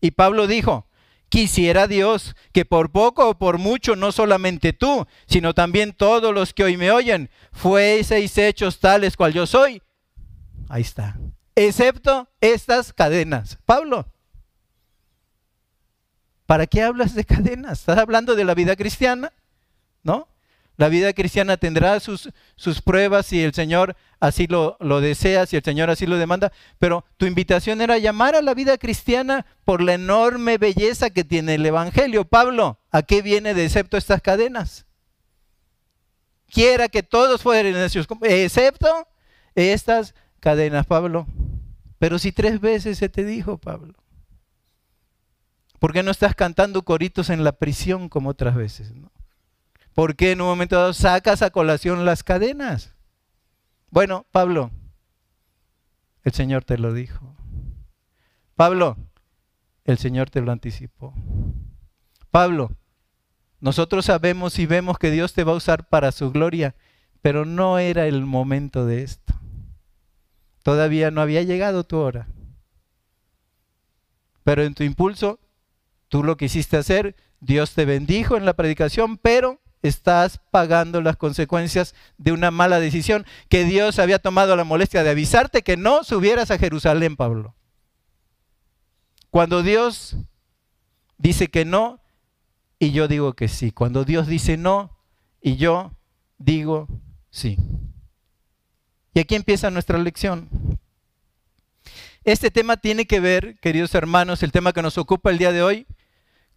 Y 0.03 0.11
Pablo 0.11 0.47
dijo, 0.47 0.85
quisiera 1.29 1.87
Dios 1.87 2.35
que 2.51 2.65
por 2.65 2.91
poco 2.91 3.29
o 3.29 3.37
por 3.37 3.57
mucho, 3.57 3.95
no 3.95 4.11
solamente 4.11 4.73
tú, 4.73 5.07
sino 5.27 5.53
también 5.53 5.93
todos 5.93 6.33
los 6.33 6.53
que 6.53 6.65
hoy 6.65 6.75
me 6.75 6.91
oyen, 6.91 7.29
fueseis 7.53 8.37
hechos 8.37 8.81
tales 8.81 9.15
cual 9.15 9.31
yo 9.31 9.47
soy. 9.47 9.81
Ahí 10.67 10.81
está. 10.81 11.17
Excepto 11.55 12.27
estas 12.41 12.91
cadenas. 12.91 13.59
Pablo, 13.65 14.11
¿para 16.47 16.67
qué 16.67 16.81
hablas 16.81 17.15
de 17.15 17.23
cadenas? 17.23 17.79
¿Estás 17.79 17.97
hablando 17.97 18.35
de 18.35 18.43
la 18.43 18.55
vida 18.55 18.75
cristiana? 18.75 19.31
¿No? 20.03 20.27
La 20.75 20.89
vida 20.89 21.13
cristiana 21.13 21.57
tendrá 21.57 21.99
sus, 21.99 22.29
sus 22.55 22.81
pruebas 22.81 23.27
si 23.27 23.43
el 23.43 23.53
Señor 23.53 23.95
así 24.19 24.47
lo, 24.47 24.75
lo, 24.79 25.01
desea, 25.01 25.45
si 25.45 25.55
el 25.55 25.63
Señor 25.63 25.89
así 25.89 26.07
lo 26.07 26.17
demanda, 26.17 26.51
pero 26.79 27.05
tu 27.17 27.27
invitación 27.27 27.81
era 27.81 27.99
llamar 27.99 28.35
a 28.35 28.41
la 28.41 28.55
vida 28.55 28.77
cristiana 28.77 29.45
por 29.65 29.81
la 29.81 29.93
enorme 29.93 30.57
belleza 30.57 31.11
que 31.11 31.23
tiene 31.23 31.55
el 31.55 31.65
Evangelio. 31.65 32.25
Pablo, 32.25 32.79
¿a 32.91 33.03
qué 33.03 33.21
viene 33.21 33.53
de 33.53 33.65
excepto 33.65 33.97
estas 33.97 34.21
cadenas? 34.21 34.85
Quiera 36.47 36.87
que 36.87 37.03
todos 37.03 37.41
fueran 37.41 37.75
excepto 38.21 39.07
estas 39.55 40.15
cadenas, 40.39 40.85
Pablo. 40.87 41.27
Pero 41.99 42.19
si 42.19 42.31
tres 42.31 42.59
veces 42.59 42.97
se 42.97 43.09
te 43.09 43.23
dijo, 43.23 43.57
Pablo, 43.57 43.93
¿por 45.79 45.93
qué 45.93 46.03
no 46.03 46.11
estás 46.11 46.35
cantando 46.35 46.83
coritos 46.83 47.29
en 47.29 47.43
la 47.43 47.53
prisión 47.53 48.09
como 48.09 48.29
otras 48.29 48.55
veces? 48.55 48.91
¿no? 48.91 49.12
¿Por 49.93 50.15
qué 50.15 50.31
en 50.31 50.41
un 50.41 50.47
momento 50.47 50.75
dado 50.75 50.93
sacas 50.93 51.41
a 51.41 51.51
colación 51.51 52.05
las 52.05 52.23
cadenas? 52.23 52.95
Bueno, 53.89 54.25
Pablo, 54.31 54.71
el 56.23 56.31
Señor 56.33 56.63
te 56.63 56.77
lo 56.77 56.93
dijo. 56.93 57.35
Pablo, 58.55 58.97
el 59.83 59.97
Señor 59.97 60.29
te 60.29 60.41
lo 60.41 60.51
anticipó. 60.51 61.13
Pablo, 62.31 62.71
nosotros 63.59 64.05
sabemos 64.05 64.57
y 64.57 64.65
vemos 64.65 64.97
que 64.97 65.11
Dios 65.11 65.33
te 65.33 65.43
va 65.43 65.53
a 65.53 65.57
usar 65.57 65.87
para 65.87 66.11
su 66.11 66.31
gloria, 66.31 66.75
pero 67.21 67.45
no 67.45 67.77
era 67.77 68.07
el 68.07 68.25
momento 68.25 68.85
de 68.85 69.03
esto. 69.03 69.33
Todavía 70.63 71.11
no 71.11 71.21
había 71.21 71.43
llegado 71.43 71.83
tu 71.83 71.97
hora. 71.97 72.27
Pero 74.43 74.63
en 74.63 74.73
tu 74.73 74.83
impulso, 74.83 75.39
tú 76.07 76.23
lo 76.23 76.35
quisiste 76.35 76.77
hacer, 76.77 77.15
Dios 77.39 77.73
te 77.73 77.85
bendijo 77.85 78.37
en 78.37 78.45
la 78.45 78.53
predicación, 78.53 79.17
pero 79.17 79.62
estás 79.83 80.39
pagando 80.49 81.01
las 81.01 81.17
consecuencias 81.17 81.93
de 82.17 82.31
una 82.31 82.49
mala 82.49 82.79
decisión 82.79 83.25
que 83.49 83.65
Dios 83.65 83.99
había 83.99 84.17
tomado 84.17 84.55
la 84.55 84.63
molestia 84.63 85.03
de 85.03 85.11
avisarte 85.11 85.61
que 85.61 85.77
no 85.77 86.03
subieras 86.03 86.49
a 86.49 86.57
Jerusalén, 86.57 87.15
Pablo. 87.15 87.53
Cuando 89.29 89.61
Dios 89.61 90.15
dice 91.17 91.49
que 91.49 91.65
no 91.65 92.01
y 92.79 92.91
yo 92.91 93.07
digo 93.07 93.33
que 93.33 93.47
sí. 93.47 93.71
Cuando 93.71 94.05
Dios 94.05 94.27
dice 94.27 94.57
no 94.57 94.97
y 95.41 95.57
yo 95.57 95.91
digo 96.37 96.87
sí. 97.29 97.57
Y 99.13 99.19
aquí 99.19 99.35
empieza 99.35 99.69
nuestra 99.69 99.97
lección. 99.97 100.49
Este 102.23 102.51
tema 102.51 102.77
tiene 102.77 103.05
que 103.05 103.19
ver, 103.19 103.59
queridos 103.59 103.93
hermanos, 103.95 104.43
el 104.43 104.53
tema 104.53 104.71
que 104.71 104.81
nos 104.81 104.97
ocupa 104.97 105.29
el 105.29 105.37
día 105.37 105.51
de 105.51 105.61
hoy, 105.61 105.87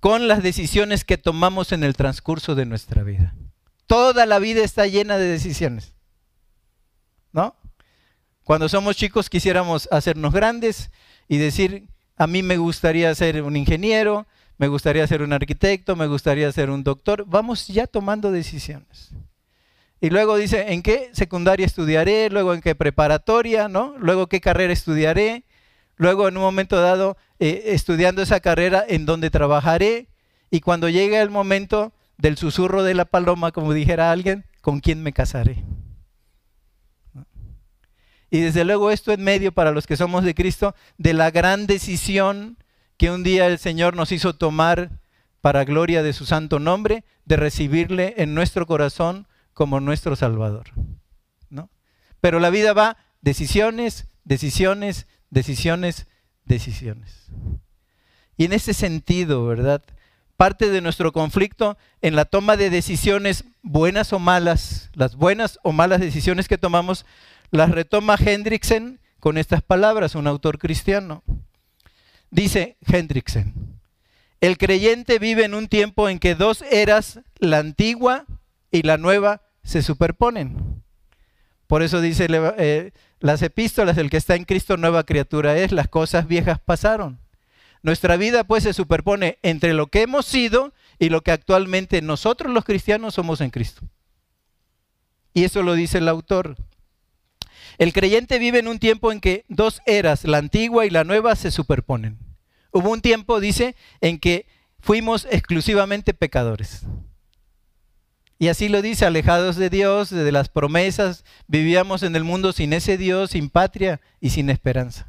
con 0.01 0.29
las 0.29 0.43
decisiones 0.43 1.05
que 1.05 1.19
tomamos 1.19 1.73
en 1.73 1.85
el 1.85 1.97
transcurso 1.97 2.55
de 2.55 2.67
nuestra 2.67 3.03
vida. 3.03 3.35
Toda 3.87 4.27
la 4.27 4.39
vida 4.39 4.63
está 4.63 4.87
llena 4.87 5.17
de 5.17 5.27
decisiones. 5.27 5.95
¿No? 7.33 7.57
Cuando 8.45 8.69
somos 8.69 8.97
chicos 8.97 9.29
quisiéramos 9.29 9.89
hacernos 9.91 10.33
grandes 10.33 10.91
y 11.29 11.39
decir, 11.39 11.89
a 12.17 12.27
mí 12.27 12.43
me 12.43 12.57
gustaría 12.57 13.15
ser 13.15 13.43
un 13.43 13.57
ingeniero, 13.57 14.27
me 14.59 14.69
gustaría 14.69 15.07
ser 15.07 15.23
un 15.23 15.33
arquitecto, 15.33 15.97
me 15.97 16.07
gustaría 16.07 16.51
ser 16.53 16.71
un 16.71 16.83
doctor. 16.83 17.25
Vamos 17.27 17.67
ya 17.67 17.87
tomando 17.87 18.33
decisiones. 18.33 19.11
Y 20.01 20.11
luego 20.11 20.37
dice, 20.37 20.73
¿en 20.73 20.83
qué 20.83 21.11
secundaria 21.13 21.67
estudiaré? 21.67 22.31
Luego, 22.31 22.55
¿en 22.55 22.61
qué 22.61 22.75
preparatoria? 22.75 23.69
¿No? 23.69 23.95
Luego, 23.99 24.29
¿qué 24.29 24.41
carrera 24.41 24.73
estudiaré? 24.73 25.45
Luego, 25.97 26.29
en 26.29 26.37
un 26.37 26.43
momento 26.43 26.81
dado, 26.81 27.17
eh, 27.39 27.65
estudiando 27.67 28.23
esa 28.23 28.41
carrera, 28.41 28.85
en 28.87 29.07
donde 29.07 29.31
trabajaré. 29.31 30.09
Y 30.51 30.61
cuando 30.61 30.89
llegue 30.89 31.21
el 31.21 31.31
momento 31.31 31.93
del 32.19 32.37
susurro 32.37 32.83
de 32.83 32.95
la 32.95 33.05
paloma, 33.05 33.53
como 33.53 33.73
dijera 33.73 34.11
alguien, 34.11 34.45
¿con 34.61 34.81
quién 34.81 35.03
me 35.03 35.13
casaré? 35.13 35.65
Y 38.31 38.41
desde 38.41 38.65
luego 38.65 38.91
esto 38.91 39.13
en 39.13 39.23
medio 39.23 39.53
para 39.53 39.71
los 39.71 39.87
que 39.87 39.97
somos 39.97 40.25
de 40.25 40.35
Cristo, 40.35 40.75
de 40.99 41.15
la 41.15 41.31
gran 41.31 41.67
decisión 41.67 42.59
que 42.97 43.11
un 43.11 43.23
día 43.23 43.47
el 43.47 43.59
Señor 43.59 43.95
nos 43.95 44.13
hizo 44.13 44.35
tomar 44.35 44.91
para 45.41 45.65
gloria 45.65 46.03
de 46.03 46.13
su 46.13 46.27
santo 46.27 46.59
nombre, 46.59 47.05
de 47.25 47.37
recibirle 47.37 48.15
en 48.17 48.35
nuestro 48.35 48.67
corazón 48.67 49.29
como 49.53 49.81
nuestro 49.81 50.17
Salvador. 50.17 50.71
¿no? 51.51 51.71
Pero 52.21 52.41
la 52.41 52.51
vida 52.51 52.73
va 52.73 52.97
decisiones, 53.21 54.09
decisiones, 54.25 55.07
decisiones, 55.31 56.07
decisiones. 56.45 57.27
Y 58.37 58.45
en 58.45 58.53
ese 58.53 58.75
sentido, 58.75 59.47
¿verdad? 59.47 59.83
Parte 60.37 60.69
de 60.69 60.81
nuestro 60.81 61.13
conflicto 61.13 61.79
en 62.03 62.15
la 62.15 62.27
toma 62.27 62.57
de 62.57 62.71
decisiones 62.71 63.45
buenas 63.63 64.13
o 64.13 64.19
malas, 64.19 64.91
las 64.95 65.17
buenas 65.17 65.59
o 65.63 65.73
malas 65.73 66.01
decisiones 66.01 66.49
que 66.49 66.59
tomamos, 66.59 67.07
las 67.51 67.71
retoma 67.71 68.17
Hendrickson 68.19 69.01
con 69.21 69.39
estas 69.39 69.63
palabras, 69.63 70.15
un 70.15 70.27
autor 70.27 70.59
cristiano. 70.59 71.23
Dice 72.31 72.77
Hendrickson, 72.87 73.81
el 74.41 74.59
creyente 74.59 75.19
vive 75.19 75.45
en 75.45 75.55
un 75.55 75.69
tiempo 75.69 76.09
en 76.09 76.19
que 76.19 76.35
dos 76.35 76.63
eras, 76.71 77.21
la 77.39 77.59
antigua 77.59 78.27
y 78.71 78.83
la 78.83 78.99
nueva, 78.99 79.43
se 79.65 79.83
superponen. 79.83 80.83
Por 81.67 81.83
eso 81.83 82.01
dice 82.01 82.27
eh, 82.59 82.93
las 83.27 83.43
epístolas, 83.43 83.99
el 83.99 84.09
que 84.09 84.17
está 84.17 84.37
en 84.37 84.45
Cristo 84.45 84.77
nueva 84.77 85.05
criatura 85.05 85.57
es, 85.57 85.73
las 85.73 85.89
cosas 85.89 86.27
viejas 86.27 86.59
pasaron. 86.59 87.19
Nuestra 87.83 88.17
vida 88.17 88.45
pues 88.45 88.63
se 88.63 88.73
superpone 88.73 89.39
entre 89.43 89.75
lo 89.75 89.89
que 89.89 90.03
hemos 90.03 90.27
sido 90.27 90.73
y 90.99 91.09
lo 91.09 91.23
que 91.23 91.33
actualmente 91.33 92.03
nosotros 92.03 92.53
los 92.53 92.65
cristianos 92.65 93.15
somos 93.15 93.41
en 93.41 93.51
Cristo. 93.51 93.83
Y 95.35 95.45
eso 95.45 95.63
lo 95.63 95.75
dice 95.75 95.99
el 95.99 96.09
autor. 96.09 96.57
El 97.79 97.93
creyente 97.93 98.39
vive 98.39 98.59
en 98.59 98.69
un 98.69 98.79
tiempo 98.79 99.13
en 99.13 99.21
que 99.21 99.45
dos 99.49 99.83
eras, 99.85 100.25
la 100.25 100.39
antigua 100.39 100.87
y 100.87 100.91
la 100.91 101.05
nueva, 101.05 101.37
se 101.37 101.51
superponen. 101.51 102.19
Hubo 102.73 102.91
un 102.91 103.03
tiempo, 103.03 103.39
dice, 103.41 103.77
en 104.01 104.19
que 104.19 104.47
fuimos 104.81 105.27
exclusivamente 105.31 106.15
pecadores. 106.15 106.87
Y 108.39 108.49
así 108.49 108.69
lo 108.69 108.83
dice, 108.83 109.07
alejados 109.07 109.57
de 109.57 109.71
Dios, 109.71 110.11
de 110.11 110.31
las 110.33 110.49
promesas, 110.49 111.25
vivíamos 111.47 112.03
en 112.03 112.17
el 112.17 112.25
mundo 112.25 112.53
sin 112.53 112.73
ese 112.73 112.99
Dios, 112.99 113.31
sin 113.31 113.49
patria 113.49 114.01
y 114.21 114.31
sin 114.31 114.51
esperanza. 114.51 115.09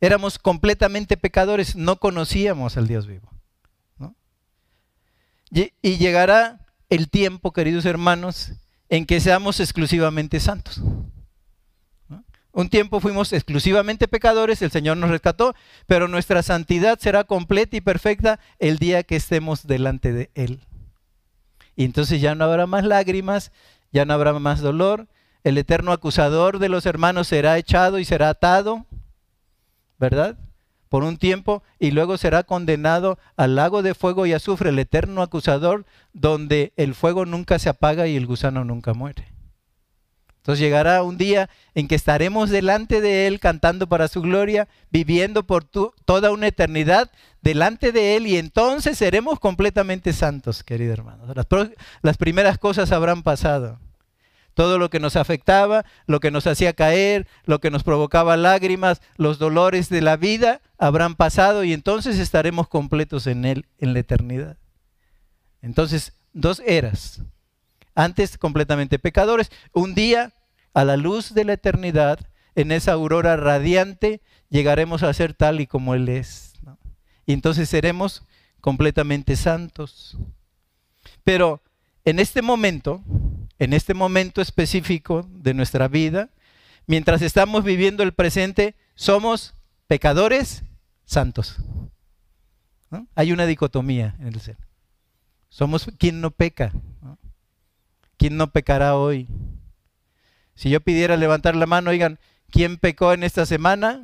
Éramos 0.00 0.38
completamente 0.38 1.16
pecadores, 1.16 1.74
no 1.74 1.96
conocíamos 1.96 2.76
al 2.76 2.86
Dios 2.86 3.06
vivo. 3.06 3.30
Y, 5.50 5.96
llegará 5.96 6.66
el 6.90 7.08
tiempo, 7.08 7.52
queridos 7.52 7.84
hermanos, 7.86 8.52
en 8.88 9.06
que 9.06 9.20
seamos 9.20 9.60
exclusivamente 9.60 10.40
santos. 10.40 10.80
Un 12.52 12.68
tiempo 12.68 13.00
fuimos 13.00 13.32
exclusivamente 13.32 14.08
pecadores, 14.08 14.62
el 14.62 14.70
Señor 14.70 14.96
nos 14.96 15.10
rescató, 15.10 15.54
pero 15.86 16.08
nuestra 16.08 16.42
santidad 16.42 16.98
será 16.98 17.24
completa 17.24 17.76
y 17.76 17.80
perfecta 17.80 18.40
el 18.58 18.78
día 18.78 19.02
que 19.02 19.16
estemos 19.16 19.66
delante 19.66 20.12
de 20.12 20.30
Él. 20.34 20.60
Y 21.76 21.84
entonces 21.84 22.20
ya 22.20 22.34
no 22.34 22.44
habrá 22.44 22.66
más 22.66 22.84
lágrimas, 22.84 23.52
ya 23.92 24.04
no 24.04 24.14
habrá 24.14 24.32
más 24.38 24.60
dolor, 24.60 25.06
el 25.44 25.58
eterno 25.58 25.92
acusador 25.92 26.58
de 26.58 26.68
los 26.68 26.86
hermanos 26.86 27.28
será 27.28 27.56
echado 27.58 27.98
y 27.98 28.04
será 28.04 28.30
atado, 28.30 28.84
¿verdad? 29.98 30.36
Por 30.88 31.04
un 31.04 31.18
tiempo 31.18 31.62
y 31.78 31.92
luego 31.92 32.16
será 32.16 32.42
condenado 32.42 33.18
al 33.36 33.54
lago 33.54 33.82
de 33.82 33.94
fuego 33.94 34.26
y 34.26 34.32
azufre, 34.32 34.70
el 34.70 34.78
eterno 34.78 35.22
acusador, 35.22 35.84
donde 36.12 36.72
el 36.76 36.94
fuego 36.94 37.26
nunca 37.26 37.58
se 37.58 37.68
apaga 37.68 38.08
y 38.08 38.16
el 38.16 38.26
gusano 38.26 38.64
nunca 38.64 38.94
muere. 38.94 39.36
Entonces 40.38 40.60
llegará 40.60 41.02
un 41.02 41.16
día 41.18 41.50
en 41.74 41.88
que 41.88 41.96
estaremos 41.96 42.50
delante 42.50 43.00
de 43.00 43.26
Él 43.26 43.40
cantando 43.40 43.88
para 43.88 44.06
su 44.06 44.22
gloria, 44.22 44.68
viviendo 44.90 45.44
por 45.44 45.64
toda 45.64 46.30
una 46.30 46.46
eternidad 46.46 47.10
delante 47.46 47.92
de 47.92 48.16
Él 48.16 48.26
y 48.26 48.38
entonces 48.38 48.98
seremos 48.98 49.38
completamente 49.38 50.12
santos, 50.12 50.64
querido 50.64 50.92
hermano. 50.92 51.32
Las, 51.32 51.46
las 52.02 52.16
primeras 52.16 52.58
cosas 52.58 52.90
habrán 52.90 53.22
pasado. 53.22 53.78
Todo 54.54 54.78
lo 54.78 54.90
que 54.90 54.98
nos 54.98 55.14
afectaba, 55.14 55.84
lo 56.08 56.18
que 56.18 56.32
nos 56.32 56.48
hacía 56.48 56.72
caer, 56.72 57.28
lo 57.44 57.60
que 57.60 57.70
nos 57.70 57.84
provocaba 57.84 58.36
lágrimas, 58.36 59.00
los 59.16 59.38
dolores 59.38 59.90
de 59.90 60.00
la 60.00 60.16
vida 60.16 60.60
habrán 60.76 61.14
pasado 61.14 61.62
y 61.62 61.72
entonces 61.72 62.18
estaremos 62.18 62.66
completos 62.66 63.28
en 63.28 63.44
Él 63.44 63.66
en 63.78 63.92
la 63.92 64.00
eternidad. 64.00 64.56
Entonces, 65.62 66.14
dos 66.32 66.60
eras. 66.66 67.22
Antes 67.94 68.38
completamente 68.38 68.98
pecadores. 68.98 69.52
Un 69.72 69.94
día 69.94 70.32
a 70.74 70.84
la 70.84 70.96
luz 70.96 71.32
de 71.32 71.44
la 71.44 71.52
eternidad, 71.52 72.18
en 72.56 72.72
esa 72.72 72.92
aurora 72.92 73.36
radiante, 73.36 74.20
llegaremos 74.48 75.04
a 75.04 75.14
ser 75.14 75.32
tal 75.32 75.60
y 75.60 75.68
como 75.68 75.94
Él 75.94 76.08
es. 76.08 76.45
Y 77.26 77.32
entonces 77.32 77.68
seremos 77.68 78.22
completamente 78.60 79.36
santos. 79.36 80.16
Pero 81.24 81.60
en 82.04 82.20
este 82.20 82.40
momento, 82.40 83.02
en 83.58 83.72
este 83.72 83.94
momento 83.94 84.40
específico 84.40 85.26
de 85.30 85.54
nuestra 85.54 85.88
vida, 85.88 86.30
mientras 86.86 87.20
estamos 87.22 87.64
viviendo 87.64 88.02
el 88.02 88.12
presente, 88.12 88.76
somos 88.94 89.54
pecadores 89.88 90.62
santos. 91.04 91.56
Hay 93.14 93.32
una 93.32 93.46
dicotomía 93.46 94.14
en 94.20 94.28
el 94.28 94.40
ser. 94.40 94.56
Somos 95.48 95.86
quien 95.98 96.20
no 96.20 96.30
peca. 96.30 96.72
¿Quién 98.16 98.36
no 98.36 98.50
pecará 98.50 98.96
hoy? 98.96 99.28
Si 100.54 100.70
yo 100.70 100.80
pidiera 100.80 101.16
levantar 101.16 101.54
la 101.54 101.66
mano, 101.66 101.90
oigan, 101.90 102.18
¿quién 102.50 102.78
pecó 102.78 103.12
en 103.12 103.24
esta 103.24 103.44
semana? 103.44 104.02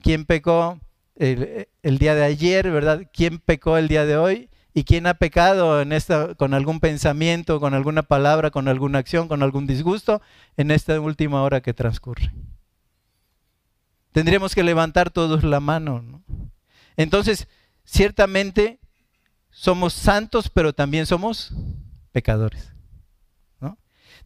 ¿Quién 0.00 0.24
pecó 0.24 0.80
el, 1.16 1.98
día 1.98 2.14
de 2.14 2.24
ayer, 2.24 2.70
verdad? 2.70 3.02
¿Quién 3.12 3.38
pecó 3.38 3.76
el 3.76 3.88
día 3.88 4.04
de 4.04 4.16
hoy? 4.16 4.50
¿Y 4.72 4.84
quién 4.84 5.06
ha 5.06 5.14
pecado 5.14 5.80
en 5.80 5.92
esta, 5.92 6.34
con 6.34 6.52
algún 6.52 6.80
pensamiento, 6.80 7.60
con 7.60 7.74
alguna 7.74 8.02
palabra, 8.02 8.50
con 8.50 8.66
alguna 8.66 8.98
acción, 8.98 9.28
con 9.28 9.42
algún 9.42 9.66
disgusto 9.66 10.20
en 10.56 10.70
esta 10.70 11.00
última 11.00 11.42
hora 11.42 11.60
que 11.60 11.72
transcurre? 11.72 12.32
Tendríamos 14.12 14.54
que 14.54 14.64
levantar 14.64 15.10
todos 15.10 15.44
la 15.44 15.60
mano. 15.60 16.02
¿no? 16.02 16.22
Entonces, 16.96 17.48
ciertamente 17.84 18.80
somos 19.50 19.92
santos, 19.92 20.50
pero 20.50 20.72
también 20.72 21.06
somos 21.06 21.52
pecadores. 22.12 22.74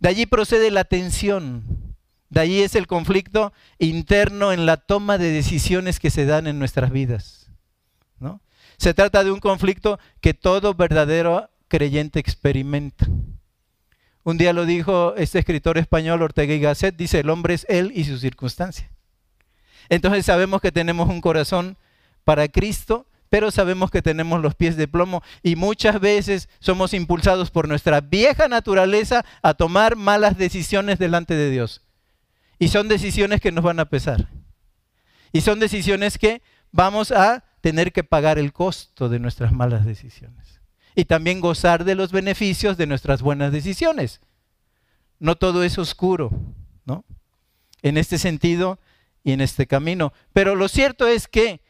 De 0.01 0.09
allí 0.09 0.27
procede 0.27 0.71
la 0.71 0.85
tensión. 0.85 1.88
De 2.31 2.41
allí 2.41 2.61
es 2.63 2.75
el 2.75 2.87
conflicto 2.87 3.53
interno 3.79 4.53
en 4.53 4.67
la 4.67 4.77
toma 4.77 5.19
de 5.19 5.31
decisiones 5.31 5.99
que 5.99 6.11
se 6.11 6.27
dan 6.27 6.47
en 6.47 6.59
nuestras 6.59 6.91
vidas. 6.91 7.51
¿no? 8.21 8.41
Se 8.77 8.95
trata 8.95 9.25
de 9.25 9.31
un 9.31 9.41
conflicto 9.41 9.99
que 10.21 10.35
todo 10.35 10.75
verdadero 10.75 11.49
creyente 11.69 12.21
experimenta. 12.21 13.07
Un 14.25 14.37
día 14.37 14.53
lo 14.53 14.67
dijo 14.67 15.15
este 15.17 15.39
escritor 15.39 15.79
español 15.79 16.21
Ortega 16.21 16.53
y 16.53 16.61
Gasset, 16.61 16.97
dice, 16.97 17.21
el 17.21 17.31
hombre 17.31 17.55
es 17.55 17.65
él 17.69 17.93
y 17.95 18.05
su 18.05 18.19
circunstancia. 18.19 18.91
Entonces 19.89 20.27
sabemos 20.27 20.61
que 20.61 20.71
tenemos 20.71 21.09
un 21.09 21.23
corazón 21.23 21.79
para 22.25 22.47
Cristo, 22.49 23.07
pero 23.31 23.51
sabemos 23.51 23.91
que 23.91 24.03
tenemos 24.03 24.43
los 24.43 24.55
pies 24.55 24.77
de 24.77 24.87
plomo 24.87 25.23
y 25.43 25.57
muchas 25.57 25.99
veces 25.99 26.51
somos 26.59 26.93
impulsados 26.93 27.51
por 27.51 27.69
nuestra 27.69 28.03
vieja 28.03 28.49
naturaleza 28.49 29.25
a 29.41 29.55
tomar 29.55 29.97
malas 29.97 30.37
decisiones 30.37 30.99
delante 30.99 31.35
de 31.35 31.51
Dios. 31.51 31.83
Y 32.59 32.69
son 32.69 32.89
decisiones 32.89 33.41
que 33.41 33.53
nos 33.53 33.65
van 33.65 33.81
a 33.81 33.89
pesar. 33.89 34.29
Y 35.33 35.43
son 35.43 35.61
decisiones 35.61 36.19
que 36.19 36.43
vamos 36.73 37.13
a 37.13 37.45
tener 37.61 37.93
que 37.93 38.05
pagar 38.05 38.39
el 38.39 38.53
costo 38.53 39.09
de 39.09 39.19
nuestras 39.19 39.53
malas 39.53 39.85
decisiones. 39.85 40.61
Y 40.95 41.05
también 41.05 41.41
gozar 41.41 41.85
de 41.85 41.95
los 41.95 42.13
beneficios 42.13 42.77
de 42.77 42.87
nuestras 42.87 43.23
buenas 43.23 43.53
decisiones. 43.53 44.21
No 45.19 45.37
todo 45.37 45.63
es 45.63 45.79
oscuro, 45.79 46.31
¿no? 46.85 47.05
En 47.83 47.97
este 47.97 48.19
sentido 48.19 48.79
y 49.23 49.33
en 49.33 49.41
este 49.41 49.67
camino. 49.67 50.13
Pero 50.33 50.57
lo 50.57 50.69
cierto 50.69 51.07
es 51.07 51.29
que 51.29 51.61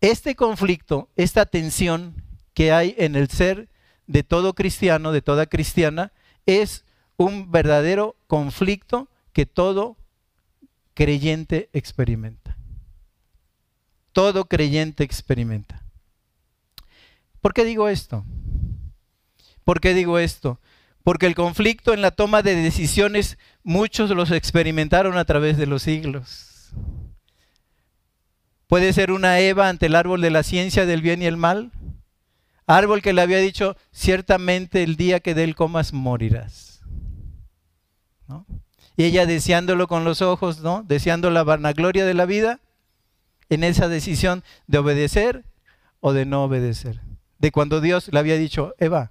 este 0.00 0.34
conflicto, 0.34 1.08
esta 1.16 1.46
tensión 1.46 2.22
que 2.54 2.72
hay 2.72 2.94
en 2.98 3.16
el 3.16 3.28
ser 3.28 3.68
de 4.06 4.22
todo 4.22 4.54
cristiano, 4.54 5.12
de 5.12 5.22
toda 5.22 5.46
cristiana, 5.46 6.12
es 6.46 6.84
un 7.16 7.50
verdadero 7.50 8.16
conflicto 8.26 9.08
que 9.32 9.46
todo 9.46 9.96
creyente 10.94 11.70
experimenta. 11.72 12.56
Todo 14.12 14.46
creyente 14.46 15.04
experimenta. 15.04 15.82
¿Por 17.40 17.54
qué 17.54 17.64
digo 17.64 17.88
esto? 17.88 18.24
¿Por 19.64 19.80
qué 19.80 19.94
digo 19.94 20.18
esto? 20.18 20.60
Porque 21.02 21.26
el 21.26 21.34
conflicto 21.34 21.94
en 21.94 22.02
la 22.02 22.10
toma 22.10 22.42
de 22.42 22.54
decisiones 22.54 23.38
muchos 23.62 24.10
los 24.10 24.30
experimentaron 24.30 25.16
a 25.16 25.24
través 25.24 25.56
de 25.56 25.66
los 25.66 25.82
siglos. 25.82 26.72
Puede 28.66 28.92
ser 28.92 29.10
una 29.10 29.40
Eva 29.40 29.68
ante 29.68 29.86
el 29.86 29.96
árbol 29.96 30.20
de 30.20 30.30
la 30.30 30.42
ciencia 30.42 30.86
del 30.86 31.02
bien 31.02 31.22
y 31.22 31.26
el 31.26 31.36
mal. 31.36 31.72
Árbol 32.66 33.02
que 33.02 33.12
le 33.12 33.22
había 33.22 33.38
dicho, 33.38 33.76
ciertamente 33.90 34.82
el 34.82 34.96
día 34.96 35.20
que 35.20 35.34
de 35.34 35.44
él 35.44 35.56
comas 35.56 35.92
morirás. 35.92 36.82
Y 39.00 39.04
ella 39.04 39.24
deseándolo 39.24 39.88
con 39.88 40.04
los 40.04 40.20
ojos, 40.20 40.60
¿no? 40.60 40.84
Deseando 40.86 41.30
la 41.30 41.42
vanagloria 41.42 42.04
de 42.04 42.12
la 42.12 42.26
vida, 42.26 42.60
en 43.48 43.64
esa 43.64 43.88
decisión 43.88 44.44
de 44.66 44.76
obedecer 44.76 45.46
o 46.00 46.12
de 46.12 46.26
no 46.26 46.44
obedecer. 46.44 47.00
De 47.38 47.50
cuando 47.50 47.80
Dios 47.80 48.10
le 48.12 48.18
había 48.18 48.36
dicho, 48.36 48.74
Eva, 48.78 49.08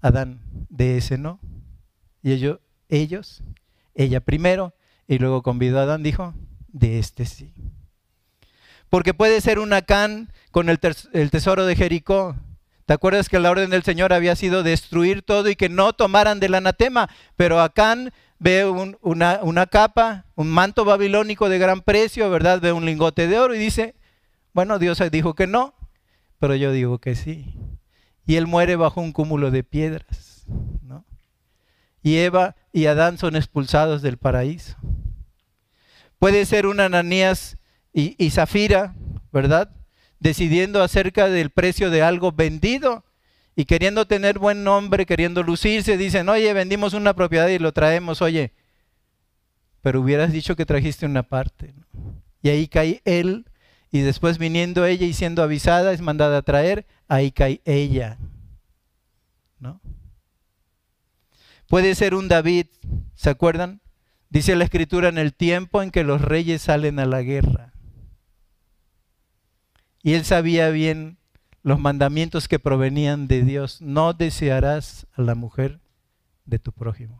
Adán, 0.00 0.40
de 0.68 0.96
ese 0.96 1.16
no. 1.16 1.38
Y 2.24 2.32
ellos, 2.32 2.58
ellos, 2.88 3.44
ella 3.94 4.18
primero, 4.18 4.74
y 5.06 5.18
luego 5.18 5.44
convidó 5.44 5.78
a 5.78 5.82
Adán, 5.82 6.02
dijo, 6.02 6.34
de 6.66 6.98
este 6.98 7.26
sí. 7.26 7.54
Porque 8.90 9.14
puede 9.14 9.42
ser 9.42 9.60
un 9.60 9.72
Acán 9.72 10.32
con 10.50 10.68
el, 10.70 10.80
tesoro 10.80 11.66
de 11.66 11.76
Jericó. 11.76 12.34
¿Te 12.84 12.94
acuerdas 12.94 13.28
que 13.28 13.38
la 13.38 13.52
orden 13.52 13.70
del 13.70 13.84
Señor 13.84 14.12
había 14.12 14.34
sido 14.34 14.64
destruir 14.64 15.22
todo 15.22 15.48
y 15.48 15.54
que 15.54 15.68
no 15.68 15.92
tomaran 15.92 16.40
del 16.40 16.54
anatema? 16.54 17.08
Pero 17.36 17.60
Acán 17.60 18.12
ve 18.38 18.64
una, 18.66 19.40
una, 19.42 19.66
capa, 19.66 20.26
un 20.34 20.48
manto 20.48 20.84
babilónico 20.84 21.48
de 21.48 21.58
gran 21.58 21.80
precio, 21.80 22.30
¿verdad? 22.30 22.60
Ve 22.60 22.72
un 22.72 22.84
lingote 22.84 23.26
de 23.26 23.38
oro 23.38 23.54
y 23.54 23.58
dice, 23.58 23.94
bueno, 24.52 24.78
Dios 24.78 25.02
dijo 25.10 25.34
que 25.34 25.46
no, 25.46 25.74
pero 26.38 26.54
yo 26.54 26.72
digo 26.72 26.98
que 26.98 27.14
sí. 27.14 27.54
Y 28.26 28.36
él 28.36 28.46
muere 28.46 28.76
bajo 28.76 29.00
un 29.00 29.12
cúmulo 29.12 29.50
de 29.50 29.64
piedras, 29.64 30.44
¿no? 30.82 31.04
Y 32.02 32.16
Eva 32.18 32.56
y 32.72 32.86
Adán 32.86 33.18
son 33.18 33.36
expulsados 33.36 34.02
del 34.02 34.18
paraíso. 34.18 34.76
Puede 36.18 36.46
ser 36.46 36.66
un 36.66 36.80
Ananías 36.80 37.58
y, 37.92 38.30
Zafira, 38.30 38.94
¿verdad? 39.32 39.70
Decidiendo 40.18 40.82
acerca 40.82 41.28
del 41.28 41.50
precio 41.50 41.90
de 41.90 42.02
algo 42.02 42.32
vendido 42.32 43.04
y 43.56 43.64
queriendo 43.66 44.06
tener 44.06 44.38
buen 44.38 44.64
nombre, 44.64 45.06
queriendo 45.06 45.42
lucirse, 45.42 45.96
dicen, 45.96 46.28
oye, 46.28 46.52
vendimos 46.52 46.92
una 46.92 47.14
propiedad 47.14 47.48
y 47.48 47.58
lo 47.58 47.72
traemos, 47.72 48.20
oye, 48.20 48.52
pero 49.80 50.00
hubieras 50.00 50.32
dicho 50.32 50.56
que 50.56 50.66
trajiste 50.66 51.06
una 51.06 51.22
parte. 51.22 51.74
Y 52.42 52.48
ahí 52.48 52.66
cae 52.66 53.00
él, 53.04 53.46
y 53.90 54.00
después 54.00 54.38
viniendo 54.38 54.84
ella 54.84 55.06
y 55.06 55.12
siendo 55.12 55.42
avisada, 55.42 55.92
es 55.92 56.00
mandada 56.00 56.38
a 56.38 56.42
traer, 56.42 56.86
ahí 57.06 57.30
cae 57.30 57.60
ella. 57.64 58.18
¿No? 59.60 59.80
Puede 61.68 61.94
ser 61.94 62.14
un 62.14 62.28
David, 62.28 62.66
¿se 63.14 63.30
acuerdan? 63.30 63.80
Dice 64.30 64.56
la 64.56 64.64
escritura 64.64 65.08
en 65.08 65.18
el 65.18 65.32
tiempo 65.32 65.80
en 65.80 65.92
que 65.92 66.02
los 66.02 66.20
reyes 66.20 66.62
salen 66.62 66.98
a 66.98 67.06
la 67.06 67.22
guerra. 67.22 67.72
Y 70.02 70.14
él 70.14 70.24
sabía 70.24 70.70
bien 70.70 71.18
los 71.64 71.80
mandamientos 71.80 72.46
que 72.46 72.60
provenían 72.60 73.26
de 73.26 73.42
Dios. 73.42 73.80
No 73.80 74.12
desearás 74.12 75.06
a 75.14 75.22
la 75.22 75.34
mujer 75.34 75.80
de 76.44 76.60
tu 76.60 76.70
prójimo. 76.70 77.18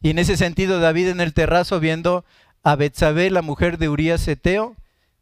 Y 0.00 0.10
en 0.10 0.18
ese 0.18 0.36
sentido, 0.36 0.80
David 0.80 1.08
en 1.08 1.20
el 1.20 1.34
terrazo, 1.34 1.78
viendo 1.78 2.24
a 2.62 2.76
Betsabé, 2.76 3.30
la 3.30 3.42
mujer 3.42 3.78
de 3.78 3.90
Urías 3.90 4.26
Eteo, 4.26 4.74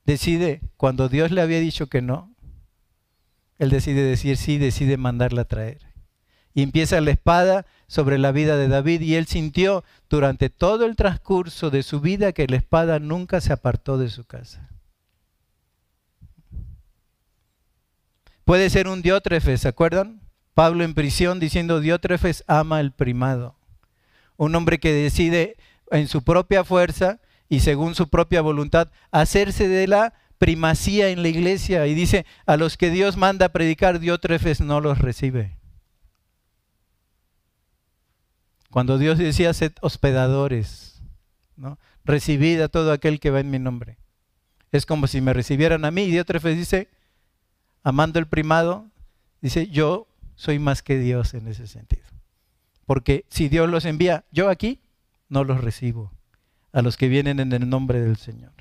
decide, 0.04 0.60
cuando 0.76 1.08
Dios 1.08 1.32
le 1.32 1.42
había 1.42 1.60
dicho 1.60 1.88
que 1.88 2.02
no, 2.02 2.32
él 3.58 3.70
decide 3.70 4.02
decir 4.02 4.36
sí, 4.36 4.56
decide 4.56 4.96
mandarla 4.96 5.42
a 5.42 5.46
traer. 5.46 5.80
Y 6.54 6.62
empieza 6.62 7.00
la 7.00 7.10
espada 7.10 7.66
sobre 7.88 8.16
la 8.16 8.30
vida 8.30 8.56
de 8.56 8.68
David 8.68 9.00
y 9.00 9.16
él 9.16 9.26
sintió 9.26 9.84
durante 10.08 10.50
todo 10.50 10.86
el 10.86 10.94
transcurso 10.94 11.70
de 11.70 11.82
su 11.82 12.00
vida 12.00 12.32
que 12.32 12.46
la 12.46 12.56
espada 12.56 13.00
nunca 13.00 13.40
se 13.40 13.52
apartó 13.52 13.98
de 13.98 14.08
su 14.08 14.24
casa. 14.24 14.75
Puede 18.46 18.70
ser 18.70 18.86
un 18.86 19.02
diótrefes, 19.02 19.62
¿se 19.62 19.68
acuerdan? 19.68 20.20
Pablo 20.54 20.84
en 20.84 20.94
prisión 20.94 21.40
diciendo 21.40 21.80
diótrefes 21.80 22.44
ama 22.46 22.78
el 22.78 22.92
primado. 22.92 23.56
Un 24.36 24.54
hombre 24.54 24.78
que 24.78 24.92
decide 24.92 25.56
en 25.90 26.06
su 26.06 26.22
propia 26.22 26.62
fuerza 26.62 27.18
y 27.48 27.58
según 27.58 27.96
su 27.96 28.08
propia 28.08 28.42
voluntad 28.42 28.92
hacerse 29.10 29.66
de 29.66 29.88
la 29.88 30.14
primacía 30.38 31.08
en 31.08 31.22
la 31.22 31.28
iglesia 31.28 31.88
y 31.88 31.94
dice, 31.94 32.24
a 32.46 32.56
los 32.56 32.76
que 32.76 32.90
Dios 32.90 33.16
manda 33.16 33.46
a 33.46 33.52
predicar, 33.52 33.98
Diótrefes 33.98 34.60
no 34.60 34.80
los 34.80 34.98
recibe. 34.98 35.56
Cuando 38.70 38.96
Dios 38.96 39.18
decía, 39.18 39.54
sed 39.54 39.72
hospedadores, 39.80 41.02
¿no? 41.56 41.80
recibid 42.04 42.60
a 42.60 42.68
todo 42.68 42.92
aquel 42.92 43.18
que 43.18 43.30
va 43.30 43.40
en 43.40 43.50
mi 43.50 43.58
nombre. 43.58 43.98
Es 44.70 44.86
como 44.86 45.08
si 45.08 45.20
me 45.20 45.32
recibieran 45.32 45.84
a 45.84 45.90
mí. 45.90 46.02
Y 46.02 46.12
Diótrefes 46.12 46.56
dice, 46.56 46.88
amando 47.86 48.18
el 48.18 48.26
primado, 48.26 48.90
dice, 49.40 49.68
yo 49.68 50.08
soy 50.34 50.58
más 50.58 50.82
que 50.82 50.98
Dios 50.98 51.34
en 51.34 51.46
ese 51.46 51.68
sentido. 51.68 52.02
Porque 52.84 53.24
si 53.28 53.48
Dios 53.48 53.68
los 53.68 53.84
envía, 53.84 54.24
yo 54.32 54.50
aquí 54.50 54.80
no 55.28 55.44
los 55.44 55.60
recibo, 55.60 56.10
a 56.72 56.82
los 56.82 56.96
que 56.96 57.06
vienen 57.06 57.38
en 57.38 57.52
el 57.52 57.68
nombre 57.68 58.00
del 58.00 58.16
Señor. 58.16 58.52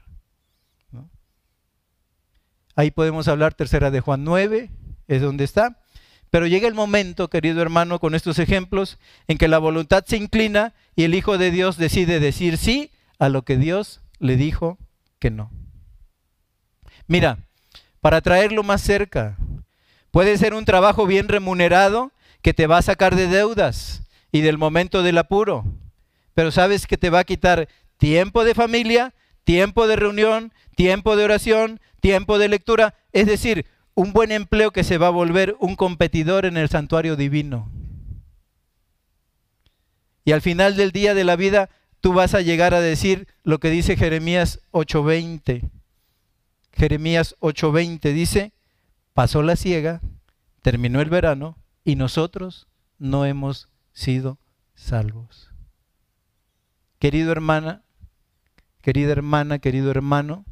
Ahí 2.75 2.91
podemos 2.91 3.27
hablar 3.27 3.55
tercera 3.55 3.89
de 3.89 3.99
Juan 3.99 4.23
9, 4.25 4.69
es 5.07 5.21
donde 5.23 5.43
está. 5.43 5.81
Pero 6.29 6.45
llega 6.45 6.67
el 6.67 6.75
momento, 6.75 7.27
querido 7.27 7.63
hermano, 7.63 7.97
con 7.99 8.13
estos 8.13 8.37
ejemplos, 8.37 8.99
en 9.27 9.39
que 9.39 9.47
la 9.47 9.57
voluntad 9.57 10.03
se 10.05 10.17
inclina 10.17 10.75
y 10.95 11.01
el 11.01 11.15
Hijo 11.15 11.39
de 11.39 11.49
Dios 11.49 11.77
decide 11.77 12.19
decir 12.19 12.59
sí 12.59 12.91
a 13.17 13.29
lo 13.29 13.41
que 13.41 13.57
Dios 13.57 14.01
le 14.19 14.35
dijo 14.35 14.77
que 15.17 15.31
no. 15.31 15.49
Mira, 17.07 17.39
para 18.05 18.21
traerlo 18.21 18.61
más 18.61 18.83
cerca, 18.83 19.35
puede 20.11 20.37
ser 20.37 20.53
un 20.53 20.63
trabajo 20.63 21.07
bien 21.07 21.27
remunerado 21.27 22.11
que 22.43 22.53
te 22.53 22.67
va 22.67 22.77
a 22.77 22.83
sacar 22.83 23.15
de 23.15 23.25
deudas 23.25 24.03
y 24.31 24.41
del 24.41 24.59
momento 24.59 25.01
del 25.01 25.17
apuro, 25.17 25.65
pero 26.35 26.51
sabes 26.51 26.85
que 26.85 26.97
te 26.97 27.09
va 27.09 27.21
a 27.21 27.23
quitar 27.23 27.67
tiempo 27.97 28.43
de 28.43 28.53
familia, 28.53 29.15
tiempo 29.43 29.87
de 29.87 29.95
reunión, 29.95 30.53
tiempo 30.75 31.15
de 31.15 31.23
oración, 31.23 31.79
tiempo 31.99 32.37
de 32.37 32.47
lectura, 32.47 32.93
es 33.11 33.25
decir, 33.25 33.65
un 33.95 34.13
buen 34.13 34.31
empleo 34.31 34.69
que 34.69 34.83
se 34.83 34.99
va 34.99 35.07
a 35.07 35.09
volver 35.09 35.55
un 35.59 35.75
competidor 35.75 36.45
en 36.45 36.57
el 36.57 36.69
santuario 36.69 37.15
divino. 37.15 37.71
Y 40.23 40.31
al 40.31 40.43
final 40.43 40.75
del 40.75 40.91
día 40.91 41.15
de 41.15 41.23
la 41.23 41.35
vida, 41.35 41.71
tú 42.01 42.13
vas 42.13 42.35
a 42.35 42.41
llegar 42.41 42.75
a 42.75 42.81
decir 42.81 43.27
lo 43.41 43.59
que 43.59 43.71
dice 43.71 43.97
Jeremías 43.97 44.59
8:20. 44.69 45.71
Jeremías 46.75 47.35
8:20 47.39 48.13
dice, 48.13 48.53
pasó 49.13 49.41
la 49.41 49.55
siega, 49.55 50.01
terminó 50.61 51.01
el 51.01 51.09
verano 51.09 51.57
y 51.83 51.95
nosotros 51.95 52.67
no 52.99 53.25
hemos 53.25 53.69
sido 53.93 54.37
salvos. 54.75 55.51
Querido 56.99 57.31
hermana, 57.31 57.83
querida 58.81 59.11
hermana, 59.11 59.59
querido 59.59 59.89
hermano, 59.91 60.45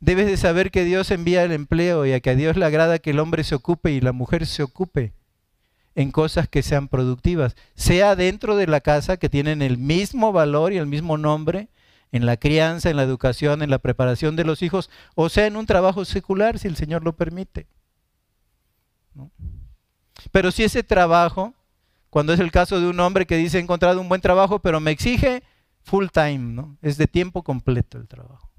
Debes 0.00 0.26
de 0.26 0.36
saber 0.36 0.70
que 0.70 0.84
Dios 0.84 1.10
envía 1.10 1.42
el 1.42 1.50
empleo 1.50 2.06
y 2.06 2.12
a 2.12 2.20
que 2.20 2.30
a 2.30 2.36
Dios 2.36 2.56
le 2.56 2.64
agrada 2.64 3.00
que 3.00 3.10
el 3.10 3.18
hombre 3.18 3.42
se 3.42 3.56
ocupe 3.56 3.90
y 3.90 4.00
la 4.00 4.12
mujer 4.12 4.46
se 4.46 4.62
ocupe 4.62 5.12
en 5.96 6.12
cosas 6.12 6.48
que 6.48 6.62
sean 6.62 6.86
productivas, 6.86 7.56
sea 7.74 8.14
dentro 8.14 8.54
de 8.54 8.68
la 8.68 8.80
casa 8.80 9.16
que 9.16 9.28
tienen 9.28 9.60
el 9.60 9.76
mismo 9.76 10.32
valor 10.32 10.72
y 10.72 10.76
el 10.76 10.86
mismo 10.86 11.18
nombre, 11.18 11.68
en 12.12 12.26
la 12.26 12.36
crianza, 12.36 12.90
en 12.90 12.96
la 12.96 13.02
educación, 13.02 13.62
en 13.62 13.70
la 13.70 13.78
preparación 13.78 14.36
de 14.36 14.44
los 14.44 14.62
hijos, 14.62 14.90
o 15.14 15.28
sea 15.28 15.46
en 15.46 15.56
un 15.56 15.66
trabajo 15.66 16.04
secular, 16.04 16.58
si 16.58 16.68
el 16.68 16.76
Señor 16.76 17.04
lo 17.04 17.16
permite. 17.16 17.66
Pero 20.30 20.50
si 20.50 20.64
ese 20.64 20.82
trabajo, 20.82 21.54
cuando 22.10 22.32
es 22.32 22.40
el 22.40 22.50
caso 22.50 22.80
de 22.80 22.88
un 22.88 23.00
hombre 23.00 23.26
que 23.26 23.36
dice 23.36 23.58
he 23.58 23.60
encontrado 23.60 24.00
un 24.00 24.08
buen 24.08 24.20
trabajo, 24.20 24.60
pero 24.60 24.80
me 24.80 24.90
exige 24.90 25.42
full 25.82 26.06
time, 26.12 26.38
¿no? 26.38 26.76
es 26.82 26.96
de 26.96 27.06
tiempo 27.06 27.42
completo 27.42 27.98
el 27.98 28.08
trabajo. 28.08 28.50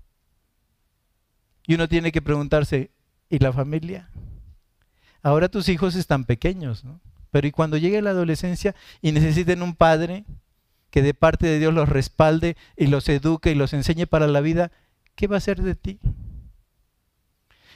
Y 1.65 1.75
uno 1.75 1.87
tiene 1.87 2.11
que 2.11 2.21
preguntarse, 2.21 2.91
¿y 3.29 3.39
la 3.39 3.53
familia? 3.53 4.09
Ahora 5.21 5.49
tus 5.49 5.69
hijos 5.69 5.95
están 5.95 6.23
pequeños, 6.23 6.83
¿no? 6.83 6.99
Pero 7.31 7.47
¿y 7.47 7.51
cuando 7.51 7.77
llegue 7.77 8.01
la 8.01 8.09
adolescencia 8.09 8.73
y 9.01 9.11
necesiten 9.11 9.61
un 9.61 9.75
padre 9.75 10.25
que 10.89 11.01
de 11.01 11.13
parte 11.13 11.47
de 11.47 11.59
Dios 11.59 11.73
los 11.73 11.89
respalde 11.89 12.57
y 12.75 12.87
los 12.87 13.07
eduque 13.09 13.51
y 13.51 13.55
los 13.55 13.73
enseñe 13.73 14.05
para 14.07 14.27
la 14.27 14.41
vida, 14.41 14.71
¿qué 15.15 15.27
va 15.27 15.35
a 15.35 15.37
hacer 15.37 15.61
de 15.61 15.75
ti? 15.75 15.99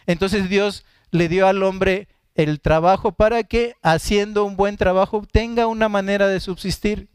Entonces 0.05 0.49
Dios 0.49 0.85
le 1.11 1.29
dio 1.29 1.47
al 1.47 1.63
hombre 1.63 2.07
el 2.35 2.59
trabajo 2.59 3.11
para 3.11 3.43
que, 3.43 3.75
haciendo 3.81 4.43
un 4.45 4.55
buen 4.55 4.77
trabajo, 4.77 5.23
tenga 5.31 5.67
una 5.67 5.89
manera 5.89 6.27
de 6.27 6.39
subsistir. 6.39 7.09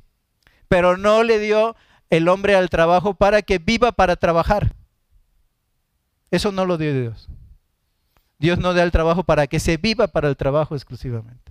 Pero 0.68 0.96
no 0.96 1.22
le 1.22 1.38
dio 1.38 1.76
el 2.10 2.28
hombre 2.28 2.54
al 2.54 2.70
trabajo 2.70 3.14
para 3.14 3.42
que 3.42 3.58
viva 3.58 3.92
para 3.92 4.16
trabajar. 4.16 4.74
Eso 6.30 6.52
no 6.52 6.66
lo 6.66 6.78
dio 6.78 6.92
Dios. 6.98 7.28
Dios 8.38 8.58
no 8.58 8.74
da 8.74 8.82
el 8.82 8.92
trabajo 8.92 9.24
para 9.24 9.46
que 9.46 9.58
se 9.58 9.76
viva 9.76 10.06
para 10.06 10.28
el 10.28 10.36
trabajo 10.36 10.74
exclusivamente. 10.74 11.47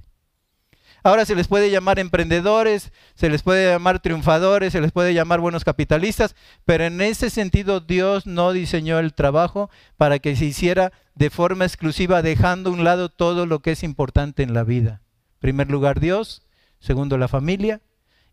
Ahora 1.03 1.25
se 1.25 1.35
les 1.35 1.47
puede 1.47 1.69
llamar 1.69 1.99
emprendedores, 1.99 2.91
se 3.15 3.29
les 3.29 3.43
puede 3.43 3.71
llamar 3.71 3.99
triunfadores, 3.99 4.73
se 4.73 4.81
les 4.81 4.91
puede 4.91 5.13
llamar 5.13 5.39
buenos 5.39 5.63
capitalistas, 5.63 6.35
pero 6.65 6.85
en 6.85 7.01
ese 7.01 7.29
sentido 7.29 7.79
Dios 7.79 8.25
no 8.25 8.51
diseñó 8.51 8.99
el 8.99 9.13
trabajo 9.13 9.69
para 9.95 10.19
que 10.19 10.35
se 10.35 10.45
hiciera 10.45 10.91
de 11.15 11.29
forma 11.29 11.65
exclusiva, 11.65 12.21
dejando 12.21 12.69
a 12.69 12.73
un 12.73 12.83
lado 12.83 13.09
todo 13.09 13.45
lo 13.45 13.59
que 13.59 13.71
es 13.71 13.83
importante 13.83 14.43
en 14.43 14.53
la 14.53 14.63
vida. 14.63 15.01
En 15.35 15.39
primer 15.39 15.69
lugar 15.69 15.99
Dios, 15.99 16.43
segundo 16.79 17.17
la 17.17 17.27
familia 17.27 17.81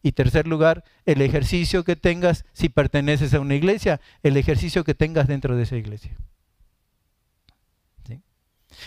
y 0.03 0.13
tercer 0.13 0.47
lugar 0.47 0.85
el 1.07 1.23
ejercicio 1.23 1.85
que 1.85 1.97
tengas 1.97 2.45
si 2.53 2.69
perteneces 2.69 3.35
a 3.35 3.41
una 3.41 3.55
iglesia, 3.55 4.01
el 4.23 4.37
ejercicio 4.37 4.85
que 4.85 4.95
tengas 4.95 5.29
dentro 5.29 5.57
de 5.57 5.63
esa 5.63 5.77
iglesia. 5.77 6.17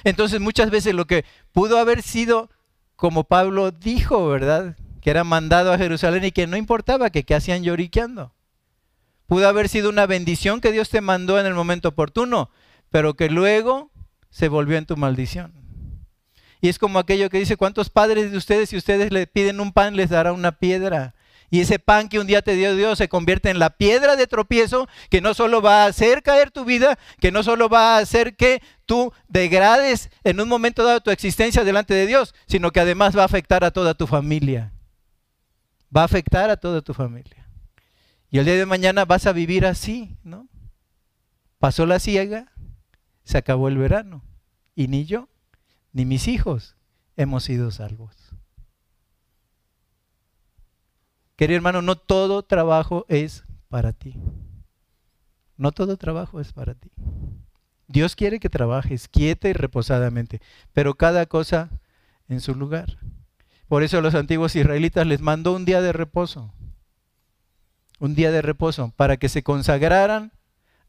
Entonces 0.03 0.39
muchas 0.39 0.69
veces 0.69 0.93
lo 0.93 1.05
que 1.05 1.25
pudo 1.51 1.79
haber 1.79 2.01
sido, 2.01 2.49
como 2.97 3.23
Pablo 3.23 3.71
dijo, 3.71 4.27
¿verdad? 4.27 4.75
Que 5.01 5.11
era 5.11 5.23
mandado 5.23 5.71
a 5.71 5.77
Jerusalén 5.77 6.25
y 6.25 6.31
que 6.31 6.47
no 6.47 6.57
importaba 6.57 7.11
que 7.11 7.23
qué 7.23 7.35
hacían 7.35 7.63
lloriqueando. 7.63 8.33
Pudo 9.27 9.47
haber 9.47 9.69
sido 9.69 9.89
una 9.89 10.07
bendición 10.07 10.59
que 10.59 10.71
Dios 10.71 10.89
te 10.89 10.99
mandó 10.99 11.39
en 11.39 11.45
el 11.45 11.53
momento 11.53 11.89
oportuno, 11.89 12.49
pero 12.89 13.13
que 13.13 13.29
luego 13.29 13.91
se 14.29 14.49
volvió 14.49 14.77
en 14.77 14.85
tu 14.85 14.97
maldición. 14.97 15.53
Y 16.59 16.69
es 16.69 16.79
como 16.79 16.97
aquello 16.97 17.29
que 17.29 17.37
dice, 17.37 17.55
¿cuántos 17.55 17.89
padres 17.89 18.31
de 18.31 18.37
ustedes, 18.37 18.69
si 18.69 18.77
ustedes 18.77 19.11
le 19.11 19.27
piden 19.27 19.59
un 19.59 19.73
pan, 19.73 19.95
les 19.95 20.09
dará 20.09 20.33
una 20.33 20.53
piedra? 20.53 21.13
Y 21.49 21.61
ese 21.61 21.79
pan 21.79 22.09
que 22.09 22.19
un 22.19 22.27
día 22.27 22.41
te 22.41 22.55
dio 22.55 22.75
Dios 22.75 22.97
se 22.97 23.07
convierte 23.07 23.49
en 23.49 23.59
la 23.59 23.69
piedra 23.69 24.15
de 24.15 24.27
tropiezo 24.27 24.87
que 25.09 25.21
no 25.21 25.33
solo 25.33 25.61
va 25.61 25.83
a 25.83 25.87
hacer 25.87 26.23
caer 26.23 26.51
tu 26.51 26.65
vida, 26.65 26.97
que 27.21 27.31
no 27.31 27.43
solo 27.43 27.69
va 27.69 27.95
a 27.95 27.99
hacer 27.99 28.35
que 28.35 28.61
tú 28.87 29.13
degrades 29.27 30.09
en 30.23 30.41
un 30.41 30.49
momento 30.49 30.83
dado 30.83 31.01
tu 31.01 31.11
existencia 31.11 31.63
delante 31.63 31.93
de 31.93 32.07
Dios, 32.07 32.33
sino 32.47 32.71
que 32.71 32.79
además 32.79 33.15
va 33.15 33.21
a 33.21 33.25
afectar 33.25 33.63
a 33.63 33.69
toda 33.69 33.93
tu 33.93 34.07
familia. 34.07 34.73
Va 35.95 36.01
a 36.01 36.05
afectar 36.05 36.49
a 36.49 36.57
toda 36.57 36.81
tu 36.81 36.95
familia. 36.95 37.47
Y 38.31 38.39
el 38.39 38.45
día 38.45 38.55
de 38.55 38.65
mañana 38.65 39.05
vas 39.05 39.27
a 39.27 39.33
vivir 39.33 39.65
así, 39.65 40.17
¿no? 40.23 40.47
Pasó 41.59 41.85
la 41.85 41.99
ciega, 41.99 42.51
se 43.23 43.37
acabó 43.37 43.67
el 43.67 43.77
verano. 43.77 44.23
Y 44.75 44.87
ni 44.87 45.05
yo, 45.05 45.29
ni 45.91 46.05
mis 46.05 46.27
hijos 46.27 46.75
hemos 47.15 47.43
sido 47.43 47.71
salvos. 47.71 48.15
Querido 51.35 51.57
hermano, 51.57 51.81
no 51.81 51.95
todo 51.95 52.43
trabajo 52.43 53.05
es 53.09 53.43
para 53.69 53.93
ti. 53.93 54.15
No 55.55 55.71
todo 55.71 55.97
trabajo 55.97 56.39
es 56.39 56.53
para 56.53 56.73
ti. 56.73 56.91
Dios 57.87 58.15
quiere 58.15 58.39
que 58.39 58.49
trabajes 58.49 59.07
quieta 59.07 59.47
y 59.47 59.53
reposadamente, 59.53 60.41
pero 60.73 60.95
cada 60.95 61.25
cosa 61.25 61.69
en 62.27 62.41
su 62.41 62.53
lugar. 62.53 62.97
Por 63.67 63.83
eso 63.83 63.97
a 63.97 64.01
los 64.01 64.15
antiguos 64.15 64.55
israelitas 64.55 65.07
les 65.07 65.21
mandó 65.21 65.53
un 65.53 65.65
día 65.65 65.81
de 65.81 65.93
reposo. 65.93 66.53
Un 67.99 68.15
día 68.15 68.31
de 68.31 68.41
reposo 68.41 68.93
para 68.95 69.17
que 69.17 69.29
se 69.29 69.43
consagraran 69.43 70.31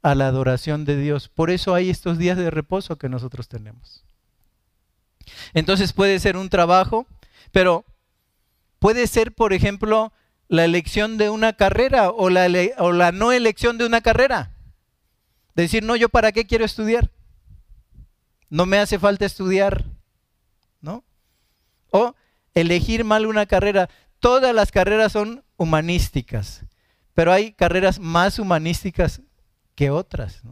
a 0.03 0.15
la 0.15 0.29
adoración 0.29 0.85
de 0.85 0.97
Dios. 0.97 1.29
Por 1.29 1.51
eso 1.51 1.75
hay 1.75 1.91
estos 1.91 2.19
días 2.19 2.37
de 2.37 2.51
reposo 2.51 2.97
que 2.97 3.09
nosotros 3.09 3.49
tenemos. 3.49 4.05
Entonces 5.55 5.93
puede 5.93 6.19
ser 6.21 6.37
un 6.37 6.49
trabajo, 6.49 7.07
pero 7.53 7.85
puede 8.79 9.07
ser, 9.07 9.33
por 9.33 9.53
ejemplo, 9.53 10.13
la 10.49 10.65
elección 10.65 11.19
de 11.19 11.31
una 11.31 11.53
carrera 11.53 12.11
o 12.11 12.31
la, 12.31 12.49
o 12.79 12.93
la 12.93 13.13
no 13.13 13.33
elección 13.33 13.79
de 13.79 13.87
una 13.87 14.01
carrera. 14.01 14.53
Decir, 15.63 15.83
no, 15.83 15.97
yo 15.97 16.09
para 16.09 16.31
qué 16.31 16.47
quiero 16.47 16.65
estudiar. 16.65 17.11
No 18.49 18.65
me 18.65 18.79
hace 18.79 18.99
falta 18.99 19.27
estudiar, 19.27 19.85
¿no? 20.81 21.05
O 21.91 22.15
elegir 22.55 23.05
mal 23.05 23.27
una 23.27 23.45
carrera. 23.45 23.91
Todas 24.21 24.55
las 24.55 24.71
carreras 24.71 25.13
son 25.13 25.45
humanísticas, 25.57 26.65
pero 27.13 27.33
hay 27.33 27.53
carreras 27.53 27.99
más 27.99 28.39
humanísticas 28.39 29.21
que 29.75 29.91
otras. 29.91 30.43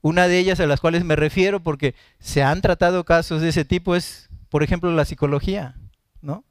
Una 0.00 0.26
de 0.28 0.38
ellas 0.38 0.60
a 0.60 0.66
las 0.66 0.80
cuales 0.80 1.04
me 1.04 1.14
refiero 1.14 1.60
porque 1.62 1.94
se 2.18 2.42
han 2.42 2.62
tratado 2.62 3.04
casos 3.04 3.42
de 3.42 3.50
ese 3.50 3.66
tipo 3.66 3.94
es, 3.94 4.30
por 4.48 4.62
ejemplo, 4.62 4.90
la 4.92 5.04
psicología, 5.04 5.76
¿no? 6.22 6.44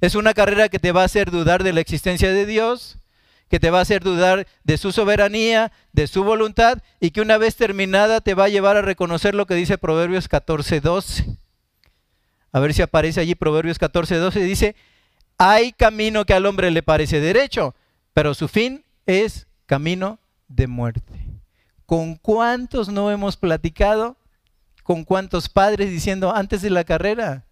Es 0.00 0.14
una 0.14 0.32
carrera 0.32 0.68
que 0.68 0.78
te 0.78 0.92
va 0.92 1.02
a 1.02 1.06
hacer 1.06 1.32
dudar 1.32 1.64
de 1.64 1.72
la 1.72 1.80
existencia 1.80 2.32
de 2.32 2.46
Dios, 2.46 2.99
que 3.50 3.60
te 3.60 3.68
va 3.68 3.80
a 3.80 3.82
hacer 3.82 4.02
dudar 4.02 4.46
de 4.64 4.78
su 4.78 4.92
soberanía, 4.92 5.72
de 5.92 6.06
su 6.06 6.24
voluntad, 6.24 6.78
y 7.00 7.10
que 7.10 7.20
una 7.20 7.36
vez 7.36 7.56
terminada 7.56 8.22
te 8.22 8.34
va 8.34 8.44
a 8.44 8.48
llevar 8.48 8.78
a 8.78 8.82
reconocer 8.82 9.34
lo 9.34 9.44
que 9.44 9.54
dice 9.54 9.76
Proverbios 9.76 10.28
14, 10.28 10.80
12. 10.80 11.36
A 12.52 12.60
ver 12.60 12.72
si 12.72 12.80
aparece 12.80 13.20
allí 13.20 13.34
Proverbios 13.34 13.78
14, 13.78 14.16
12. 14.16 14.40
Dice, 14.40 14.76
hay 15.36 15.72
camino 15.72 16.24
que 16.24 16.32
al 16.32 16.46
hombre 16.46 16.70
le 16.70 16.82
parece 16.82 17.20
derecho, 17.20 17.74
pero 18.14 18.32
su 18.32 18.48
fin 18.48 18.84
es 19.04 19.46
camino 19.66 20.18
de 20.48 20.66
muerte. 20.66 21.26
¿Con 21.84 22.14
cuántos 22.14 22.88
no 22.88 23.10
hemos 23.10 23.36
platicado? 23.36 24.16
¿Con 24.82 25.04
cuántos 25.04 25.48
padres 25.48 25.90
diciendo 25.90 26.34
antes 26.34 26.62
de 26.62 26.70
la 26.70 26.84
carrera? 26.84 27.44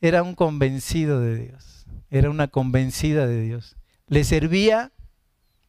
era 0.00 0.22
un 0.22 0.34
convencido 0.34 1.20
de 1.20 1.36
Dios, 1.36 1.86
era 2.10 2.30
una 2.30 2.48
convencida 2.48 3.26
de 3.26 3.42
Dios. 3.42 3.76
Le 4.06 4.24
servía 4.24 4.92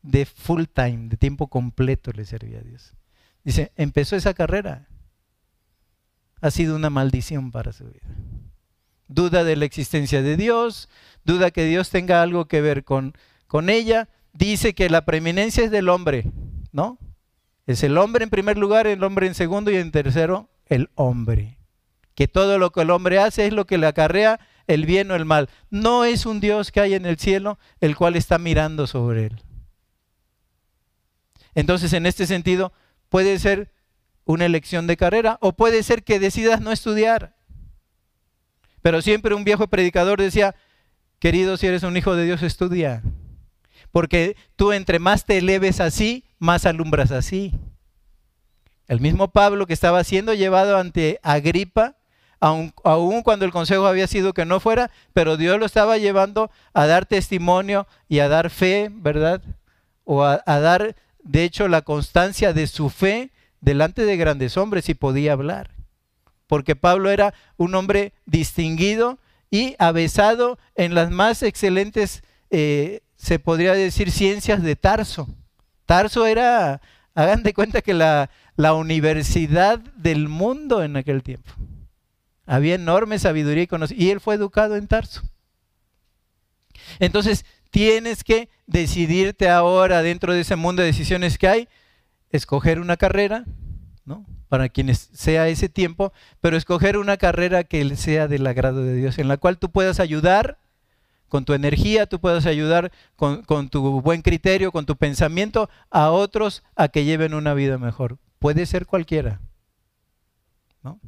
de 0.02 0.26
full 0.26 0.64
time, 0.74 1.10
de 1.10 1.18
tiempo 1.18 1.48
completo 1.48 2.12
le 2.12 2.26
servía 2.26 2.60
a 2.60 2.64
Dios. 2.64 2.94
Dice, 3.44 3.72
empezó 3.76 4.16
esa 4.16 4.34
carrera. 4.34 4.88
Ha 6.42 6.52
sido 6.52 6.76
una 6.76 6.90
maldición 6.90 7.52
para 7.52 7.72
su 7.74 7.86
vida. 7.86 8.08
Duda 9.08 9.44
de 9.44 9.56
la 9.56 9.66
existencia 9.66 10.22
de 10.22 10.38
Dios, 10.38 10.90
duda 11.26 11.52
que 11.52 11.66
Dios 11.66 11.90
tenga 11.90 12.22
algo 12.22 12.48
que 12.48 12.62
ver 12.62 12.84
con, 12.84 13.14
con 13.48 13.70
ella. 13.70 14.10
Dice 14.34 14.74
que 14.74 14.90
la 14.90 15.06
preeminencia 15.06 15.64
es 15.64 15.72
del 15.72 15.90
hombre, 15.90 16.32
¿no? 16.72 16.98
Es 17.68 17.84
el 17.84 17.98
hombre 17.98 18.24
en 18.24 18.30
primer 18.30 18.58
lugar, 18.58 18.88
el 18.88 19.04
hombre 19.04 19.28
en 19.28 19.36
segundo 19.36 19.70
y 19.72 19.76
en 19.76 19.92
tercero 19.92 20.50
el 20.68 20.90
hombre 20.96 21.58
que 22.16 22.28
todo 22.28 22.60
lo 22.60 22.72
que 22.72 22.82
el 22.82 22.92
hombre 22.92 23.20
hace 23.20 23.48
es 23.48 23.54
lo 23.54 23.66
que 23.66 23.78
le 23.78 23.88
acarrea 23.88 24.40
el 24.68 24.86
bien 24.86 25.12
o 25.12 25.16
el 25.16 25.26
mal. 25.26 25.50
No 25.70 26.06
es 26.06 26.26
un 26.26 26.40
Dios 26.40 26.72
que 26.72 26.80
hay 26.80 26.94
en 26.94 27.06
el 27.06 27.18
cielo 27.18 27.58
el 27.80 27.96
cual 27.96 28.16
está 28.16 28.38
mirando 28.38 28.88
sobre 28.88 29.26
él. 29.26 29.42
Entonces, 31.56 31.94
en 31.94 32.06
este 32.06 32.28
sentido, 32.28 32.74
puede 33.10 33.40
ser 33.40 33.72
una 34.26 34.46
elección 34.46 34.88
de 34.88 34.98
carrera 34.98 35.38
o 35.42 35.54
puede 35.54 35.84
ser 35.84 36.04
que 36.04 36.20
decidas 36.20 36.62
no 36.62 36.72
estudiar. 36.72 37.36
Pero 38.82 39.02
siempre 39.02 39.36
un 39.36 39.44
viejo 39.44 39.68
predicador 39.68 40.20
decía, 40.20 40.56
querido, 41.20 41.58
si 41.58 41.68
eres 41.68 41.84
un 41.84 41.98
hijo 41.98 42.16
de 42.16 42.26
Dios, 42.26 42.42
estudia. 42.42 43.04
Porque 43.92 44.36
tú 44.56 44.72
entre 44.72 45.00
más 45.00 45.26
te 45.26 45.38
eleves 45.38 45.80
así, 45.80 46.26
más 46.40 46.66
alumbras 46.66 47.12
así. 47.12 47.54
El 48.88 49.00
mismo 49.00 49.30
Pablo 49.30 49.68
que 49.68 49.74
estaba 49.74 50.04
siendo 50.04 50.34
llevado 50.34 50.78
ante 50.78 51.20
Agripa, 51.24 51.96
aun, 52.40 52.74
cuando 53.24 53.46
el 53.46 53.52
consejo 53.52 53.86
había 53.86 54.08
sido 54.08 54.34
que 54.34 54.46
no 54.46 54.60
fuera, 54.60 54.90
pero 55.14 55.38
Dios 55.38 55.60
lo 55.60 55.66
estaba 55.66 55.98
llevando 55.98 56.50
a 56.74 56.88
dar 56.88 57.06
testimonio 57.06 57.88
y 58.10 58.20
a 58.20 58.28
dar 58.28 58.50
fe, 58.50 58.90
¿verdad? 58.92 59.42
O 60.04 60.24
a, 60.24 60.42
a 60.46 60.60
dar, 60.60 60.96
de 61.24 61.44
hecho, 61.44 61.68
la 61.68 61.82
constancia 61.82 62.54
de 62.54 62.68
su 62.68 62.90
fe 62.90 63.32
delante 63.60 64.06
de 64.06 64.18
grandes 64.18 64.58
hombres 64.58 64.90
y 64.90 64.94
podía 64.94 65.34
hablar. 65.34 65.72
Porque 66.48 66.76
Pablo 66.76 67.10
era 67.10 67.34
un 67.58 67.76
hombre 67.76 68.14
distinguido 68.26 69.20
y 69.50 69.76
avesado 69.80 70.58
en 70.76 70.96
las 70.96 71.12
más 71.12 71.44
excelentes, 71.44 72.24
eh, 72.50 73.02
se 73.16 73.40
podría 73.40 73.74
decir, 73.74 74.12
ciencias 74.12 74.64
de 74.64 74.76
Tarso. 74.76 75.30
Tarso 75.86 76.26
era, 76.26 76.82
hagan 77.14 77.44
de 77.44 77.54
cuenta 77.54 77.82
que 77.82 77.94
la, 77.94 78.30
la 78.56 78.74
universidad 78.74 79.80
del 79.80 80.28
mundo 80.28 80.84
en 80.84 80.98
aquel 80.98 81.24
tiempo. 81.24 81.52
Había 82.46 82.76
enorme 82.76 83.20
sabiduría 83.20 83.64
y 83.64 83.68
conocimiento. 83.68 84.06
Y 84.06 84.12
él 84.12 84.20
fue 84.20 84.36
educado 84.36 84.76
en 84.76 84.88
Tarso. 84.88 85.22
Entonces, 87.00 87.46
tienes 87.72 88.24
que 88.24 88.50
decidirte 88.68 89.50
ahora 89.50 90.02
dentro 90.02 90.34
de 90.34 90.42
ese 90.42 90.56
mundo 90.56 90.82
de 90.82 90.90
decisiones 90.90 91.38
que 91.38 91.48
hay, 91.48 91.70
escoger 92.30 92.80
una 92.80 92.98
carrera, 92.98 93.46
¿no? 94.06 94.26
Para 94.50 94.70
quienes 94.70 95.10
sea 95.14 95.48
ese 95.48 95.70
tiempo, 95.70 96.14
pero 96.42 96.58
escoger 96.58 96.98
una 96.98 97.18
carrera 97.18 97.64
que 97.64 97.96
sea 97.96 98.28
del 98.28 98.46
agrado 98.46 98.84
de 98.84 98.96
Dios, 98.96 99.18
en 99.18 99.28
la 99.28 99.38
cual 99.38 99.58
tú 99.58 99.72
puedas 99.72 100.00
ayudar 100.00 100.60
con 101.30 101.46
tu 101.46 101.54
energía, 101.54 102.08
tú 102.08 102.20
puedas 102.20 102.46
ayudar 102.46 102.92
con, 103.16 103.44
con 103.44 103.70
tu 103.70 104.02
buen 104.02 104.22
criterio, 104.22 104.72
con 104.72 104.86
tu 104.86 104.98
pensamiento 104.98 105.70
a 105.90 106.12
otros 106.12 106.64
a 106.76 106.90
que 106.90 107.06
lleven 107.06 107.34
una 107.34 107.54
vida 107.54 107.78
mejor. 107.78 108.18
Puede 108.38 108.66
ser 108.66 108.86
cualquiera, 108.86 109.40
¿no? 110.84 111.00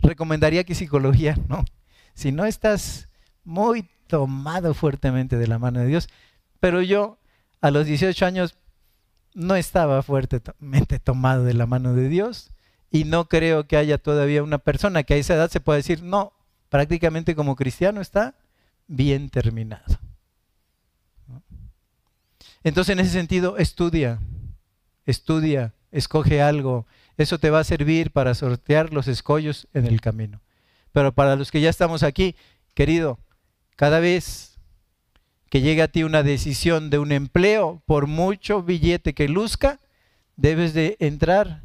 recomendaría 0.00 0.64
que 0.64 0.74
psicología, 0.74 1.36
¿no? 1.48 1.64
Si 2.14 2.32
no 2.32 2.44
estás 2.44 3.07
muy 3.48 3.88
tomado 4.08 4.74
fuertemente 4.74 5.38
de 5.38 5.46
la 5.46 5.58
mano 5.58 5.80
de 5.80 5.86
Dios, 5.86 6.08
pero 6.60 6.82
yo 6.82 7.18
a 7.62 7.70
los 7.70 7.86
18 7.86 8.26
años 8.26 8.58
no 9.32 9.56
estaba 9.56 10.02
fuertemente 10.02 10.98
tomado 10.98 11.44
de 11.44 11.54
la 11.54 11.64
mano 11.64 11.94
de 11.94 12.10
Dios 12.10 12.50
y 12.90 13.04
no 13.04 13.26
creo 13.26 13.66
que 13.66 13.78
haya 13.78 13.96
todavía 13.96 14.42
una 14.42 14.58
persona 14.58 15.02
que 15.02 15.14
a 15.14 15.16
esa 15.16 15.34
edad 15.34 15.50
se 15.50 15.60
pueda 15.60 15.78
decir, 15.78 16.02
no, 16.02 16.34
prácticamente 16.68 17.34
como 17.34 17.56
cristiano 17.56 18.02
está 18.02 18.34
bien 18.86 19.30
terminado. 19.30 19.98
Entonces 22.62 22.92
en 22.92 23.00
ese 23.00 23.12
sentido, 23.12 23.56
estudia, 23.56 24.20
estudia, 25.06 25.72
escoge 25.90 26.42
algo, 26.42 26.86
eso 27.16 27.38
te 27.38 27.48
va 27.48 27.60
a 27.60 27.64
servir 27.64 28.10
para 28.10 28.34
sortear 28.34 28.92
los 28.92 29.08
escollos 29.08 29.68
en 29.72 29.86
el 29.86 30.02
camino. 30.02 30.42
Pero 30.92 31.14
para 31.14 31.34
los 31.34 31.50
que 31.50 31.62
ya 31.62 31.70
estamos 31.70 32.02
aquí, 32.02 32.36
querido, 32.74 33.18
cada 33.78 34.00
vez 34.00 34.58
que 35.50 35.60
llegue 35.60 35.82
a 35.82 35.88
ti 35.88 36.02
una 36.02 36.24
decisión 36.24 36.90
de 36.90 36.98
un 36.98 37.12
empleo, 37.12 37.80
por 37.86 38.08
mucho 38.08 38.64
billete 38.64 39.14
que 39.14 39.28
luzca, 39.28 39.78
debes 40.34 40.74
de 40.74 40.96
entrar 40.98 41.62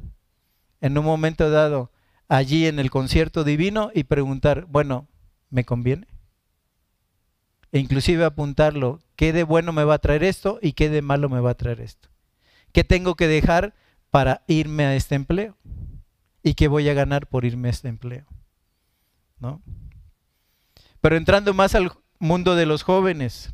en 0.79 0.95
un 0.95 1.05
momento 1.05 1.49
dado 1.49 1.91
allí 2.27 2.67
en 2.67 2.77
el 2.77 2.91
concierto 2.91 3.43
divino 3.43 3.89
y 3.95 4.03
preguntar, 4.03 4.67
bueno, 4.69 5.07
¿me 5.49 5.63
conviene? 5.63 6.05
E 7.71 7.79
inclusive 7.79 8.25
apuntarlo, 8.25 9.01
¿qué 9.15 9.33
de 9.33 9.41
bueno 9.41 9.73
me 9.73 9.83
va 9.83 9.95
a 9.95 9.99
traer 9.99 10.23
esto 10.23 10.59
y 10.61 10.73
qué 10.73 10.89
de 10.89 11.01
malo 11.01 11.29
me 11.29 11.39
va 11.39 11.49
a 11.49 11.57
traer 11.57 11.81
esto? 11.81 12.09
¿Qué 12.73 12.83
tengo 12.83 13.15
que 13.15 13.27
dejar 13.27 13.73
para 14.11 14.43
irme 14.45 14.85
a 14.85 14.95
este 14.95 15.15
empleo? 15.15 15.57
¿Y 16.43 16.53
qué 16.53 16.67
voy 16.67 16.87
a 16.89 16.93
ganar 16.93 17.25
por 17.25 17.43
irme 17.43 17.69
a 17.69 17.71
este 17.71 17.87
empleo? 17.87 18.27
¿No? 19.39 19.63
Pero 21.01 21.17
entrando 21.17 21.55
más 21.55 21.73
al 21.73 22.02
mundo 22.23 22.55
de 22.55 22.65
los 22.65 22.83
jóvenes, 22.83 23.53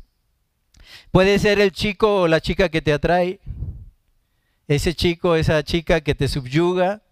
puede 1.10 1.38
ser 1.38 1.60
el 1.60 1.72
chico 1.72 2.22
o 2.22 2.28
la 2.28 2.40
chica 2.40 2.68
que 2.68 2.80
te 2.80 2.92
atrae, 2.92 3.40
ese 4.68 4.94
chico, 4.94 5.34
esa 5.34 5.62
chica 5.64 6.00
que 6.00 6.14
te 6.14 6.28
subyuga, 6.28 7.02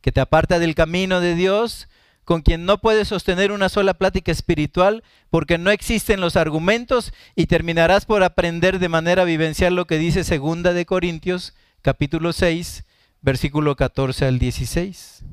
que 0.00 0.12
te 0.12 0.20
aparta 0.20 0.58
del 0.58 0.74
camino 0.74 1.20
de 1.20 1.34
Dios, 1.34 1.88
con 2.24 2.42
quien 2.42 2.64
no 2.64 2.78
puedes 2.78 3.08
sostener 3.08 3.50
una 3.50 3.68
sola 3.68 3.94
plática 3.94 4.30
espiritual 4.30 5.02
porque 5.28 5.58
no 5.58 5.72
existen 5.72 6.20
los 6.20 6.36
argumentos 6.36 7.12
y 7.34 7.46
terminarás 7.46 8.06
por 8.06 8.22
aprender 8.22 8.78
de 8.78 8.88
manera 8.88 9.24
vivencial 9.24 9.74
lo 9.74 9.86
que 9.86 9.98
dice 9.98 10.22
segunda 10.22 10.72
de 10.72 10.86
Corintios 10.86 11.54
capítulo 11.82 12.32
6, 12.32 12.84
versículo 13.22 13.74
14 13.74 14.24
al 14.24 14.38
16. 14.38 15.24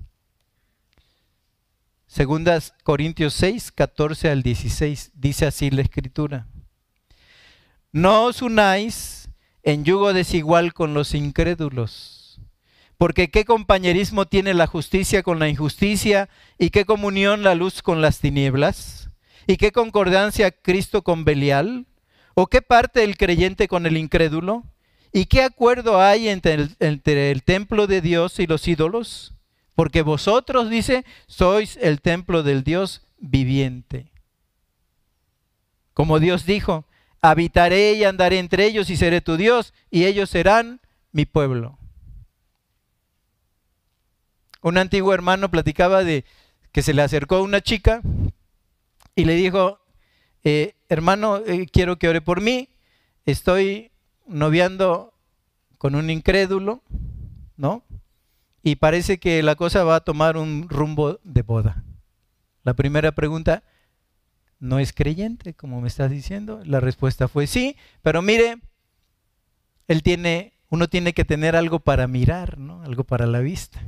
Segundas 2.09 2.73
Corintios 2.83 3.35
6, 3.35 3.71
14 3.71 4.31
al 4.31 4.41
16, 4.41 5.11
dice 5.13 5.45
así 5.45 5.69
la 5.69 5.83
escritura. 5.83 6.47
No 7.91 8.25
os 8.25 8.41
unáis 8.41 9.29
en 9.61 9.85
yugo 9.85 10.11
desigual 10.11 10.73
con 10.73 10.95
los 10.95 11.13
incrédulos, 11.13 12.41
porque 12.97 13.29
qué 13.29 13.45
compañerismo 13.45 14.25
tiene 14.25 14.55
la 14.55 14.65
justicia 14.65 15.21
con 15.21 15.37
la 15.37 15.49
injusticia 15.49 16.29
y 16.57 16.71
qué 16.71 16.83
comunión 16.83 17.43
la 17.43 17.53
luz 17.53 17.83
con 17.83 18.01
las 18.01 18.19
tinieblas 18.19 19.11
y 19.45 19.57
qué 19.57 19.71
concordancia 19.71 20.49
Cristo 20.49 21.03
con 21.03 21.25
Belial 21.25 21.85
o 22.33 22.47
qué 22.47 22.63
parte 22.63 23.03
el 23.03 23.17
creyente 23.17 23.67
con 23.67 23.85
el 23.85 23.97
incrédulo 23.97 24.65
¿Y 25.11 25.25
qué 25.25 25.41
acuerdo 25.41 25.99
hay 25.99 26.29
entre 26.29 26.67
el, 26.79 27.43
templo 27.43 27.87
de 27.87 28.01
Dios 28.01 28.39
y 28.39 28.45
los 28.45 28.67
ídolos? 28.67 29.33
Porque 29.79 30.01
vosotros, 30.01 30.69
dice, 30.69 31.05
sois 31.25 31.77
el 31.77 32.01
templo 32.01 32.43
del 32.43 32.65
Dios 32.65 33.01
viviente. 33.17 34.11
Como 35.93 36.19
Dios 36.19 36.45
dijo, 36.45 36.83
habitaré 37.21 37.93
y 37.93 38.03
andaré 38.03 38.39
entre 38.39 38.65
ellos 38.65 38.89
y 38.89 38.97
seré 38.97 39.21
tu 39.21 39.37
Dios 39.37 39.73
y 39.89 40.03
ellos 40.03 40.29
serán 40.29 40.81
mi 41.13 41.25
pueblo. 41.25 41.77
Un 44.61 44.77
antiguo 44.77 45.13
hermano 45.13 45.49
platicaba 45.49 46.03
de 46.03 46.25
que 46.73 46.81
se 46.81 46.93
le 46.93 47.01
acercó 47.01 47.41
una 47.41 47.61
chica 47.61 48.01
y 49.15 49.23
le 49.23 49.35
dijo, 49.35 49.79
eh, 50.43 50.75
hermano, 50.89 51.37
eh, 51.37 51.67
quiero 51.71 51.97
que 51.97 52.09
ore 52.09 52.19
por 52.19 52.41
mí, 52.41 52.67
estoy 53.25 53.91
noviando 54.27 55.13
con 55.77 55.95
un 55.95 56.09
incrédulo, 56.09 56.83
¿no? 57.55 57.85
Y 58.61 58.75
parece 58.75 59.19
que 59.19 59.41
la 59.43 59.55
cosa 59.55 59.83
va 59.83 59.95
a 59.95 60.03
tomar 60.03 60.37
un 60.37 60.67
rumbo 60.69 61.19
de 61.23 61.41
boda. 61.41 61.83
La 62.63 62.73
primera 62.73 63.13
pregunta, 63.13 63.63
¿no 64.59 64.79
es 64.79 64.93
creyente, 64.93 65.53
como 65.53 65.81
me 65.81 65.87
estás 65.87 66.11
diciendo? 66.11 66.61
La 66.65 66.79
respuesta 66.79 67.27
fue 67.27 67.47
sí, 67.47 67.77
pero 68.01 68.21
mire, 68.21 68.59
él 69.87 70.03
tiene, 70.03 70.53
uno 70.69 70.87
tiene 70.87 71.13
que 71.13 71.25
tener 71.25 71.55
algo 71.55 71.79
para 71.79 72.07
mirar, 72.07 72.57
¿no? 72.57 72.83
Algo 72.83 73.05
para 73.05 73.25
la 73.25 73.39
vista. 73.39 73.79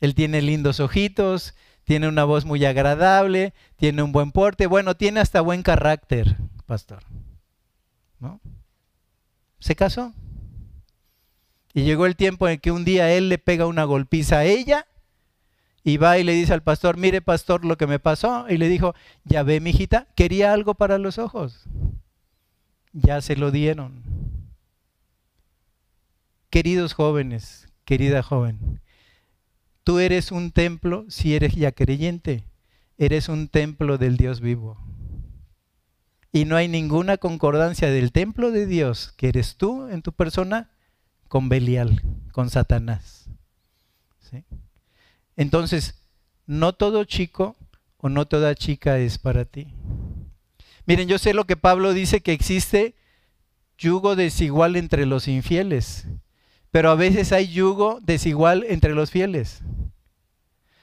Él 0.00 0.14
tiene 0.14 0.40
lindos 0.40 0.80
ojitos, 0.80 1.54
tiene 1.84 2.08
una 2.08 2.24
voz 2.24 2.44
muy 2.44 2.64
agradable, 2.64 3.54
tiene 3.76 4.02
un 4.02 4.12
buen 4.12 4.32
porte, 4.32 4.66
bueno, 4.66 4.96
tiene 4.96 5.20
hasta 5.20 5.40
buen 5.40 5.62
carácter, 5.62 6.36
pastor. 6.66 7.02
¿No? 8.18 8.40
Se 9.58 9.76
casó. 9.76 10.14
Y 11.76 11.82
llegó 11.82 12.06
el 12.06 12.16
tiempo 12.16 12.48
en 12.48 12.58
que 12.58 12.72
un 12.72 12.86
día 12.86 13.12
él 13.12 13.28
le 13.28 13.36
pega 13.36 13.66
una 13.66 13.84
golpiza 13.84 14.38
a 14.38 14.44
ella 14.46 14.86
y 15.84 15.98
va 15.98 16.16
y 16.16 16.24
le 16.24 16.32
dice 16.32 16.54
al 16.54 16.62
pastor, 16.62 16.96
mire 16.96 17.20
pastor 17.20 17.66
lo 17.66 17.76
que 17.76 17.86
me 17.86 17.98
pasó. 17.98 18.46
Y 18.48 18.56
le 18.56 18.70
dijo, 18.70 18.94
ya 19.24 19.42
ve, 19.42 19.60
mijita, 19.60 20.08
quería 20.16 20.54
algo 20.54 20.72
para 20.72 20.96
los 20.96 21.18
ojos. 21.18 21.66
Ya 22.94 23.20
se 23.20 23.36
lo 23.36 23.50
dieron. 23.50 24.02
Queridos 26.48 26.94
jóvenes, 26.94 27.68
querida 27.84 28.22
joven, 28.22 28.80
tú 29.84 29.98
eres 29.98 30.32
un 30.32 30.52
templo, 30.52 31.04
si 31.10 31.36
eres 31.36 31.56
ya 31.56 31.72
creyente, 31.72 32.46
eres 32.96 33.28
un 33.28 33.48
templo 33.48 33.98
del 33.98 34.16
Dios 34.16 34.40
vivo. 34.40 34.78
Y 36.32 36.46
no 36.46 36.56
hay 36.56 36.68
ninguna 36.68 37.18
concordancia 37.18 37.90
del 37.90 38.12
templo 38.12 38.50
de 38.50 38.64
Dios 38.64 39.12
que 39.18 39.28
eres 39.28 39.58
tú 39.58 39.88
en 39.88 40.00
tu 40.00 40.12
persona 40.12 40.70
con 41.28 41.48
Belial, 41.48 42.02
con 42.32 42.50
Satanás. 42.50 43.28
Entonces, 45.36 46.02
no 46.46 46.72
todo 46.72 47.04
chico 47.04 47.56
o 47.98 48.08
no 48.08 48.26
toda 48.26 48.54
chica 48.54 48.98
es 48.98 49.18
para 49.18 49.44
ti. 49.44 49.68
Miren, 50.86 51.08
yo 51.08 51.18
sé 51.18 51.34
lo 51.34 51.44
que 51.44 51.56
Pablo 51.56 51.92
dice 51.92 52.20
que 52.20 52.32
existe 52.32 52.94
yugo 53.76 54.16
desigual 54.16 54.76
entre 54.76 55.04
los 55.04 55.28
infieles, 55.28 56.06
pero 56.70 56.90
a 56.90 56.94
veces 56.94 57.32
hay 57.32 57.48
yugo 57.48 57.98
desigual 58.02 58.64
entre 58.68 58.94
los 58.94 59.10
fieles. 59.10 59.62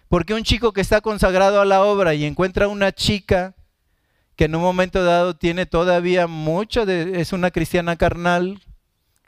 Porque 0.09 0.33
un 0.33 0.43
chico 0.43 0.73
que 0.73 0.81
está 0.81 1.01
consagrado 1.01 1.59
a 1.59 1.65
la 1.65 1.83
obra 1.83 2.13
y 2.13 2.25
encuentra 2.25 2.67
una 2.67 2.91
chica 2.91 3.55
que 4.35 4.45
en 4.45 4.55
un 4.55 4.61
momento 4.61 5.03
dado 5.03 5.35
tiene 5.35 5.65
todavía 5.65 6.27
mucho 6.27 6.85
de, 6.85 7.19
es 7.19 7.33
una 7.33 7.51
cristiana 7.51 7.95
carnal, 7.95 8.61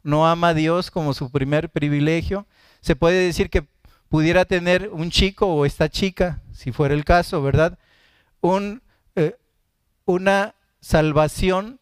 no 0.06 0.28
ama 0.28 0.50
a 0.50 0.54
Dios 0.54 0.92
como 0.92 1.14
su 1.14 1.32
primer 1.32 1.70
privilegio, 1.70 2.46
se 2.80 2.96
puede 2.96 3.26
decir 3.26 3.50
que 3.50 3.66
pudiera 4.08 4.46
tener 4.46 4.90
un 4.94 5.10
chico 5.10 5.48
o 5.48 5.66
esta 5.66 5.90
chica, 5.90 6.44
si 6.54 6.72
fuera 6.72 6.94
el 6.94 7.04
caso, 7.04 7.42
¿verdad? 7.42 7.78
Eh, 9.16 9.36
una 10.06 10.54
salvación, 10.80 11.80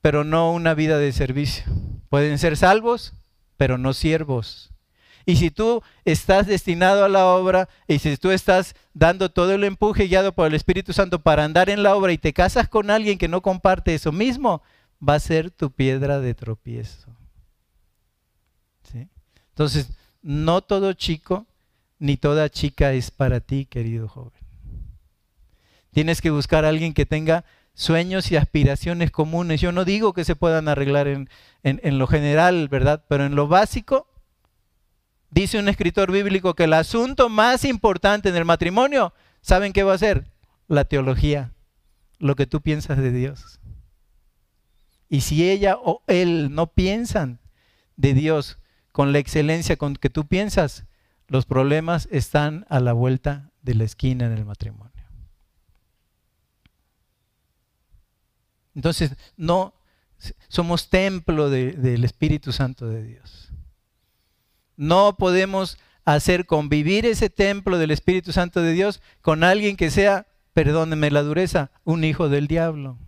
pero 0.00 0.24
no 0.24 0.52
una 0.52 0.72
vida 0.72 0.98
de 0.98 1.12
servicio. 1.12 1.64
Pueden 2.08 2.38
ser 2.38 2.56
salvos, 2.56 3.12
pero 3.58 3.76
no 3.76 3.92
siervos. 3.92 4.70
Y 5.26 5.36
si 5.36 5.50
tú 5.50 5.82
estás 6.06 6.46
destinado 6.46 7.04
a 7.04 7.10
la 7.10 7.26
obra 7.26 7.68
y 7.86 7.98
si 7.98 8.16
tú 8.16 8.30
estás 8.30 8.74
dando 8.94 9.28
todo 9.28 9.52
el 9.52 9.64
empuje 9.64 10.06
guiado 10.06 10.32
por 10.32 10.46
el 10.46 10.54
Espíritu 10.54 10.94
Santo 10.94 11.20
para 11.20 11.44
andar 11.44 11.68
en 11.68 11.82
la 11.82 11.94
obra 11.94 12.12
y 12.12 12.18
te 12.18 12.32
casas 12.32 12.68
con 12.68 12.90
alguien 12.90 13.18
que 13.18 13.28
no 13.28 13.42
comparte 13.42 13.94
eso 13.94 14.12
mismo, 14.12 14.62
va 15.06 15.14
a 15.14 15.20
ser 15.20 15.50
tu 15.50 15.70
piedra 15.70 16.20
de 16.20 16.32
tropiezo. 16.34 17.15
Entonces, 19.56 19.88
no 20.20 20.60
todo 20.60 20.92
chico 20.92 21.46
ni 21.98 22.18
toda 22.18 22.50
chica 22.50 22.92
es 22.92 23.10
para 23.10 23.40
ti, 23.40 23.64
querido 23.64 24.06
joven. 24.06 24.38
Tienes 25.92 26.20
que 26.20 26.28
buscar 26.28 26.66
a 26.66 26.68
alguien 26.68 26.92
que 26.92 27.06
tenga 27.06 27.46
sueños 27.72 28.30
y 28.30 28.36
aspiraciones 28.36 29.10
comunes. 29.10 29.62
Yo 29.62 29.72
no 29.72 29.86
digo 29.86 30.12
que 30.12 30.26
se 30.26 30.36
puedan 30.36 30.68
arreglar 30.68 31.08
en, 31.08 31.30
en, 31.62 31.98
lo 31.98 32.06
general, 32.06 32.68
¿verdad? 32.68 33.02
Pero 33.08 33.24
en 33.24 33.34
lo 33.34 33.48
básico, 33.48 34.06
dice 35.30 35.58
un 35.58 35.70
escritor 35.70 36.12
bíblico 36.12 36.52
que 36.52 36.64
el 36.64 36.74
asunto 36.74 37.30
más 37.30 37.64
importante 37.64 38.28
en 38.28 38.36
el 38.36 38.44
matrimonio, 38.44 39.14
¿saben 39.40 39.72
qué 39.72 39.84
va 39.84 39.94
a 39.94 39.98
ser? 39.98 40.26
La 40.68 40.84
teología, 40.84 41.54
lo 42.18 42.36
que 42.36 42.46
tú 42.46 42.60
piensas 42.60 42.98
de 42.98 43.10
Dios. 43.10 43.58
Y 45.08 45.22
si 45.22 45.48
ella 45.48 45.78
o 45.82 46.02
él 46.08 46.54
no 46.54 46.66
piensan 46.66 47.38
de 47.96 48.12
Dios 48.12 48.58
con 48.96 49.12
la 49.12 49.18
excelencia 49.18 49.76
con 49.76 49.94
que 49.94 50.08
tú 50.08 50.26
piensas, 50.26 50.86
los 51.28 51.44
problemas 51.44 52.08
están 52.10 52.64
a 52.70 52.80
la 52.80 52.94
vuelta 52.94 53.50
de 53.60 53.74
la 53.74 53.84
esquina 53.84 54.24
en 54.24 54.32
el 54.32 54.46
matrimonio. 54.46 55.04
Entonces, 58.74 59.14
no 59.36 59.74
somos 60.48 60.88
templo 60.88 61.50
del 61.50 62.04
Espíritu 62.04 62.52
Santo 62.52 62.88
de 62.88 63.02
Dios. 63.02 63.52
No 64.78 65.18
podemos 65.18 65.76
hacer 66.06 66.46
convivir 66.46 67.04
ese 67.04 67.28
templo 67.28 67.76
del 67.76 67.90
Espíritu 67.90 68.32
Santo 68.32 68.62
de 68.62 68.72
Dios 68.72 69.02
con 69.20 69.44
alguien 69.44 69.76
que 69.76 69.90
sea, 69.90 70.26
perdónenme 70.54 71.10
la 71.10 71.20
dureza, 71.20 71.70
un 71.84 72.02
hijo 72.02 72.30
del 72.30 72.46
diablo. 72.46 72.98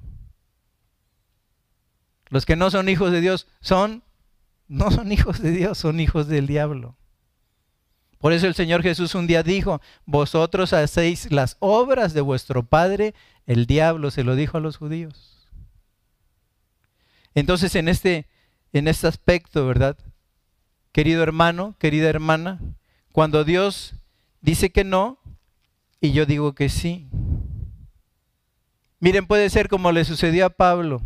Los 2.29 2.45
que 2.45 2.57
no 2.57 2.71
son 2.71 2.91
hijos 2.91 3.11
de 3.11 3.23
Dios 3.23 3.49
son 3.63 4.03
no 4.69 4.91
son 4.91 5.11
hijos 5.11 5.41
de 5.41 5.51
Dios, 5.51 5.79
son 5.79 5.99
hijos 5.99 6.29
del 6.29 6.47
diablo. 6.47 6.97
Por 8.19 8.33
eso 8.33 8.47
el 8.47 8.55
Señor 8.55 8.83
Jesús 8.83 9.15
un 9.15 9.27
día 9.27 9.43
dijo, 9.43 9.81
vosotros 10.05 10.73
hacéis 10.73 11.31
las 11.31 11.57
obras 11.61 12.15
de 12.15 12.21
vuestro 12.21 12.65
Padre, 12.65 13.15
el 13.47 13.67
diablo 13.67 14.11
se 14.11 14.25
lo 14.25 14.35
dijo 14.35 14.59
a 14.59 14.61
los 14.61 14.77
judíos. 14.77 15.49
Entonces 17.35 17.75
en 17.77 17.89
este, 17.89 18.27
en 18.73 18.89
este 18.89 19.07
aspecto, 19.07 19.67
¿verdad? 19.67 19.97
Querido 20.93 21.23
hermano, 21.23 21.77
querida 21.79 22.09
hermana, 22.09 22.61
cuando 23.13 23.45
Dios 23.45 23.95
dice 24.41 24.71
que 24.71 24.85
no 24.85 25.19
y 26.01 26.13
yo 26.13 26.27
digo 26.27 26.55
que 26.55 26.69
sí. 26.69 27.09
Miren, 28.99 29.27
puede 29.27 29.49
ser 29.49 29.69
como 29.69 29.93
le 29.93 30.05
sucedió 30.05 30.47
a 30.47 30.51
Pablo. 30.51 31.01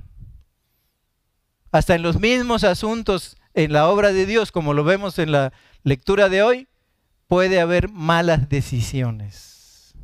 Hasta 1.71 1.95
en 1.95 2.03
los 2.03 2.19
mismos 2.19 2.65
asuntos 2.65 3.37
en 3.55 3.73
la 3.73 3.89
obra 3.89 4.13
de 4.13 4.27
Dios, 4.27 4.53
como 4.53 4.75
lo 4.75 4.85
vemos 4.85 5.19
en 5.19 5.33
la 5.33 5.53
lectura 5.83 6.29
de 6.29 6.43
hoy, 6.43 6.69
puede 7.27 7.61
haber 7.61 7.89
malas 7.89 8.49
decisiones. 8.49 9.95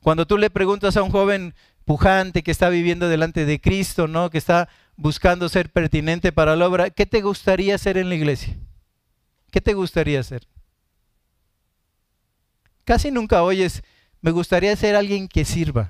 Cuando 0.00 0.26
tú 0.26 0.36
le 0.36 0.50
preguntas 0.50 0.96
a 0.96 1.02
un 1.02 1.10
joven 1.10 1.54
pujante 1.84 2.42
que 2.42 2.50
está 2.50 2.68
viviendo 2.68 3.08
delante 3.08 3.46
de 3.46 3.60
Cristo, 3.60 4.06
¿no? 4.06 4.30
que 4.30 4.38
está 4.38 4.68
buscando 4.96 5.48
ser 5.48 5.70
pertinente 5.70 6.32
para 6.32 6.56
la 6.56 6.68
obra, 6.68 6.90
¿qué 6.90 7.06
te 7.06 7.20
gustaría 7.20 7.74
hacer 7.74 7.96
en 7.96 8.08
la 8.08 8.14
iglesia? 8.14 8.56
¿Qué 9.50 9.60
te 9.60 9.74
gustaría 9.74 10.20
hacer? 10.20 10.46
Casi 12.84 13.10
nunca 13.10 13.42
oyes, 13.42 13.82
me 14.20 14.30
gustaría 14.30 14.76
ser 14.76 14.94
alguien 14.94 15.26
que 15.26 15.44
sirva, 15.44 15.88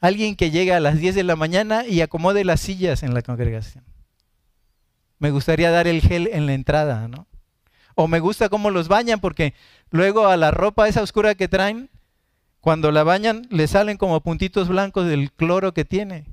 alguien 0.00 0.36
que 0.36 0.50
llegue 0.50 0.74
a 0.74 0.80
las 0.80 0.98
10 0.98 1.14
de 1.14 1.24
la 1.24 1.36
mañana 1.36 1.86
y 1.86 2.00
acomode 2.00 2.44
las 2.44 2.60
sillas 2.60 3.02
en 3.02 3.14
la 3.14 3.22
congregación. 3.22 3.84
Me 5.18 5.30
gustaría 5.30 5.70
dar 5.70 5.86
el 5.86 6.00
gel 6.00 6.28
en 6.32 6.46
la 6.46 6.54
entrada, 6.54 7.08
¿no? 7.08 7.26
O 7.94 8.08
me 8.08 8.20
gusta 8.20 8.48
cómo 8.48 8.70
los 8.70 8.88
bañan 8.88 9.20
porque 9.20 9.54
luego 9.90 10.28
a 10.28 10.36
la 10.36 10.50
ropa 10.50 10.86
esa 10.86 11.02
oscura 11.02 11.34
que 11.34 11.48
traen, 11.48 11.90
cuando 12.60 12.90
la 12.92 13.04
bañan 13.04 13.46
le 13.50 13.66
salen 13.68 13.96
como 13.96 14.20
puntitos 14.20 14.68
blancos 14.68 15.06
del 15.06 15.32
cloro 15.32 15.72
que 15.72 15.84
tiene, 15.84 16.26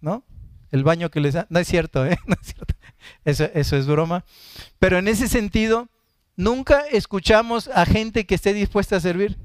¿no? 0.00 0.24
El 0.70 0.84
baño 0.84 1.10
que 1.10 1.20
les 1.20 1.34
da. 1.34 1.46
No 1.48 1.58
es 1.58 1.68
cierto, 1.68 2.04
¿eh? 2.04 2.18
No 2.26 2.34
es 2.34 2.52
cierto. 2.52 2.74
Eso, 3.24 3.48
eso 3.54 3.76
es 3.76 3.86
broma. 3.86 4.24
Pero 4.78 4.98
en 4.98 5.08
ese 5.08 5.28
sentido, 5.28 5.88
nunca 6.36 6.80
escuchamos 6.90 7.68
a 7.68 7.86
gente 7.86 8.26
que 8.26 8.34
esté 8.34 8.52
dispuesta 8.52 8.96
a 8.96 9.00
servir. 9.00 9.38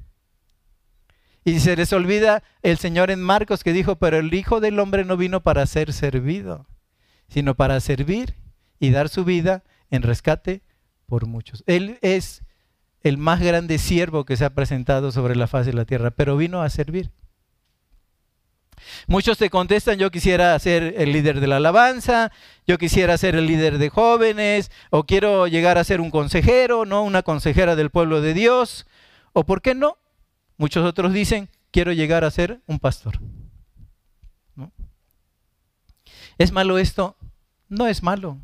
Y 1.45 1.59
se 1.59 1.75
les 1.75 1.93
olvida 1.93 2.43
el 2.61 2.77
Señor 2.77 3.11
en 3.11 3.21
Marcos 3.21 3.63
que 3.63 3.71
dijo, 3.71 3.95
pero 3.95 4.17
el 4.17 4.33
Hijo 4.33 4.59
del 4.59 4.79
Hombre 4.79 5.05
no 5.05 5.17
vino 5.17 5.41
para 5.41 5.65
ser 5.65 5.93
servido, 5.93 6.67
sino 7.29 7.55
para 7.55 7.79
servir 7.79 8.40
y 8.81 8.89
dar 8.89 9.07
su 9.07 9.23
vida 9.23 9.63
en 9.91 10.01
rescate 10.01 10.63
por 11.05 11.27
muchos. 11.27 11.63
Él 11.67 11.99
es 12.01 12.43
el 13.03 13.17
más 13.17 13.39
grande 13.39 13.77
siervo 13.77 14.25
que 14.25 14.35
se 14.35 14.43
ha 14.43 14.55
presentado 14.55 15.11
sobre 15.11 15.35
la 15.35 15.47
faz 15.47 15.67
de 15.67 15.73
la 15.73 15.85
tierra, 15.85 16.11
pero 16.11 16.35
vino 16.35 16.61
a 16.63 16.69
servir. 16.69 17.11
Muchos 19.05 19.37
te 19.37 19.51
contestan, 19.51 19.99
yo 19.99 20.09
quisiera 20.09 20.57
ser 20.57 20.95
el 20.97 21.13
líder 21.13 21.39
de 21.39 21.45
la 21.45 21.57
alabanza, 21.57 22.31
yo 22.65 22.79
quisiera 22.79 23.15
ser 23.19 23.35
el 23.35 23.45
líder 23.45 23.77
de 23.77 23.89
jóvenes, 23.89 24.71
o 24.89 25.03
quiero 25.03 25.45
llegar 25.45 25.77
a 25.77 25.83
ser 25.83 26.01
un 26.01 26.09
consejero, 26.09 26.85
¿no? 26.85 27.03
Una 27.03 27.21
consejera 27.21 27.75
del 27.75 27.91
pueblo 27.91 28.21
de 28.21 28.33
Dios, 28.33 28.87
o 29.33 29.45
por 29.45 29.61
qué 29.61 29.75
no, 29.75 29.99
muchos 30.57 30.83
otros 30.83 31.13
dicen, 31.13 31.49
quiero 31.69 31.91
llegar 31.93 32.23
a 32.23 32.31
ser 32.31 32.61
un 32.65 32.79
pastor. 32.79 33.19
¿Es 36.39 36.51
malo 36.51 36.79
esto? 36.79 37.15
No 37.69 37.85
es 37.85 38.01
malo. 38.01 38.39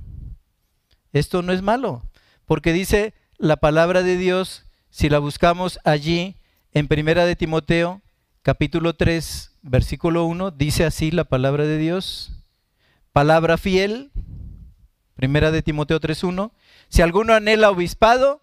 Esto 1.18 1.42
no 1.42 1.52
es 1.52 1.62
malo, 1.62 2.04
porque 2.46 2.74
dice 2.74 3.14
la 3.38 3.58
palabra 3.58 4.04
de 4.04 4.18
Dios, 4.18 4.66
si 4.90 5.10
la 5.10 5.20
buscamos 5.20 5.80
allí 5.84 6.36
en 6.74 6.88
Primera 6.88 7.26
de 7.26 7.36
Timoteo, 7.36 8.02
capítulo 8.44 8.96
3, 8.96 9.58
versículo 9.64 10.26
1, 10.26 10.52
dice 10.52 10.86
así 10.86 11.12
la 11.12 11.24
palabra 11.24 11.66
de 11.66 11.78
Dios, 11.78 12.44
palabra 13.14 13.58
fiel, 13.58 14.12
Primera 15.16 15.52
de 15.52 15.62
Timoteo 15.64 16.00
3.1, 16.00 16.52
si 16.90 17.02
alguno 17.02 17.34
anhela 17.34 17.72
obispado, 17.72 18.40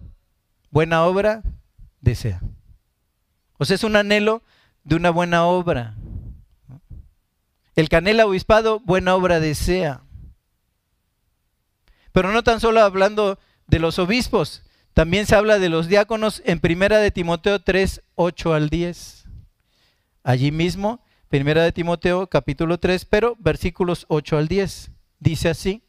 buena 0.70 1.04
obra 1.04 1.42
desea. 2.00 2.40
O 3.58 3.64
sea, 3.64 3.76
es 3.76 3.84
un 3.84 3.96
anhelo 3.96 4.42
de 4.82 4.96
una 4.96 5.10
buena 5.10 5.44
obra. 5.46 5.96
El 7.76 7.88
que 7.88 7.96
anhela 7.96 8.26
obispado, 8.26 8.80
buena 8.80 9.14
obra 9.14 9.40
desea. 9.40 10.03
Pero 12.14 12.30
no 12.30 12.44
tan 12.44 12.60
solo 12.60 12.80
hablando 12.80 13.40
de 13.66 13.80
los 13.80 13.98
obispos, 13.98 14.62
también 14.92 15.26
se 15.26 15.34
habla 15.34 15.58
de 15.58 15.68
los 15.68 15.88
diáconos 15.88 16.42
en 16.44 16.60
Primera 16.60 16.98
de 16.98 17.10
Timoteo 17.10 17.60
3, 17.60 18.02
8 18.14 18.54
al 18.54 18.68
10. 18.68 19.24
Allí 20.22 20.52
mismo, 20.52 21.04
Primera 21.28 21.64
de 21.64 21.72
Timoteo 21.72 22.28
capítulo 22.28 22.78
3, 22.78 23.04
pero 23.06 23.34
versículos 23.40 24.06
8 24.06 24.38
al 24.38 24.46
10. 24.46 24.92
Dice 25.18 25.48
así. 25.48 25.82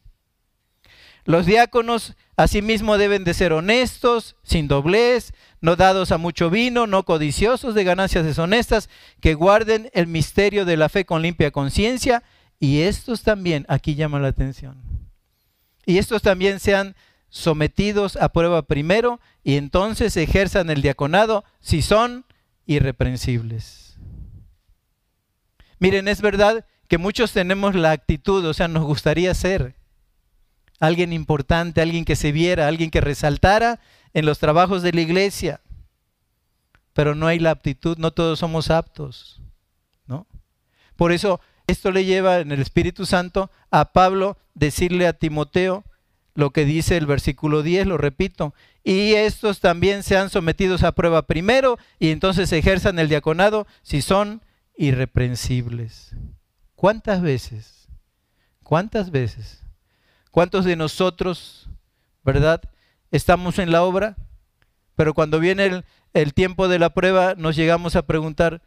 Los 1.24 1.46
diáconos 1.46 2.16
asimismo 2.36 2.98
deben 2.98 3.22
de 3.22 3.32
ser 3.32 3.52
honestos, 3.52 4.34
sin 4.42 4.66
doblez, 4.66 5.32
no 5.60 5.76
dados 5.76 6.10
a 6.10 6.18
mucho 6.18 6.50
vino, 6.50 6.88
no 6.88 7.04
codiciosos 7.04 7.76
de 7.76 7.84
ganancias 7.84 8.24
deshonestas, 8.24 8.90
que 9.20 9.34
guarden 9.34 9.90
el 9.94 10.08
misterio 10.08 10.64
de 10.64 10.76
la 10.76 10.88
fe 10.88 11.04
con 11.04 11.22
limpia 11.22 11.52
conciencia. 11.52 12.24
Y 12.58 12.80
estos 12.80 13.22
también, 13.22 13.64
aquí 13.68 13.94
llama 13.94 14.18
la 14.18 14.26
atención, 14.26 14.82
y 15.86 15.98
estos 15.98 16.20
también 16.20 16.60
sean 16.60 16.96
sometidos 17.30 18.16
a 18.16 18.28
prueba 18.30 18.62
primero 18.62 19.20
y 19.42 19.56
entonces 19.56 20.16
ejerzan 20.16 20.68
el 20.68 20.82
diaconado 20.82 21.44
si 21.60 21.80
son 21.80 22.26
irreprensibles. 22.66 23.96
Miren, 25.78 26.08
es 26.08 26.20
verdad 26.20 26.66
que 26.88 26.98
muchos 26.98 27.32
tenemos 27.32 27.74
la 27.74 27.92
actitud, 27.92 28.44
o 28.44 28.54
sea, 28.54 28.68
nos 28.68 28.84
gustaría 28.84 29.32
ser 29.34 29.76
alguien 30.80 31.12
importante, 31.12 31.80
alguien 31.80 32.04
que 32.04 32.16
se 32.16 32.32
viera, 32.32 32.66
alguien 32.66 32.90
que 32.90 33.00
resaltara 33.00 33.80
en 34.12 34.26
los 34.26 34.38
trabajos 34.38 34.82
de 34.82 34.92
la 34.92 35.00
iglesia, 35.00 35.60
pero 36.92 37.14
no 37.14 37.26
hay 37.26 37.38
la 37.38 37.50
aptitud, 37.50 37.98
no 37.98 38.10
todos 38.10 38.38
somos 38.38 38.70
aptos, 38.70 39.40
¿no? 40.06 40.26
Por 40.96 41.12
eso 41.12 41.40
esto 41.66 41.90
le 41.90 42.04
lleva 42.04 42.38
en 42.38 42.52
el 42.52 42.60
Espíritu 42.60 43.06
Santo 43.06 43.50
a 43.70 43.92
Pablo 43.92 44.38
decirle 44.54 45.06
a 45.06 45.12
Timoteo, 45.12 45.84
lo 46.34 46.50
que 46.50 46.64
dice 46.64 46.96
el 46.96 47.06
versículo 47.06 47.62
10, 47.62 47.86
lo 47.86 47.98
repito, 47.98 48.54
y 48.84 49.14
estos 49.14 49.60
también 49.60 50.02
sean 50.02 50.30
sometidos 50.30 50.82
a 50.82 50.92
prueba 50.92 51.26
primero 51.26 51.78
y 51.98 52.10
entonces 52.10 52.52
ejerzan 52.52 52.98
el 52.98 53.08
diaconado 53.08 53.66
si 53.82 54.02
son 54.02 54.42
irreprensibles. 54.76 56.14
¿Cuántas 56.74 57.22
veces? 57.22 57.88
¿Cuántas 58.62 59.10
veces? 59.10 59.64
¿Cuántos 60.30 60.66
de 60.66 60.76
nosotros, 60.76 61.70
verdad, 62.22 62.60
estamos 63.10 63.58
en 63.58 63.72
la 63.72 63.82
obra, 63.82 64.16
pero 64.94 65.14
cuando 65.14 65.40
viene 65.40 65.64
el, 65.64 65.84
el 66.12 66.34
tiempo 66.34 66.68
de 66.68 66.78
la 66.78 66.90
prueba 66.90 67.34
nos 67.36 67.56
llegamos 67.56 67.96
a 67.96 68.06
preguntar, 68.06 68.62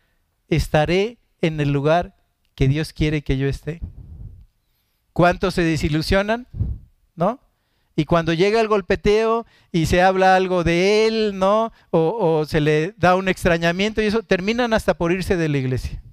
¿estaré 0.48 1.20
en 1.42 1.60
el 1.62 1.72
lugar 1.72 2.19
que 2.60 2.68
Dios 2.68 2.92
quiere 2.92 3.22
que 3.22 3.38
yo 3.38 3.48
esté? 3.48 3.80
¿Cuántos 5.14 5.54
se 5.54 5.62
desilusionan? 5.62 6.46
¿No? 7.16 7.40
Y 7.96 8.04
cuando 8.04 8.34
llega 8.34 8.60
el 8.60 8.68
golpeteo 8.68 9.46
y 9.72 9.86
se 9.86 10.02
habla 10.02 10.36
algo 10.36 10.66
de 10.66 11.08
él, 11.08 11.40
¿no? 11.40 11.72
O, 11.90 12.44
se 12.46 12.60
le 12.60 12.96
da 12.98 13.16
un 13.16 13.30
extrañamiento 13.30 14.02
y 14.02 14.08
eso, 14.08 14.24
terminan 14.24 14.74
hasta 14.74 14.98
por 14.98 15.14
irse 15.14 15.38
de 15.38 15.48
la 15.48 15.58
iglesia. 15.58 16.04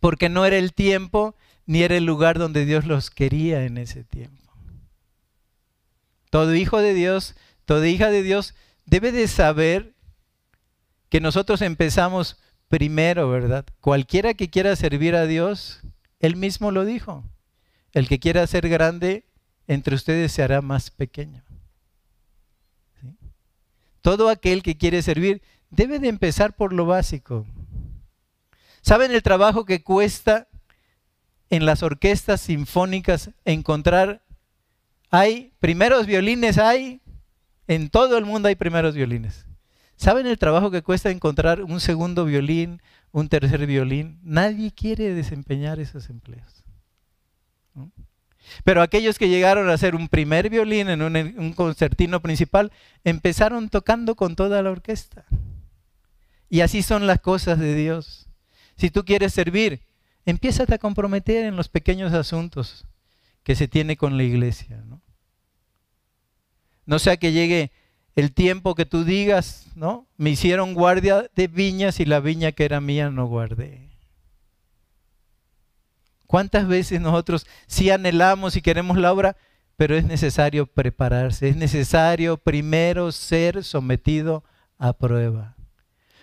Porque 0.00 0.30
no 0.30 0.46
era 0.46 0.56
el 0.56 0.72
tiempo 0.72 1.36
ni 1.66 1.82
era 1.82 1.98
el 1.98 2.06
lugar 2.06 2.38
donde 2.38 2.64
Dios 2.64 2.86
los 2.86 3.10
quería 3.10 3.66
en 3.66 3.76
ese 3.76 4.04
tiempo. 4.04 4.50
Todo 6.30 6.54
hijo 6.54 6.78
de 6.78 6.94
Dios, 6.94 7.34
toda 7.66 7.86
hija 7.88 8.08
de 8.08 8.22
Dios 8.22 8.54
debe 8.86 9.12
de 9.12 9.28
saber 9.28 9.92
que 11.10 11.20
nosotros 11.20 11.60
empezamos 11.60 12.38
primero, 12.70 13.28
¿verdad? 13.28 13.66
Cualquiera 13.80 14.32
que 14.34 14.48
quiera 14.48 14.76
servir 14.76 15.16
a 15.16 15.26
Dios, 15.26 15.82
Él 16.20 16.36
mismo 16.36 16.70
lo 16.70 16.84
dijo. 16.84 17.24
El 17.92 18.08
que 18.08 18.20
quiera 18.20 18.46
ser 18.46 18.68
grande 18.68 19.26
entre 19.66 19.96
ustedes 19.96 20.30
se 20.30 20.42
hará 20.44 20.62
más 20.62 20.90
pequeño. 20.90 21.42
Todo 24.00 24.28
aquel 24.28 24.62
que 24.62 24.78
quiere 24.78 25.02
servir 25.02 25.42
debe 25.70 25.98
de 25.98 26.08
empezar 26.08 26.54
por 26.54 26.72
lo 26.72 26.86
básico. 26.86 27.44
¿Saben 28.82 29.10
el 29.10 29.22
trabajo 29.22 29.64
que 29.64 29.82
cuesta 29.82 30.46
en 31.50 31.66
las 31.66 31.82
orquestas 31.82 32.40
sinfónicas 32.40 33.30
encontrar? 33.44 34.22
Hay 35.10 35.52
primeros 35.58 36.06
violines, 36.06 36.56
hay, 36.56 37.00
en 37.66 37.90
todo 37.90 38.16
el 38.16 38.24
mundo 38.24 38.46
hay 38.46 38.54
primeros 38.54 38.94
violines. 38.94 39.44
¿Saben 40.00 40.26
el 40.26 40.38
trabajo 40.38 40.70
que 40.70 40.80
cuesta 40.80 41.10
encontrar 41.10 41.62
un 41.62 41.78
segundo 41.78 42.24
violín, 42.24 42.80
un 43.12 43.28
tercer 43.28 43.66
violín? 43.66 44.18
Nadie 44.22 44.72
quiere 44.72 45.12
desempeñar 45.12 45.78
esos 45.78 46.08
empleos. 46.08 46.64
Pero 48.64 48.80
aquellos 48.80 49.18
que 49.18 49.28
llegaron 49.28 49.68
a 49.68 49.74
hacer 49.74 49.94
un 49.94 50.08
primer 50.08 50.48
violín 50.48 50.88
en 50.88 51.02
un, 51.02 51.52
concertino 51.52 52.22
principal, 52.22 52.72
empezaron 53.04 53.68
tocando 53.68 54.14
con 54.14 54.36
toda 54.36 54.62
la 54.62 54.70
orquesta. 54.70 55.26
Y 56.48 56.62
así 56.62 56.80
son 56.80 57.06
las 57.06 57.20
cosas 57.20 57.58
de 57.58 57.74
Dios. 57.74 58.26
Si 58.78 58.88
tú 58.88 59.04
quieres 59.04 59.34
servir, 59.34 59.82
empieza 60.24 60.64
a 60.66 60.78
comprometer 60.78 61.44
en 61.44 61.56
los 61.56 61.68
pequeños 61.68 62.14
asuntos 62.14 62.86
que 63.42 63.54
se 63.54 63.68
tiene 63.68 63.98
con 63.98 64.16
la 64.16 64.22
iglesia. 64.22 64.82
¿no? 64.86 65.02
no 66.86 66.98
sea 66.98 67.18
que 67.18 67.32
llegue 67.32 67.70
el 68.16 68.32
tiempo 68.32 68.74
que 68.74 68.86
tú 68.86 69.04
digas, 69.04 69.66
¿no? 69.74 70.06
Me 70.16 70.30
hicieron 70.30 70.74
guardia 70.74 71.30
de 71.34 71.46
viñas 71.46 72.00
y 72.00 72.04
la 72.04 72.20
viña 72.20 72.52
que 72.52 72.64
era 72.64 72.80
mía 72.80 73.10
no 73.10 73.26
guardé. 73.26 73.88
¿Cuántas 76.26 76.68
veces 76.68 77.00
nosotros 77.00 77.46
sí 77.66 77.90
anhelamos 77.90 78.56
y 78.56 78.62
queremos 78.62 78.98
la 78.98 79.12
obra, 79.12 79.36
pero 79.76 79.96
es 79.96 80.04
necesario 80.04 80.66
prepararse, 80.66 81.48
es 81.48 81.56
necesario 81.56 82.36
primero 82.36 83.10
ser 83.10 83.64
sometido 83.64 84.44
a 84.78 84.92
prueba? 84.92 85.56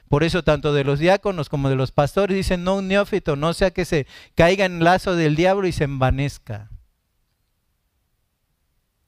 Por 0.07 0.23
eso 0.23 0.43
tanto 0.43 0.73
de 0.73 0.85
los 0.85 0.99
diáconos 0.99 1.49
como 1.49 1.69
de 1.69 1.75
los 1.75 1.91
pastores 1.91 2.37
dicen, 2.37 2.63
no 2.63 2.75
un 2.77 2.87
neófito, 2.87 3.35
no 3.35 3.53
sea 3.53 3.71
que 3.71 3.83
se 3.83 4.07
caiga 4.35 4.63
en 4.63 4.83
lazo 4.83 5.15
del 5.15 5.35
diablo 5.35 5.67
y 5.67 5.73
se 5.73 5.83
envanezca. 5.83 6.69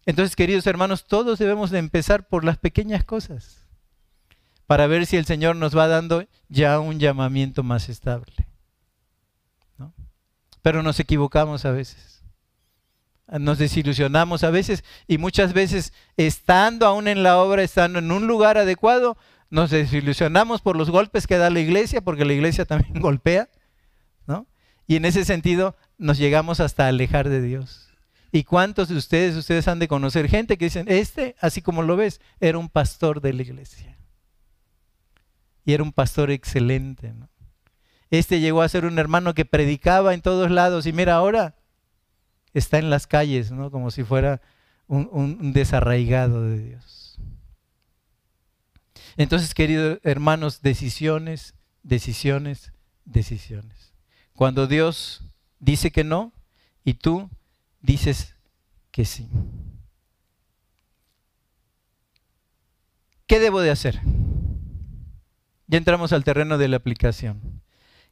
Entonces, 0.09 0.35
queridos 0.35 0.65
hermanos, 0.67 1.05
todos 1.05 1.39
debemos 1.39 1.69
de 1.71 1.79
empezar 1.79 2.27
por 2.27 2.43
las 2.43 2.57
pequeñas 2.57 3.03
cosas 3.03 3.65
para 4.65 4.87
ver 4.87 5.05
si 5.05 5.17
el 5.17 5.25
Señor 5.25 5.55
nos 5.55 5.77
va 5.77 5.87
dando 5.87 6.25
ya 6.47 6.79
un 6.79 6.99
llamamiento 6.99 7.63
más 7.63 7.89
estable 7.89 8.49
pero 10.61 10.83
nos 10.83 10.99
equivocamos 10.99 11.65
a 11.65 11.71
veces. 11.71 12.23
Nos 13.27 13.59
desilusionamos 13.59 14.43
a 14.43 14.49
veces 14.49 14.83
y 15.07 15.17
muchas 15.17 15.53
veces 15.53 15.93
estando 16.17 16.87
aún 16.87 17.07
en 17.07 17.21
la 17.21 17.37
obra, 17.37 17.61
estando 17.63 17.99
en 17.99 18.11
un 18.11 18.27
lugar 18.27 18.57
adecuado, 18.57 19.17
nos 19.51 19.69
desilusionamos 19.69 20.61
por 20.61 20.75
los 20.75 20.89
golpes 20.89 21.27
que 21.27 21.37
da 21.37 21.49
la 21.49 21.59
iglesia, 21.59 22.01
porque 22.01 22.25
la 22.25 22.33
iglesia 22.33 22.65
también 22.65 22.93
golpea, 23.01 23.49
¿no? 24.25 24.47
Y 24.87 24.95
en 24.95 25.05
ese 25.05 25.25
sentido 25.25 25.75
nos 25.97 26.17
llegamos 26.17 26.59
hasta 26.59 26.87
alejar 26.87 27.29
de 27.29 27.41
Dios. 27.41 27.88
¿Y 28.31 28.43
cuántos 28.43 28.89
de 28.89 28.95
ustedes, 28.95 29.35
ustedes 29.35 29.67
han 29.67 29.79
de 29.79 29.87
conocer 29.87 30.29
gente 30.29 30.57
que 30.57 30.65
dicen, 30.65 30.85
este, 30.87 31.35
así 31.39 31.61
como 31.61 31.81
lo 31.81 31.95
ves, 31.95 32.21
era 32.39 32.57
un 32.57 32.69
pastor 32.69 33.21
de 33.21 33.33
la 33.33 33.41
iglesia? 33.41 33.97
Y 35.65 35.73
era 35.73 35.83
un 35.83 35.91
pastor 35.91 36.29
excelente. 36.29 37.13
Este 38.11 38.39
llegó 38.39 38.61
a 38.61 38.69
ser 38.69 38.85
un 38.85 38.99
hermano 38.99 39.33
que 39.33 39.45
predicaba 39.45 40.13
en 40.13 40.21
todos 40.21 40.51
lados 40.51 40.85
y 40.85 40.93
mira 40.93 41.15
ahora 41.15 41.55
está 42.53 42.79
en 42.79 42.89
las 42.89 43.07
calles, 43.07 43.51
¿no? 43.51 43.71
Como 43.71 43.91
si 43.91 44.03
fuera 44.03 44.41
un, 44.87 45.53
desarraigado 45.53 46.43
de 46.43 46.63
Dios. 46.63 47.19
Entonces, 49.17 49.53
queridos 49.53 49.99
hermanos, 50.03 50.61
decisiones, 50.61 51.55
decisiones, 51.83 52.73
decisiones. 53.05 53.93
cuando 54.33 54.67
Dios 54.67 55.23
dice 55.59 55.91
que 55.91 56.03
no 56.03 56.31
y 56.83 56.93
tú 56.93 57.29
dices 57.81 58.35
que 58.91 59.05
sí. 59.05 59.29
¿Qué 63.27 63.39
debo 63.39 63.61
de 63.61 63.71
hacer? 63.71 63.99
Ya 65.67 65.77
entramos 65.77 66.13
al 66.13 66.23
terreno 66.23 66.57
de 66.57 66.67
la 66.67 66.77
aplicación. 66.77 67.61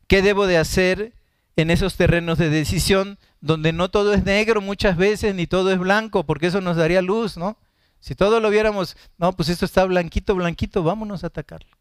¿Qué 0.07 0.21
debo 0.21 0.45
de 0.45 0.57
hacer 0.57 1.13
en 1.55 1.71
esos 1.71 1.95
terrenos 1.95 2.37
de 2.37 2.49
decisión 2.49 3.17
donde 3.41 3.73
no 3.73 3.89
todo 3.89 4.13
es 4.13 4.23
negro 4.23 4.61
muchas 4.61 4.95
veces 4.95 5.33
ni 5.33 5.47
todo 5.47 5.71
es 5.71 5.79
blanco, 5.79 6.23
porque 6.25 6.47
eso 6.47 6.61
nos 6.61 6.77
daría 6.77 7.01
luz, 7.01 7.35
¿no? 7.35 7.57
Si 7.99 8.13
todo 8.13 8.39
lo 8.39 8.51
viéramos, 8.51 8.95
no, 9.17 9.33
pues 9.33 9.49
esto 9.49 9.65
está 9.65 9.83
blanquito, 9.85 10.35
blanquito, 10.35 10.83
vámonos 10.83 11.23
a 11.23 11.27
atacarlo. 11.27 11.75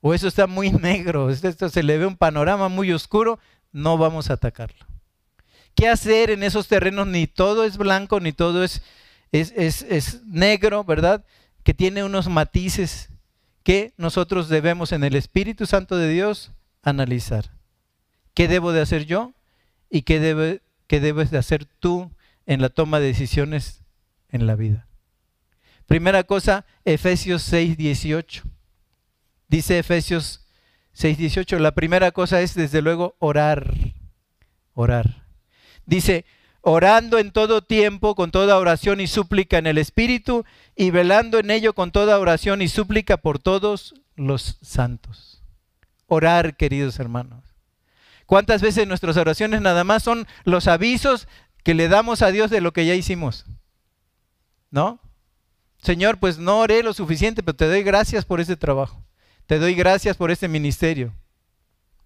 O 0.00 0.14
eso 0.14 0.26
está 0.28 0.46
muy 0.46 0.70
negro, 0.72 1.30
esto 1.30 1.68
se 1.68 1.82
le 1.82 1.98
ve 1.98 2.06
un 2.06 2.16
panorama 2.16 2.68
muy 2.68 2.90
oscuro, 2.92 3.38
no 3.70 3.98
vamos 3.98 4.30
a 4.30 4.34
atacarlo. 4.34 4.86
¿Qué 5.74 5.88
hacer 5.88 6.30
en 6.30 6.42
esos 6.42 6.68
terrenos? 6.68 7.06
Ni 7.06 7.26
todo 7.26 7.64
es 7.64 7.76
blanco, 7.76 8.20
ni 8.20 8.32
todo 8.32 8.62
es, 8.62 8.82
es, 9.32 9.52
es, 9.56 9.82
es 9.82 10.22
negro, 10.24 10.84
¿verdad? 10.84 11.24
Que 11.62 11.74
tiene 11.74 12.04
unos 12.04 12.28
matices 12.28 13.10
que 13.64 13.92
nosotros 13.96 14.48
debemos 14.48 14.92
en 14.92 15.02
el 15.04 15.16
Espíritu 15.16 15.66
Santo 15.66 15.96
de 15.96 16.08
Dios 16.08 16.52
analizar. 16.82 17.50
¿Qué 18.34 18.46
debo 18.46 18.72
de 18.72 18.82
hacer 18.82 19.06
yo? 19.06 19.32
¿Y 19.90 20.02
qué, 20.02 20.20
debe, 20.20 20.60
qué 20.86 21.00
debes 21.00 21.30
de 21.30 21.38
hacer 21.38 21.64
tú 21.64 22.10
en 22.46 22.60
la 22.60 22.68
toma 22.68 23.00
de 23.00 23.06
decisiones 23.06 23.82
en 24.28 24.46
la 24.46 24.54
vida? 24.54 24.86
Primera 25.86 26.24
cosa, 26.24 26.66
Efesios 26.84 27.42
6, 27.42 27.76
18. 27.76 28.42
Dice 29.48 29.78
Efesios 29.78 30.46
6, 30.92 31.18
18, 31.18 31.58
la 31.58 31.72
primera 31.72 32.10
cosa 32.12 32.40
es 32.40 32.54
desde 32.54 32.82
luego 32.82 33.16
orar, 33.18 33.74
orar. 34.74 35.23
Dice, 35.86 36.24
orando 36.60 37.18
en 37.18 37.30
todo 37.30 37.62
tiempo, 37.62 38.14
con 38.14 38.30
toda 38.30 38.58
oración 38.58 39.00
y 39.00 39.06
súplica 39.06 39.58
en 39.58 39.66
el 39.66 39.78
Espíritu, 39.78 40.44
y 40.74 40.90
velando 40.90 41.38
en 41.38 41.50
ello 41.50 41.74
con 41.74 41.92
toda 41.92 42.18
oración 42.18 42.62
y 42.62 42.68
súplica 42.68 43.18
por 43.18 43.38
todos 43.38 43.94
los 44.16 44.58
santos. 44.62 45.42
Orar, 46.06 46.56
queridos 46.56 46.98
hermanos. 46.98 47.44
¿Cuántas 48.26 48.62
veces 48.62 48.86
nuestras 48.86 49.16
oraciones 49.16 49.60
nada 49.60 49.84
más 49.84 50.02
son 50.02 50.26
los 50.44 50.66
avisos 50.66 51.28
que 51.62 51.74
le 51.74 51.88
damos 51.88 52.22
a 52.22 52.30
Dios 52.30 52.50
de 52.50 52.60
lo 52.60 52.72
que 52.72 52.86
ya 52.86 52.94
hicimos? 52.94 53.44
¿No? 54.70 55.00
Señor, 55.82 56.18
pues 56.18 56.38
no 56.38 56.60
oré 56.60 56.82
lo 56.82 56.94
suficiente, 56.94 57.42
pero 57.42 57.56
te 57.56 57.68
doy 57.68 57.82
gracias 57.82 58.24
por 58.24 58.40
este 58.40 58.56
trabajo. 58.56 59.04
Te 59.46 59.58
doy 59.58 59.74
gracias 59.74 60.16
por 60.16 60.30
este 60.30 60.48
ministerio. 60.48 61.12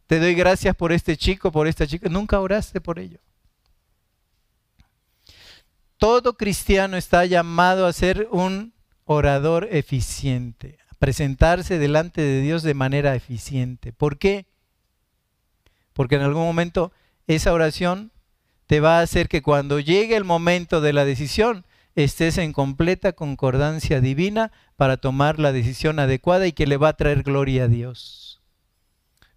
Te 0.09 0.19
doy 0.19 0.35
gracias 0.35 0.75
por 0.75 0.91
este 0.91 1.17
chico, 1.17 1.53
por 1.53 1.69
esta 1.69 1.87
chica. 1.87 2.09
Nunca 2.09 2.41
oraste 2.41 2.81
por 2.81 2.99
ello. 2.99 3.21
Todo 5.99 6.37
cristiano 6.37 6.97
está 6.97 7.27
llamado 7.27 7.87
a 7.87 7.93
ser 7.93 8.29
un 8.31 8.73
orador 9.05 9.69
eficiente, 9.71 10.79
a 10.91 10.95
presentarse 10.95 11.79
delante 11.79 12.21
de 12.23 12.41
Dios 12.41 12.63
de 12.63 12.75
manera 12.75 13.17
eficiente. 13.17 13.93
¿Por 13.93 14.17
qué? 14.17 14.47
Porque 15.93 16.15
en 16.15 16.23
algún 16.23 16.45
momento 16.45 16.93
esa 17.27 17.53
oración 17.53 18.13
te 18.69 18.79
va 18.79 18.99
a 19.01 19.03
hacer 19.03 19.29
que 19.29 19.43
cuando 19.43 19.81
llegue 19.81 20.15
el 20.15 20.25
momento 20.25 20.81
de 20.81 20.93
la 20.93 21.05
decisión 21.05 21.65
estés 21.97 22.39
en 22.39 22.53
completa 22.53 23.13
concordancia 23.13 24.01
divina 24.01 24.53
para 24.77 24.99
tomar 24.99 25.41
la 25.41 25.51
decisión 25.51 25.99
adecuada 25.99 26.47
y 26.47 26.53
que 26.53 26.69
le 26.69 26.77
va 26.77 26.91
a 26.91 26.97
traer 26.97 27.25
gloria 27.25 27.65
a 27.65 27.69
Dios. 27.69 28.41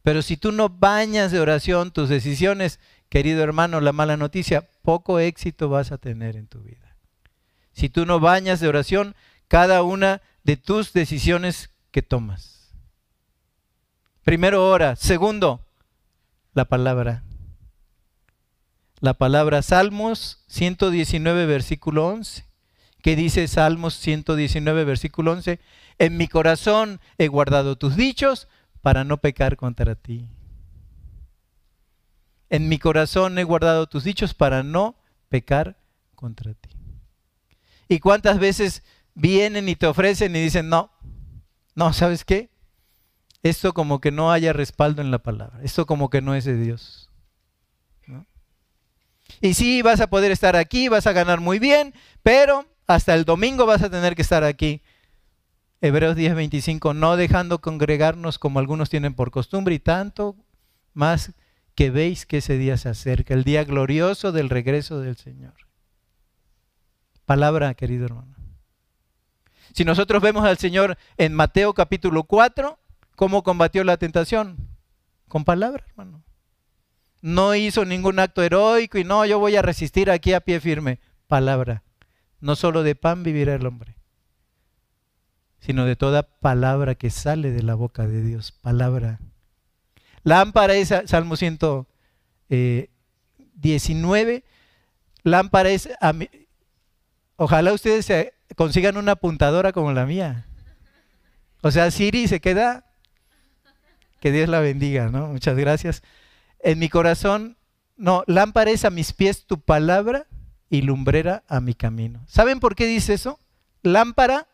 Pero 0.03 0.21
si 0.21 0.37
tú 0.37 0.51
no 0.51 0.69
bañas 0.69 1.31
de 1.31 1.39
oración 1.39 1.91
tus 1.91 2.09
decisiones, 2.09 2.79
querido 3.11 3.43
hermano, 3.43 3.81
la 3.81 3.91
mala 3.91 4.15
noticia, 4.15 4.69
poco 4.83 5.19
éxito 5.19 5.67
vas 5.67 5.91
a 5.91 5.97
tener 5.97 6.37
en 6.37 6.47
tu 6.47 6.61
vida. 6.61 6.95
Si 7.73 7.89
tú 7.89 8.05
no 8.05 8.21
bañas 8.21 8.61
de 8.61 8.69
oración 8.69 9.15
cada 9.49 9.83
una 9.83 10.21
de 10.45 10.55
tus 10.55 10.93
decisiones 10.93 11.71
que 11.91 12.01
tomas. 12.01 12.73
Primero, 14.23 14.65
ora. 14.65 14.95
Segundo, 14.95 15.59
la 16.53 16.63
palabra. 16.63 17.23
La 19.01 19.13
palabra 19.13 19.61
Salmos 19.61 20.45
119, 20.47 21.45
versículo 21.47 22.07
11. 22.07 22.45
¿Qué 23.01 23.17
dice 23.17 23.45
Salmos 23.49 23.95
119, 23.95 24.85
versículo 24.85 25.33
11? 25.33 25.59
En 25.99 26.15
mi 26.15 26.29
corazón 26.29 27.01
he 27.17 27.27
guardado 27.27 27.75
tus 27.75 27.97
dichos 27.97 28.47
para 28.81 29.03
no 29.03 29.17
pecar 29.17 29.57
contra 29.57 29.95
ti. 29.95 30.29
En 32.51 32.67
mi 32.67 32.79
corazón 32.79 33.39
he 33.39 33.45
guardado 33.45 33.87
tus 33.87 34.03
dichos 34.03 34.33
para 34.33 34.61
no 34.61 34.97
pecar 35.29 35.77
contra 36.15 36.53
ti. 36.53 36.69
¿Y 37.87 37.99
cuántas 37.99 38.39
veces 38.39 38.83
vienen 39.15 39.69
y 39.69 39.75
te 39.77 39.87
ofrecen 39.87 40.35
y 40.35 40.41
dicen, 40.41 40.67
no, 40.67 40.91
no, 41.75 41.93
¿sabes 41.93 42.25
qué? 42.25 42.49
Esto 43.41 43.73
como 43.73 44.01
que 44.01 44.11
no 44.11 44.33
haya 44.33 44.51
respaldo 44.51 45.01
en 45.01 45.11
la 45.11 45.19
palabra, 45.19 45.61
esto 45.63 45.85
como 45.85 46.09
que 46.09 46.21
no 46.21 46.35
es 46.35 46.43
de 46.43 46.57
Dios. 46.57 47.09
Y 49.39 49.53
sí, 49.53 49.81
vas 49.81 50.01
a 50.01 50.09
poder 50.09 50.31
estar 50.31 50.57
aquí, 50.57 50.89
vas 50.89 51.07
a 51.07 51.13
ganar 51.13 51.39
muy 51.39 51.57
bien, 51.57 51.93
pero 52.21 52.65
hasta 52.85 53.13
el 53.13 53.23
domingo 53.23 53.65
vas 53.65 53.81
a 53.81 53.89
tener 53.89 54.13
que 54.13 54.23
estar 54.23 54.43
aquí. 54.43 54.81
Hebreos 55.79 56.17
10:25, 56.17 56.93
no 56.93 57.15
dejando 57.15 57.61
congregarnos 57.61 58.37
como 58.37 58.59
algunos 58.59 58.89
tienen 58.89 59.13
por 59.13 59.31
costumbre 59.31 59.73
y 59.73 59.79
tanto 59.79 60.35
más 60.93 61.31
que 61.75 61.89
veis 61.89 62.25
que 62.25 62.37
ese 62.37 62.57
día 62.57 62.77
se 62.77 62.89
acerca, 62.89 63.33
el 63.33 63.43
día 63.43 63.63
glorioso 63.63 64.31
del 64.31 64.49
regreso 64.49 64.99
del 64.99 65.15
Señor. 65.15 65.53
Palabra, 67.25 67.73
querido 67.73 68.05
hermano. 68.05 68.35
Si 69.73 69.85
nosotros 69.85 70.21
vemos 70.21 70.43
al 70.43 70.57
Señor 70.57 70.97
en 71.17 71.33
Mateo 71.33 71.73
capítulo 71.73 72.23
4, 72.23 72.77
¿cómo 73.15 73.43
combatió 73.43 73.83
la 73.83 73.97
tentación? 73.97 74.57
Con 75.27 75.45
palabra, 75.45 75.85
hermano. 75.87 76.23
No 77.21 77.55
hizo 77.55 77.85
ningún 77.85 78.19
acto 78.19 78.41
heroico 78.41 78.97
y 78.97 79.03
no, 79.03 79.25
yo 79.25 79.39
voy 79.39 79.55
a 79.55 79.61
resistir 79.61 80.09
aquí 80.09 80.33
a 80.33 80.41
pie 80.41 80.59
firme. 80.59 80.99
Palabra. 81.27 81.83
No 82.41 82.55
solo 82.55 82.83
de 82.83 82.95
pan 82.95 83.23
vivirá 83.23 83.53
el 83.53 83.65
hombre, 83.67 83.95
sino 85.59 85.85
de 85.85 85.95
toda 85.95 86.23
palabra 86.23 86.95
que 86.95 87.11
sale 87.11 87.51
de 87.51 87.61
la 87.61 87.75
boca 87.75 88.07
de 88.07 88.23
Dios. 88.23 88.51
Palabra. 88.51 89.19
Lámpara 90.23 90.75
es, 90.75 90.93
Salmo 91.05 91.35
119, 91.35 91.87
eh, 92.49 94.43
lámpara 95.23 95.69
es, 95.69 95.89
a 95.99 96.13
ojalá 97.35 97.73
ustedes 97.73 98.33
consigan 98.55 98.97
una 98.97 99.13
apuntadora 99.13 99.71
como 99.71 99.91
la 99.91 100.05
mía. 100.05 100.45
O 101.61 101.71
sea, 101.71 101.89
Siri 101.91 102.27
se 102.27 102.39
queda, 102.39 102.85
que 104.19 104.31
Dios 104.31 104.49
la 104.49 104.59
bendiga, 104.59 105.09
¿no? 105.09 105.27
Muchas 105.27 105.57
gracias. 105.57 106.03
En 106.59 106.77
mi 106.79 106.89
corazón, 106.89 107.57
no, 107.97 108.23
lámpara 108.27 108.71
es 108.71 108.85
a 108.85 108.89
mis 108.89 109.13
pies 109.13 109.45
tu 109.45 109.59
palabra 109.59 110.27
y 110.69 110.83
lumbrera 110.83 111.43
a 111.47 111.59
mi 111.59 111.73
camino. 111.73 112.23
¿Saben 112.27 112.59
por 112.59 112.75
qué 112.75 112.85
dice 112.85 113.13
eso? 113.13 113.39
Lámpara 113.81 114.47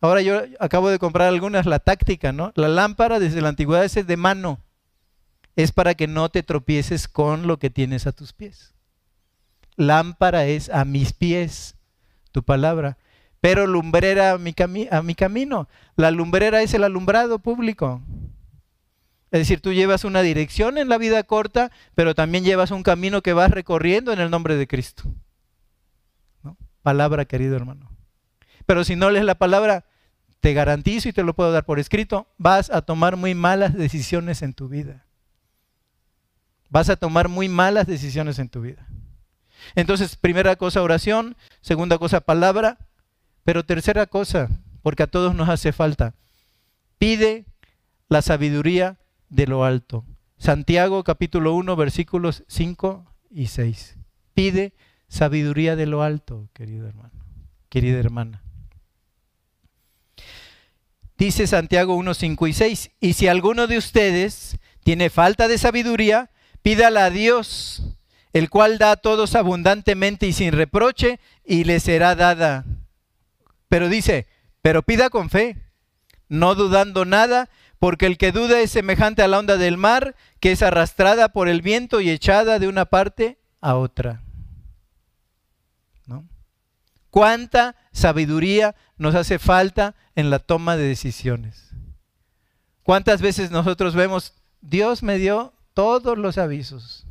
Ahora 0.00 0.20
yo 0.20 0.42
acabo 0.60 0.90
de 0.90 0.98
comprar 0.98 1.28
algunas, 1.28 1.66
la 1.66 1.78
táctica, 1.78 2.32
¿no? 2.32 2.52
La 2.54 2.68
lámpara 2.68 3.18
desde 3.18 3.40
la 3.40 3.48
antigüedad 3.48 3.84
es 3.84 4.06
de 4.06 4.16
mano 4.16 4.60
es 5.56 5.72
para 5.72 5.94
que 5.94 6.06
no 6.06 6.28
te 6.28 6.42
tropieces 6.42 7.08
con 7.08 7.46
lo 7.46 7.58
que 7.58 7.70
tienes 7.70 8.06
a 8.06 8.12
tus 8.12 8.34
pies. 8.34 8.74
Lámpara 9.76 10.46
es 10.46 10.68
a 10.68 10.84
mis 10.84 11.14
pies 11.14 11.76
tu 12.30 12.42
palabra, 12.42 12.98
pero 13.40 13.66
lumbrera 13.66 14.32
a 14.32 14.38
mi, 14.38 14.52
camino. 15.14 15.68
La 15.96 16.10
lumbrera 16.10 16.60
es 16.62 16.74
el 16.74 16.84
alumbrado 16.84 17.38
público. 17.38 18.02
Es 19.30 19.40
decir, 19.40 19.60
tú 19.60 19.72
llevas 19.72 20.04
una 20.04 20.20
dirección 20.20 20.78
en 20.78 20.88
la 20.88 20.98
vida 20.98 21.22
corta, 21.22 21.72
pero 21.94 22.14
también 22.14 22.44
llevas 22.44 22.70
un 22.70 22.82
camino 22.82 23.22
que 23.22 23.32
vas 23.32 23.50
recorriendo 23.50 24.12
en 24.12 24.20
el 24.20 24.30
nombre 24.30 24.56
de 24.56 24.66
Cristo. 24.66 25.04
Palabra, 26.82 27.24
querido 27.24 27.56
hermano. 27.56 27.90
Pero 28.66 28.84
si 28.84 28.94
no 28.94 29.10
lees 29.10 29.24
la 29.24 29.34
palabra, 29.36 29.86
te 30.40 30.52
garantizo 30.52 31.08
y 31.08 31.12
te 31.12 31.24
lo 31.24 31.34
puedo 31.34 31.50
dar 31.50 31.64
por 31.64 31.78
escrito, 31.78 32.28
vas 32.36 32.70
a 32.70 32.82
tomar 32.82 33.16
muy 33.16 33.34
malas 33.34 33.74
decisiones 33.74 34.42
en 34.42 34.54
tu 34.54 34.68
vida 34.68 35.05
vas 36.68 36.88
a 36.88 36.96
tomar 36.96 37.28
muy 37.28 37.48
malas 37.48 37.86
decisiones 37.86 38.38
en 38.38 38.48
tu 38.48 38.60
vida. 38.60 38.86
Entonces, 39.74 40.16
primera 40.16 40.56
cosa, 40.56 40.82
oración, 40.82 41.36
segunda 41.60 41.98
cosa, 41.98 42.20
palabra, 42.20 42.78
pero 43.44 43.64
tercera 43.64 44.06
cosa, 44.06 44.48
porque 44.82 45.02
a 45.02 45.06
todos 45.06 45.34
nos 45.34 45.48
hace 45.48 45.72
falta, 45.72 46.14
pide 46.98 47.46
la 48.08 48.22
sabiduría 48.22 48.98
de 49.28 49.46
lo 49.46 49.64
alto. 49.64 50.04
Santiago 50.38 51.02
capítulo 51.02 51.54
1 51.54 51.76
versículos 51.76 52.44
5 52.48 53.04
y 53.30 53.46
6. 53.46 53.96
Pide 54.34 54.74
sabiduría 55.08 55.76
de 55.76 55.86
lo 55.86 56.02
alto, 56.02 56.48
querido 56.52 56.86
hermano, 56.86 57.24
querida 57.68 57.98
hermana. 57.98 58.42
Dice 61.18 61.46
Santiago 61.46 61.94
1, 61.94 62.12
5 62.12 62.46
y 62.46 62.52
6, 62.52 62.90
y 63.00 63.12
si 63.14 63.26
alguno 63.26 63.66
de 63.66 63.78
ustedes 63.78 64.58
tiene 64.84 65.08
falta 65.08 65.48
de 65.48 65.56
sabiduría, 65.56 66.30
Pídala 66.66 67.04
a 67.04 67.10
Dios, 67.10 67.80
el 68.32 68.50
cual 68.50 68.78
da 68.78 68.90
a 68.90 68.96
todos 68.96 69.36
abundantemente 69.36 70.26
y 70.26 70.32
sin 70.32 70.50
reproche, 70.50 71.20
y 71.44 71.62
le 71.62 71.78
será 71.78 72.16
dada. 72.16 72.64
Pero 73.68 73.88
dice, 73.88 74.26
pero 74.62 74.82
pida 74.82 75.08
con 75.08 75.30
fe, 75.30 75.62
no 76.28 76.56
dudando 76.56 77.04
nada, 77.04 77.50
porque 77.78 78.06
el 78.06 78.18
que 78.18 78.32
duda 78.32 78.58
es 78.58 78.72
semejante 78.72 79.22
a 79.22 79.28
la 79.28 79.38
onda 79.38 79.58
del 79.58 79.76
mar, 79.76 80.16
que 80.40 80.50
es 80.50 80.60
arrastrada 80.60 81.28
por 81.28 81.46
el 81.46 81.62
viento 81.62 82.00
y 82.00 82.10
echada 82.10 82.58
de 82.58 82.66
una 82.66 82.86
parte 82.86 83.38
a 83.60 83.76
otra. 83.76 84.24
¿No? 86.04 86.26
¿Cuánta 87.10 87.76
sabiduría 87.92 88.74
nos 88.98 89.14
hace 89.14 89.38
falta 89.38 89.94
en 90.16 90.30
la 90.30 90.40
toma 90.40 90.76
de 90.76 90.88
decisiones? 90.88 91.70
¿Cuántas 92.82 93.22
veces 93.22 93.52
nosotros 93.52 93.94
vemos, 93.94 94.34
Dios 94.60 95.04
me 95.04 95.18
dio 95.18 95.52
todos 95.76 96.16
los 96.16 96.38
avisos, 96.38 97.04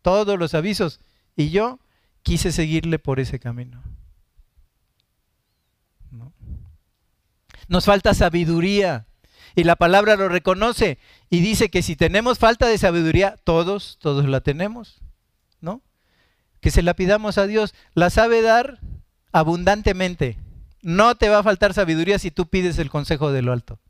todos 0.00 0.38
los 0.38 0.54
avisos, 0.54 1.00
y 1.34 1.50
yo 1.50 1.80
quise 2.22 2.52
seguirle 2.52 3.00
por 3.00 3.18
ese 3.18 3.40
camino? 3.40 3.82
Nos 7.66 7.84
falta 7.84 8.14
sabiduría. 8.14 9.06
Y 9.56 9.64
la 9.64 9.74
palabra 9.74 10.14
lo 10.14 10.28
reconoce 10.28 10.98
y 11.28 11.40
dice 11.40 11.68
que 11.68 11.82
si 11.82 11.96
tenemos 11.96 12.38
falta 12.38 12.68
de 12.68 12.78
sabiduría, 12.78 13.36
todos, 13.42 13.98
todos 14.00 14.28
la 14.28 14.40
tenemos, 14.40 15.00
¿no? 15.60 15.82
Que 16.60 16.70
se 16.70 16.82
la 16.84 16.94
pidamos 16.94 17.38
a 17.38 17.48
Dios. 17.48 17.74
La 17.94 18.10
sabe 18.10 18.40
dar 18.40 18.78
abundantemente. 19.32 20.38
No 20.80 21.16
te 21.16 21.28
va 21.28 21.38
a 21.40 21.42
faltar 21.42 21.74
sabiduría 21.74 22.20
si 22.20 22.30
tú 22.30 22.46
pides 22.46 22.78
el 22.78 22.88
consejo 22.88 23.32
de 23.32 23.42
lo 23.42 23.52
alto. 23.52 23.80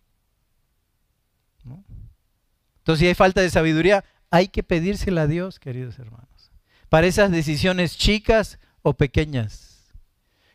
Entonces, 2.86 3.00
si 3.00 3.08
hay 3.08 3.14
falta 3.14 3.40
de 3.40 3.50
sabiduría, 3.50 4.04
hay 4.30 4.46
que 4.46 4.62
pedírsela 4.62 5.22
a 5.22 5.26
Dios, 5.26 5.58
queridos 5.58 5.98
hermanos. 5.98 6.52
Para 6.88 7.08
esas 7.08 7.32
decisiones 7.32 7.98
chicas 7.98 8.60
o 8.82 8.94
pequeñas. 8.94 9.92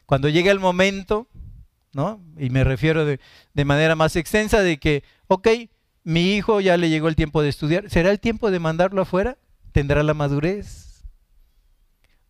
Cuando 0.06 0.30
llegue 0.30 0.50
el 0.50 0.60
momento 0.60 1.28
¿no? 1.94 2.22
Y 2.38 2.50
me 2.50 2.64
refiero 2.64 3.06
de, 3.06 3.20
manera 3.66 3.96
más 3.96 4.16
extensa 4.16 4.62
de 4.62 4.78
que, 4.78 5.04
ok, 5.28 5.48
mi 6.04 6.36
hijo 6.36 6.62
ya 6.62 6.78
le 6.78 6.90
llegó 6.90 7.08
el 7.08 7.16
tiempo 7.16 7.42
de 7.42 7.50
estudiar, 7.50 7.90
¿será 7.90 8.12
el 8.12 8.20
tiempo 8.20 8.50
de 8.50 8.60
mandarlo 8.60 9.02
afuera? 9.02 9.38
¿Tendrá 9.72 10.04
la 10.04 10.14
madurez? 10.14 11.04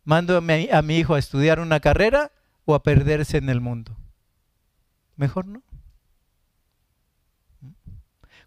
¿Mando 0.04 0.38
a 0.38 0.82
mi 0.82 0.98
hijo 0.98 1.14
a 1.14 1.20
estudiar 1.20 1.60
una 1.60 1.80
carrera 1.80 2.32
o 2.66 2.74
a 2.74 2.84
perderse 2.84 3.38
en 3.38 3.50
el 3.50 3.62
mundo? 3.62 3.96
Mejor 5.16 5.46
no. 5.46 5.62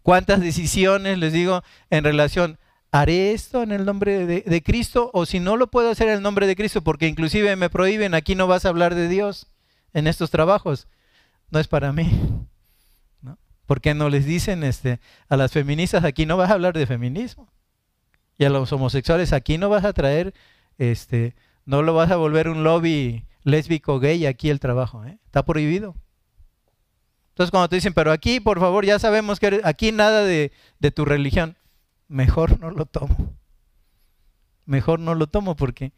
¿Cuántas 0.05 0.41
decisiones, 0.43 1.17
les 1.17 1.33
digo, 1.33 1.63
en 1.89 2.05
relación, 2.05 2.59
haré 2.91 3.33
esto 3.33 3.63
en 3.63 3.73
el 3.73 3.87
nombre 3.87 4.27
de, 4.27 4.63
Cristo 4.63 5.11
o 5.15 5.25
si 5.25 5.41
no 5.41 5.57
lo 5.57 5.71
puedo 5.71 5.89
hacer 5.89 6.09
en 6.09 6.17
el 6.17 6.23
nombre 6.23 6.47
de 6.47 6.57
Cristo 6.57 6.83
porque 6.83 7.09
inclusive 7.09 7.57
me 7.57 7.71
prohíben, 7.71 8.13
aquí 8.13 8.35
no 8.35 8.47
vas 8.47 8.67
a 8.67 8.69
hablar 8.69 8.95
de 8.95 9.09
Dios 9.09 9.47
en 9.95 10.07
estos 10.07 10.31
trabajos 10.31 10.89
no 11.51 11.59
es 11.59 11.69
para 11.69 11.91
mí. 11.91 12.11
¿no? 13.23 13.39
¿Por 13.65 13.81
qué 13.81 13.95
no 13.95 14.11
les 14.11 14.27
dicen 14.27 14.63
este, 14.63 15.01
a 15.31 15.39
las 15.39 15.53
feministas, 15.53 16.05
aquí 16.05 16.27
no 16.27 16.37
vas 16.37 16.51
a 16.51 16.53
hablar 16.53 16.77
de 16.77 16.87
feminismo? 16.87 17.51
Y 18.37 18.45
a 18.45 18.51
los 18.51 18.71
homosexuales, 18.75 19.33
aquí 19.33 19.57
no 19.57 19.71
vas 19.71 19.87
a 19.87 19.95
traer, 19.95 20.35
este, 20.77 21.35
no 21.65 21.81
lo 21.81 21.95
vas 21.95 22.11
a 22.11 22.17
volver 22.17 22.51
un 22.51 22.63
lobby 22.63 23.25
lésbico 23.43 24.01
gay 24.01 24.27
aquí 24.27 24.51
el 24.51 24.61
trabajo, 24.61 25.03
¿eh? 25.07 25.19
está 25.25 25.47
prohibido. 25.47 25.97
Entonces 27.35 27.51
cuando 27.51 27.69
te 27.69 27.75
dicen, 27.75 27.95
pero 27.95 28.13
aquí 28.13 28.39
por 28.39 28.61
favor 28.61 28.87
ya 28.87 29.01
sabemos 29.01 29.41
que 29.41 29.61
aquí 29.65 29.91
nada 29.91 30.23
de, 30.23 30.53
tu 30.95 31.05
religión, 31.05 31.57
mejor 32.07 32.61
no 32.61 32.71
lo 32.71 32.87
tomo. 32.87 33.35
Mejor 34.67 35.01
no 35.01 35.17
lo 35.17 35.27
tomo 35.27 35.57
porque 35.57 35.93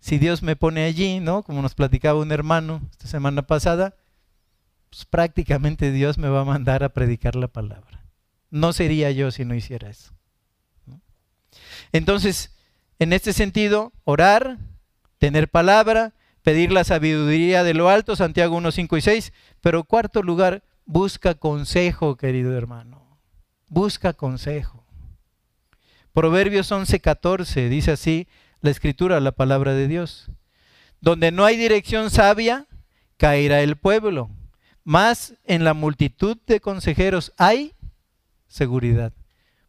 si 0.00 0.18
Dios 0.18 0.42
me 0.42 0.54
pone 0.54 0.84
allí, 0.84 1.18
¿no? 1.18 1.44
Como 1.44 1.62
nos 1.62 1.74
platicaba 1.74 2.20
un 2.20 2.30
hermano 2.30 2.82
esta 2.90 3.06
semana 3.06 3.40
pasada, 3.40 3.94
pues 4.90 5.06
prácticamente 5.06 5.92
Dios 5.92 6.18
me 6.18 6.28
va 6.28 6.42
a 6.42 6.44
mandar 6.44 6.84
a 6.84 6.90
predicar 6.90 7.36
la 7.36 7.48
palabra. 7.48 8.04
No 8.50 8.74
sería 8.74 9.10
yo 9.12 9.30
si 9.30 9.46
no 9.46 9.54
hiciera 9.54 9.88
eso. 9.88 10.12
Entonces, 11.92 12.54
en 12.98 13.14
este 13.14 13.32
sentido, 13.32 13.94
orar, 14.04 14.58
tener 15.16 15.48
palabra, 15.48 16.12
pedir 16.42 16.70
la 16.70 16.84
sabiduría 16.84 17.64
de 17.64 17.72
lo 17.72 17.88
alto, 17.88 18.14
Santiago 18.14 18.56
1, 18.56 18.72
5 18.72 18.96
y 18.98 19.00
6, 19.00 19.32
pero 19.62 19.84
cuarto 19.84 20.22
lugar, 20.22 20.62
busca 20.84 21.34
consejo, 21.34 22.16
querido 22.16 22.56
hermano. 22.56 23.18
Busca 23.68 24.12
consejo. 24.12 24.84
Proverbios 26.12 26.70
11, 26.70 27.00
14 27.00 27.68
dice 27.68 27.92
así 27.92 28.28
la 28.60 28.70
escritura, 28.70 29.20
la 29.20 29.32
palabra 29.32 29.72
de 29.72 29.88
Dios. 29.88 30.30
Donde 31.00 31.32
no 31.32 31.44
hay 31.44 31.56
dirección 31.56 32.10
sabia, 32.10 32.66
caerá 33.16 33.62
el 33.62 33.76
pueblo 33.76 34.30
más 34.84 35.34
en 35.44 35.64
la 35.64 35.74
multitud 35.74 36.36
de 36.46 36.60
consejeros 36.60 37.32
hay 37.36 37.74
seguridad. 38.48 39.12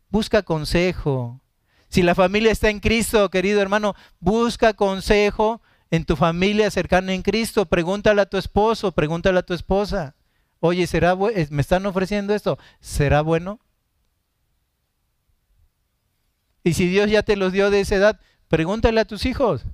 Busca 0.10 0.44
consejo. 0.44 1.42
Si 1.90 2.02
la 2.02 2.16
familia 2.16 2.52
está 2.52 2.70
en 2.70 2.80
Cristo, 2.80 3.30
querido 3.30 3.62
hermano, 3.62 3.96
busca 4.20 4.74
consejo 4.74 5.62
en 5.92 6.06
tu 6.06 6.16
familia 6.16 6.72
cercana 6.72 7.14
en 7.14 7.22
Cristo. 7.22 7.66
Pregúntale 7.66 8.22
a 8.22 8.26
tu 8.26 8.38
esposo, 8.38 8.92
pregúntale 8.92 9.40
a 9.40 9.44
tu 9.44 9.54
esposa. 9.54 10.16
Oye, 10.66 10.88
¿será 10.88 11.14
¿me 11.18 11.62
están 11.62 11.86
ofreciendo 11.86 12.34
esto? 12.34 12.58
¿Será 12.80 13.20
bueno? 13.20 13.60
Y 16.64 16.72
si 16.72 16.88
Dios 16.88 17.12
ya 17.12 17.22
te 17.22 17.36
los 17.36 17.52
dio 17.52 17.70
de 17.70 17.82
esa 17.82 17.96
edad, 17.96 18.22
pregúntale 18.48 19.02
a 19.02 19.06
tus 19.06 19.26
hijos. 19.26 19.66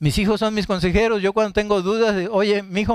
Mis 0.00 0.18
hijos 0.18 0.40
son 0.40 0.52
mis 0.52 0.66
consejeros. 0.66 1.22
Yo 1.22 1.32
cuando 1.32 1.54
tengo 1.54 1.80
dudas, 1.80 2.14
de, 2.14 2.28
oye, 2.28 2.62
mi 2.62 2.82
hijo, 2.82 2.94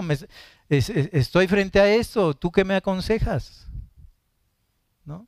estoy 0.70 1.48
frente 1.48 1.80
a 1.80 1.92
esto, 1.92 2.36
¿tú 2.36 2.52
qué 2.52 2.64
me 2.64 2.76
aconsejas? 2.76 3.66
¿No? 5.06 5.26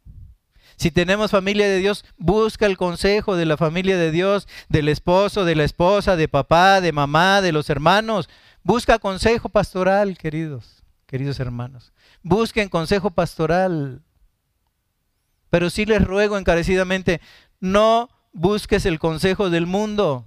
Si 0.75 0.91
tenemos 0.91 1.31
familia 1.31 1.67
de 1.67 1.79
Dios, 1.79 2.05
busca 2.17 2.67
el 2.67 2.77
consejo 2.77 3.35
de 3.35 3.47
la 3.47 3.57
familia 3.57 3.97
de 3.97 4.11
Dios, 4.11 4.47
del 4.69 4.89
esposo, 4.89 5.43
de 5.43 5.55
la 5.55 5.63
esposa, 5.63 6.15
de 6.15 6.27
papá, 6.27 6.81
de 6.81 6.91
mamá, 6.91 7.41
de 7.41 7.51
los 7.51 7.71
hermanos. 7.71 8.29
Busca 8.67 8.99
consejo 8.99 9.47
pastoral, 9.47 10.17
queridos, 10.17 10.83
queridos 11.05 11.39
hermanos. 11.39 11.93
Busquen 12.21 12.67
consejo 12.67 13.11
pastoral. 13.11 14.01
Pero 15.49 15.69
sí 15.69 15.85
les 15.85 16.03
ruego 16.03 16.37
encarecidamente, 16.37 17.21
no 17.61 18.09
busques 18.33 18.85
el 18.85 18.99
consejo 18.99 19.49
del 19.49 19.67
mundo 19.67 20.25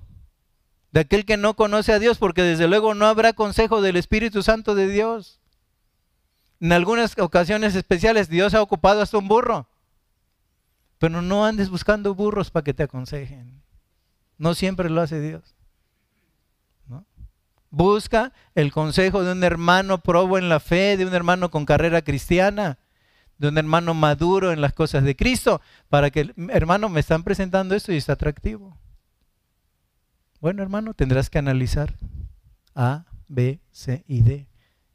de 0.91 1.01
aquel 1.01 1.26
que 1.26 1.36
no 1.36 1.53
conoce 1.53 1.93
a 1.93 1.99
Dios, 1.99 2.16
porque 2.16 2.41
desde 2.41 2.66
luego 2.66 2.95
no 2.95 3.05
habrá 3.05 3.34
consejo 3.34 3.82
del 3.82 3.97
Espíritu 3.97 4.43
Santo 4.43 4.74
de 4.74 4.88
Dios. 4.88 5.38
En 6.61 6.72
algunas 6.72 7.18
ocasiones 7.18 7.74
especiales 7.74 8.30
Dios 8.30 8.55
ha 8.55 8.62
ocupado 8.62 9.03
hasta 9.03 9.18
un 9.18 9.28
burro, 9.28 9.68
pero 10.97 11.20
no 11.20 11.45
andes 11.45 11.68
buscando 11.68 12.14
burros 12.14 12.51
para 12.51 12.64
que 12.64 12.72
te 12.72 12.84
aconsejen. 12.84 13.61
No 14.38 14.55
siempre 14.55 14.88
lo 14.88 15.03
hace 15.03 15.20
Dios. 15.20 15.60
Busca 17.71 18.33
el 18.55 18.73
consejo 18.73 19.23
de 19.23 19.33
un 19.33 19.45
hermano 19.45 19.99
probo 19.99 20.39
en 20.39 20.49
la 20.49 20.61
fe, 20.61 20.97
de 20.97 21.07
un 21.07 21.14
hermano 21.14 21.51
con 21.51 21.64
carrera 21.64 22.03
cristiana, 22.03 22.79
de 23.39 23.49
un 23.49 23.59
hermano 23.59 23.95
maduro 23.95 24.53
en 24.53 24.61
las 24.61 24.73
cosas 24.73 25.05
de 25.05 25.16
Cristo, 25.16 25.61
para 25.89 26.11
que, 26.11 26.33
hermano, 26.51 26.89
me 26.89 27.01
están 27.01 27.23
presentando 27.23 27.75
esto 27.75 27.93
y 27.93 27.97
está 27.97 28.14
atractivo. 28.14 28.77
Bueno, 30.41 30.62
hermano, 30.62 30.95
tendrás 30.95 31.31
que 31.31 31.39
analizar 31.39 31.95
A, 32.75 33.05
B, 33.29 33.61
C 33.71 34.05
y 34.09 34.23
D 34.23 34.49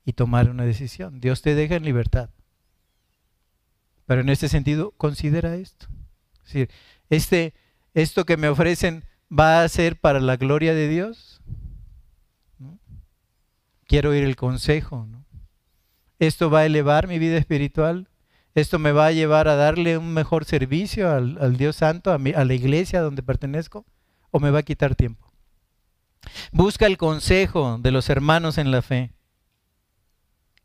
y 0.03 0.13
tomar 0.13 0.49
una 0.49 0.65
decisión. 0.65 1.19
Dios 1.19 1.41
te 1.41 1.55
deja 1.55 1.75
en 1.75 1.85
libertad. 1.85 2.29
Pero 4.05 4.21
en 4.21 4.29
este 4.29 4.49
sentido, 4.49 4.91
considera 4.97 5.55
esto. 5.55 5.87
Es 6.37 6.53
decir, 6.53 6.69
este, 7.09 7.53
esto 7.93 8.25
que 8.25 8.37
me 8.37 8.49
ofrecen 8.49 9.03
va 9.31 9.63
a 9.63 9.69
ser 9.69 9.99
para 9.99 10.19
la 10.19 10.37
gloria 10.37 10.73
de 10.73 10.87
Dios. 10.87 11.41
Quiero 13.87 14.11
oír 14.11 14.23
el 14.23 14.35
consejo. 14.35 15.07
Esto 16.19 16.49
va 16.49 16.59
a 16.59 16.65
elevar 16.65 17.07
mi 17.07 17.19
vida 17.19 17.37
espiritual. 17.37 18.09
Esto 18.53 18.79
me 18.79 18.91
va 18.91 19.07
a 19.07 19.11
llevar 19.11 19.47
a 19.47 19.55
darle 19.55 19.97
un 19.97 20.13
mejor 20.13 20.45
servicio 20.45 21.11
al, 21.11 21.57
Dios 21.57 21.75
Santo, 21.75 22.11
a, 22.11 22.15
a 22.15 22.45
la 22.45 22.53
iglesia 22.53 23.01
donde 23.01 23.21
pertenezco, 23.21 23.85
o 24.31 24.39
me 24.39 24.49
va 24.49 24.59
a 24.59 24.63
quitar 24.63 24.95
tiempo. 24.95 25.31
Busca 26.51 26.85
el 26.85 26.97
consejo 26.97 27.77
de 27.79 27.91
los 27.91 28.09
hermanos 28.09 28.57
en 28.57 28.71
la 28.71 28.81
fe. 28.81 29.11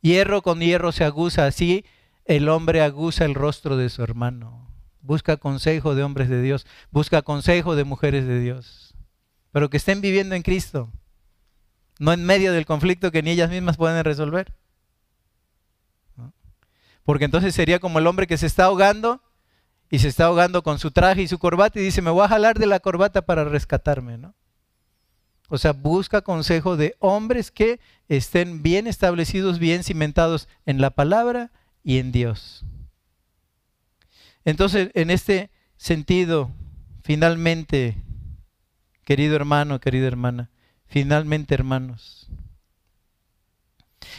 Hierro 0.00 0.40
con 0.42 0.60
hierro 0.60 0.92
se 0.92 1.04
aguza, 1.04 1.46
así 1.46 1.84
el 2.24 2.48
hombre 2.48 2.80
aguza 2.80 3.24
el 3.24 3.34
rostro 3.34 3.76
de 3.76 3.90
su 3.90 4.02
hermano. 4.02 4.68
Busca 5.02 5.36
consejo 5.36 5.94
de 5.94 6.02
hombres 6.02 6.28
de 6.28 6.40
Dios, 6.42 6.66
busca 6.90 7.22
consejo 7.22 7.74
de 7.74 7.84
mujeres 7.84 8.26
de 8.26 8.38
Dios, 8.38 8.94
pero 9.50 9.68
que 9.68 9.78
estén 9.78 10.00
viviendo 10.00 10.34
en 10.34 10.42
Cristo, 10.42 10.92
no 12.00 12.14
en 12.14 12.24
medio 12.24 12.52
del 12.52 12.64
conflicto 12.64 13.12
que 13.12 13.22
ni 13.22 13.30
ellas 13.30 13.50
mismas 13.50 13.76
pueden 13.76 14.02
resolver. 14.02 14.54
Porque 17.04 17.26
entonces 17.26 17.54
sería 17.54 17.78
como 17.78 17.98
el 17.98 18.06
hombre 18.06 18.26
que 18.26 18.38
se 18.38 18.46
está 18.46 18.64
ahogando 18.64 19.22
y 19.90 19.98
se 19.98 20.08
está 20.08 20.24
ahogando 20.24 20.62
con 20.62 20.78
su 20.78 20.90
traje 20.90 21.22
y 21.22 21.28
su 21.28 21.38
corbata 21.38 21.78
y 21.78 21.82
dice, 21.82 22.00
me 22.00 22.10
voy 22.10 22.24
a 22.24 22.28
jalar 22.28 22.58
de 22.58 22.66
la 22.66 22.80
corbata 22.80 23.22
para 23.22 23.44
rescatarme, 23.44 24.16
¿no? 24.16 24.34
O 25.50 25.58
sea, 25.58 25.72
busca 25.72 26.22
consejo 26.22 26.76
de 26.76 26.96
hombres 27.00 27.50
que 27.50 27.80
estén 28.08 28.62
bien 28.62 28.86
establecidos, 28.86 29.58
bien 29.58 29.84
cimentados 29.84 30.48
en 30.64 30.80
la 30.80 30.90
palabra 30.90 31.50
y 31.84 31.98
en 31.98 32.12
Dios. 32.12 32.64
Entonces, 34.46 34.90
en 34.94 35.10
este 35.10 35.50
sentido, 35.76 36.50
finalmente, 37.02 37.96
querido 39.04 39.36
hermano, 39.36 39.80
querida 39.80 40.06
hermana, 40.06 40.50
finalmente, 40.90 41.54
hermanos, 41.54 42.28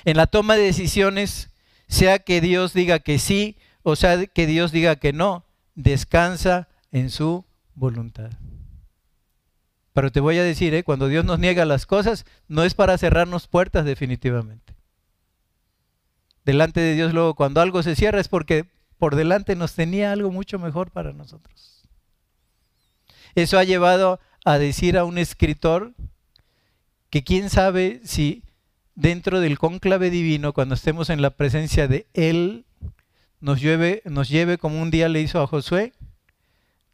en 0.04 0.18
la 0.18 0.26
toma 0.26 0.56
de 0.56 0.64
decisiones, 0.64 1.52
sea 1.88 2.18
que 2.18 2.42
Dios 2.42 2.74
diga 2.74 2.98
que 3.00 3.20
sí 3.20 3.58
o 3.84 3.96
sea 3.96 4.26
que 4.28 4.48
Dios 4.48 4.72
diga 4.72 4.96
que 4.96 5.14
no, 5.14 5.46
descansa 5.76 6.68
en 6.92 7.10
su 7.10 7.46
voluntad. 7.76 8.32
Pero 9.94 10.12
te 10.12 10.20
voy 10.20 10.38
a 10.38 10.44
decir, 10.44 10.74
¿eh? 10.74 10.84
cuando 10.84 11.08
Dios 11.08 11.26
nos 11.26 11.40
niega 11.40 11.66
las 11.66 11.86
cosas, 11.86 12.26
no 12.48 12.64
es 12.64 12.74
para 12.74 12.98
cerrarnos 12.98 13.48
puertas 13.48 13.86
definitivamente. 13.86 14.76
Delante 16.46 16.80
de 16.80 16.94
Dios 16.94 17.14
luego, 17.14 17.36
cuando 17.36 17.62
algo 17.62 17.84
se 17.84 17.96
cierra 17.96 18.20
es 18.20 18.28
porque 18.28 18.66
por 18.98 19.16
delante 19.16 19.56
nos 19.56 19.74
tenía 19.74 20.12
algo 20.12 20.32
mucho 20.32 20.60
mejor 20.60 20.92
para 20.92 21.12
nosotros. 21.12 21.84
Eso 23.36 23.58
ha 23.58 23.64
llevado 23.64 24.20
a 24.46 24.58
decir 24.58 24.98
a 24.98 25.04
un 25.04 25.18
escritor 25.18 25.94
que 27.12 27.24
quién 27.24 27.50
sabe 27.50 28.02
si 28.04 28.44
dentro 28.96 29.42
del 29.42 29.60
cónclave 29.60 30.10
divino, 30.10 30.54
cuando 30.54 30.76
estemos 30.76 31.10
en 31.10 31.22
la 31.22 31.32
presencia 31.32 31.88
de 31.88 32.08
Él, 32.14 32.66
nos 33.42 33.60
lleve, 33.60 34.02
nos 34.06 34.30
lleve 34.30 34.58
como 34.58 34.82
un 34.82 34.92
día 34.92 35.10
le 35.10 35.22
hizo 35.22 35.42
a 35.42 35.48
Josué 35.48 35.94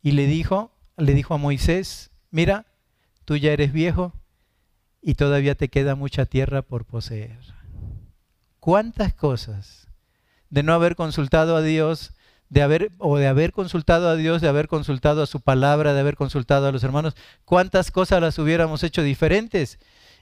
y 0.02 0.12
le 0.12 0.26
dijo, 0.26 0.72
le 0.98 1.14
dijo 1.14 1.36
a 1.36 1.38
Moisés, 1.38 2.10
mira, 2.32 2.66
tú 3.26 3.38
ya 3.38 3.52
eres 3.52 3.72
viejo 3.72 4.14
y 5.04 5.14
todavía 5.14 5.54
te 5.54 5.70
queda 5.70 5.94
mucha 5.94 6.26
tierra 6.26 6.64
por 6.64 6.86
poseer. 6.86 7.38
¿Cuántas 8.60 9.14
cosas 9.14 9.88
de 10.50 10.64
no 10.64 10.74
haber 10.74 10.96
consultado 10.96 11.56
a 11.56 11.62
Dios, 11.62 12.14
de 12.50 12.64
haber 12.64 12.92
o 12.98 13.18
de 13.18 13.28
haber 13.28 13.52
consultado 13.52 14.10
a 14.10 14.16
Dios, 14.16 14.42
de 14.42 14.48
haber 14.48 14.68
consultado 14.68 15.22
a 15.22 15.28
su 15.28 15.42
palabra, 15.42 15.94
de 15.94 16.00
haber 16.00 16.16
consultado 16.16 16.68
a 16.68 16.72
los 16.72 16.84
hermanos, 16.84 17.16
cuántas 17.46 17.92
cosas 17.92 18.20
las 18.20 18.40
hubiéramos 18.40 18.84
hecho 18.84 19.04
diferentes 19.04 19.78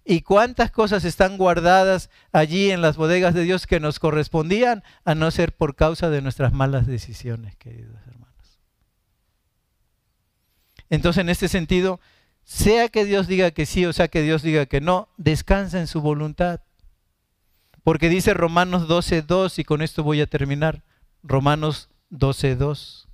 y 0.05 0.21
cuántas 0.21 0.69
cosas 0.69 1.03
están 1.03 1.37
guardadas 1.37 2.11
allí 2.31 2.69
en 2.69 2.81
las 2.81 2.95
bodegas 2.95 3.33
de 3.33 3.41
Dios 3.41 3.65
que 3.65 3.79
nos 3.79 3.97
correspondían, 3.99 4.83
a 5.03 5.15
no 5.15 5.31
ser 5.31 5.55
por 5.55 5.75
causa 5.75 6.11
de 6.11 6.21
nuestras 6.21 6.53
malas 6.53 6.85
decisiones, 6.85 7.55
queridos 7.55 7.97
hermanos. 8.07 8.59
Entonces, 10.91 11.21
en 11.21 11.29
este 11.29 11.47
sentido, 11.47 11.99
sea 12.43 12.89
que 12.89 13.03
Dios 13.03 13.27
diga 13.27 13.49
que 13.49 13.65
sí 13.65 13.87
o 13.87 13.93
sea 13.93 14.07
que 14.07 14.21
Dios 14.21 14.43
diga 14.43 14.67
que 14.67 14.79
no, 14.79 15.09
descansa 15.17 15.79
en 15.79 15.87
su 15.87 16.01
voluntad. 16.01 16.61
Porque 17.83 18.07
dice 18.07 18.35
Romanos 18.35 18.87
12.2, 18.87 19.59
y 19.59 19.63
con 19.63 19.81
esto 19.81 20.03
voy 20.03 20.21
a 20.21 20.27
terminar, 20.27 20.83
Romanos 21.23 21.89
12.2. 22.11 23.07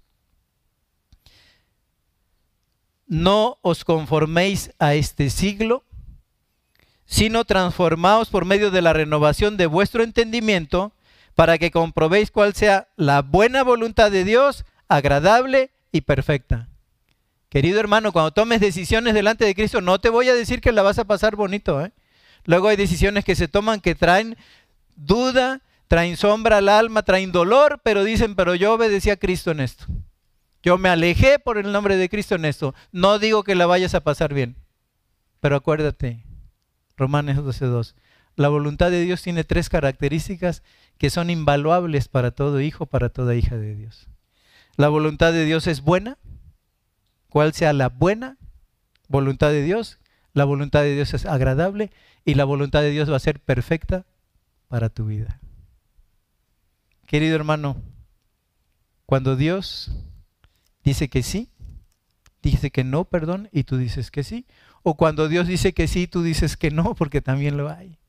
No 3.07 3.57
os 3.61 3.83
conforméis 3.85 4.71
a 4.79 4.93
este 4.93 5.29
siglo, 5.29 5.85
sino 7.11 7.43
transformaos 7.43 8.29
por 8.29 8.45
medio 8.45 8.71
de 8.71 8.81
la 8.81 8.93
renovación 8.93 9.57
de 9.57 9.65
vuestro 9.65 10.01
entendimiento, 10.01 10.93
para 11.35 11.57
que 11.57 11.69
comprobéis 11.69 12.31
cuál 12.31 12.55
sea 12.55 12.87
la 12.95 13.21
buena 13.21 13.63
voluntad 13.63 14.09
de 14.09 14.23
Dios, 14.23 14.63
agradable 14.87 15.71
y 15.91 16.01
perfecta. 16.01 16.69
Querido 17.49 17.81
hermano, 17.81 18.13
cuando 18.13 18.31
tomes 18.31 18.61
decisiones 18.61 19.13
delante 19.13 19.43
de 19.43 19.53
Cristo, 19.53 19.81
no 19.81 19.99
te 19.99 20.07
voy 20.07 20.29
a 20.29 20.33
decir 20.33 20.61
que 20.61 20.71
la 20.71 20.83
vas 20.83 20.99
a 20.99 21.03
pasar 21.03 21.35
bonito. 21.35 21.83
¿eh? 21.83 21.91
Luego 22.45 22.69
hay 22.69 22.77
decisiones 22.77 23.25
que 23.25 23.35
se 23.35 23.49
toman 23.49 23.81
que 23.81 23.93
traen 23.93 24.37
duda, 24.95 25.59
traen 25.89 26.15
sombra 26.15 26.59
al 26.59 26.69
alma, 26.69 27.03
traen 27.03 27.33
dolor, 27.33 27.81
pero 27.83 28.05
dicen, 28.05 28.35
pero 28.35 28.55
yo 28.55 28.73
obedecí 28.73 29.09
a 29.09 29.17
Cristo 29.17 29.51
en 29.51 29.59
esto. 29.59 29.85
Yo 30.63 30.77
me 30.77 30.87
alejé 30.87 31.39
por 31.39 31.57
el 31.57 31.73
nombre 31.73 31.97
de 31.97 32.07
Cristo 32.07 32.35
en 32.35 32.45
esto. 32.45 32.73
No 32.93 33.19
digo 33.19 33.43
que 33.43 33.55
la 33.55 33.65
vayas 33.65 33.95
a 33.95 34.01
pasar 34.01 34.33
bien, 34.33 34.55
pero 35.41 35.57
acuérdate, 35.57 36.23
Romanos 36.97 37.37
12.2. 37.37 37.95
La 38.35 38.49
voluntad 38.49 38.91
de 38.91 39.01
Dios 39.01 39.21
tiene 39.21 39.43
tres 39.43 39.69
características 39.69 40.63
que 40.97 41.09
son 41.09 41.29
invaluables 41.29 42.07
para 42.07 42.31
todo 42.31 42.61
hijo, 42.61 42.85
para 42.85 43.09
toda 43.09 43.35
hija 43.35 43.57
de 43.57 43.75
Dios. 43.75 44.07
La 44.77 44.89
voluntad 44.89 45.33
de 45.33 45.45
Dios 45.45 45.67
es 45.67 45.81
buena. 45.81 46.17
¿Cuál 47.29 47.53
sea 47.53 47.73
la 47.73 47.89
buena 47.89 48.37
voluntad 49.07 49.49
de 49.51 49.63
Dios? 49.63 49.99
La 50.33 50.45
voluntad 50.45 50.81
de 50.81 50.95
Dios 50.95 51.13
es 51.13 51.25
agradable 51.25 51.91
y 52.23 52.35
la 52.35 52.45
voluntad 52.45 52.81
de 52.81 52.91
Dios 52.91 53.11
va 53.11 53.17
a 53.17 53.19
ser 53.19 53.39
perfecta 53.39 54.05
para 54.67 54.89
tu 54.89 55.05
vida. 55.05 55.39
Querido 57.05 57.35
hermano, 57.35 57.75
cuando 59.05 59.35
Dios 59.35 59.91
dice 60.83 61.09
que 61.09 61.23
sí, 61.23 61.49
dice 62.41 62.71
que 62.71 62.85
no, 62.85 63.03
perdón, 63.05 63.49
y 63.51 63.63
tú 63.63 63.77
dices 63.77 64.11
que 64.11 64.23
sí, 64.23 64.45
o 64.83 64.95
cuando 64.95 65.27
Dios 65.27 65.47
dice 65.47 65.73
que 65.73 65.87
sí, 65.87 66.07
tú 66.07 66.23
dices 66.23 66.57
que 66.57 66.71
no, 66.71 66.95
porque 66.95 67.21
también 67.21 67.57
lo 67.57 67.69
hay. 67.69 67.99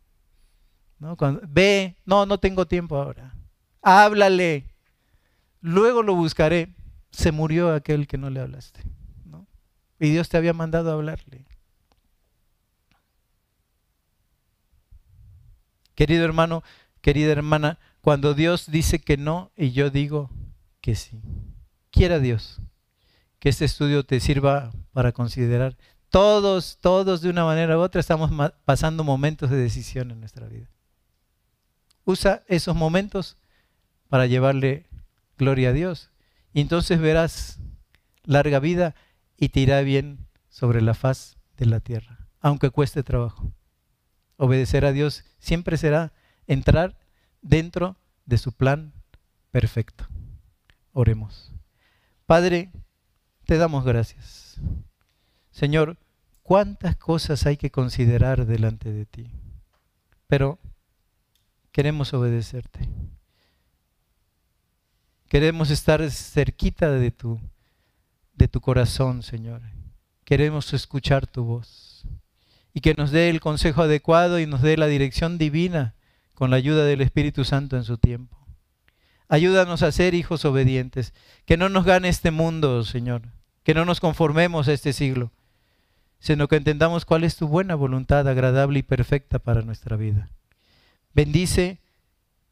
¿No? 0.98 1.16
Cuando, 1.16 1.40
ve, 1.46 1.96
no, 2.04 2.26
no 2.26 2.38
tengo 2.38 2.66
tiempo 2.66 2.96
ahora. 2.96 3.34
Háblale. 3.82 4.64
Luego 5.60 6.02
lo 6.02 6.14
buscaré. 6.14 6.74
Se 7.10 7.32
murió 7.32 7.74
aquel 7.74 8.06
que 8.06 8.16
no 8.16 8.30
le 8.30 8.40
hablaste. 8.40 8.82
¿no? 9.24 9.46
Y 9.98 10.10
Dios 10.10 10.28
te 10.28 10.36
había 10.36 10.52
mandado 10.52 10.90
a 10.90 10.94
hablarle. 10.94 11.44
Querido 15.94 16.24
hermano, 16.24 16.62
querida 17.02 17.32
hermana, 17.32 17.78
cuando 18.00 18.32
Dios 18.32 18.70
dice 18.70 18.98
que 18.98 19.18
no 19.18 19.50
y 19.56 19.72
yo 19.72 19.90
digo 19.90 20.30
que 20.80 20.94
sí. 20.94 21.20
Quiera 21.90 22.18
Dios 22.18 22.62
que 23.42 23.48
este 23.48 23.64
estudio 23.64 24.04
te 24.04 24.20
sirva 24.20 24.70
para 24.92 25.10
considerar 25.10 25.76
todos, 26.12 26.78
todos 26.82 27.22
de 27.22 27.30
una 27.30 27.42
manera 27.42 27.78
u 27.78 27.80
otra 27.80 27.98
estamos 27.98 28.30
pasando 28.66 29.02
momentos 29.02 29.48
de 29.48 29.56
decisión 29.56 30.10
en 30.10 30.20
nuestra 30.20 30.46
vida. 30.46 30.68
Usa 32.04 32.42
esos 32.48 32.76
momentos 32.76 33.38
para 34.08 34.26
llevarle 34.26 34.86
gloria 35.38 35.70
a 35.70 35.72
Dios. 35.72 36.10
Y 36.52 36.60
entonces 36.60 37.00
verás 37.00 37.60
larga 38.24 38.58
vida 38.58 38.94
y 39.38 39.48
te 39.48 39.60
irá 39.60 39.80
bien 39.80 40.28
sobre 40.50 40.82
la 40.82 40.92
faz 40.92 41.38
de 41.56 41.64
la 41.64 41.80
tierra, 41.80 42.28
aunque 42.40 42.68
cueste 42.68 43.02
trabajo. 43.02 43.50
Obedecer 44.36 44.84
a 44.84 44.92
Dios 44.92 45.24
siempre 45.38 45.78
será 45.78 46.12
entrar 46.46 46.98
dentro 47.40 47.96
de 48.26 48.36
su 48.36 48.52
plan 48.52 48.92
perfecto. 49.50 50.06
Oremos. 50.92 51.52
Padre, 52.26 52.70
te 53.46 53.56
damos 53.56 53.86
gracias. 53.86 54.60
Señor, 55.52 55.96
cuántas 56.42 56.96
cosas 56.96 57.46
hay 57.46 57.56
que 57.56 57.70
considerar 57.70 58.46
delante 58.46 58.92
de 58.92 59.06
ti, 59.06 59.30
pero 60.26 60.58
queremos 61.72 62.12
obedecerte. 62.14 62.88
Queremos 65.28 65.70
estar 65.70 66.08
cerquita 66.10 66.90
de 66.90 67.10
tu, 67.10 67.40
de 68.34 68.48
tu 68.48 68.60
corazón, 68.60 69.22
Señor. 69.22 69.62
Queremos 70.24 70.72
escuchar 70.74 71.26
tu 71.26 71.44
voz 71.44 72.04
y 72.74 72.80
que 72.80 72.94
nos 72.94 73.10
dé 73.10 73.30
el 73.30 73.40
consejo 73.40 73.82
adecuado 73.82 74.38
y 74.38 74.46
nos 74.46 74.62
dé 74.62 74.76
la 74.76 74.86
dirección 74.86 75.38
divina 75.38 75.94
con 76.34 76.50
la 76.50 76.56
ayuda 76.56 76.84
del 76.84 77.00
Espíritu 77.00 77.44
Santo 77.44 77.76
en 77.76 77.84
su 77.84 77.98
tiempo. 77.98 78.36
Ayúdanos 79.28 79.82
a 79.82 79.92
ser 79.92 80.14
hijos 80.14 80.44
obedientes, 80.44 81.14
que 81.46 81.56
no 81.56 81.68
nos 81.68 81.84
gane 81.84 82.08
este 82.08 82.30
mundo, 82.30 82.84
Señor, 82.84 83.22
que 83.62 83.72
no 83.72 83.84
nos 83.84 84.00
conformemos 84.00 84.68
a 84.68 84.72
este 84.72 84.92
siglo, 84.92 85.32
sino 86.22 86.46
que 86.46 86.54
entendamos 86.54 87.04
cuál 87.04 87.24
es 87.24 87.34
tu 87.34 87.48
buena 87.48 87.74
voluntad 87.74 88.28
agradable 88.28 88.78
y 88.78 88.82
perfecta 88.84 89.40
para 89.40 89.62
nuestra 89.62 89.96
vida. 89.96 90.30
Bendice 91.12 91.80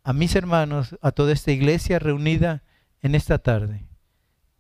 a 0.03 0.13
mis 0.13 0.35
hermanos, 0.35 0.99
a 1.01 1.13
toda 1.13 1.33
esta 1.33 1.53
iglesia 1.53 2.01
reunida 2.01 2.65
en 3.01 3.15
esta 3.15 3.39
tarde. 3.39 3.87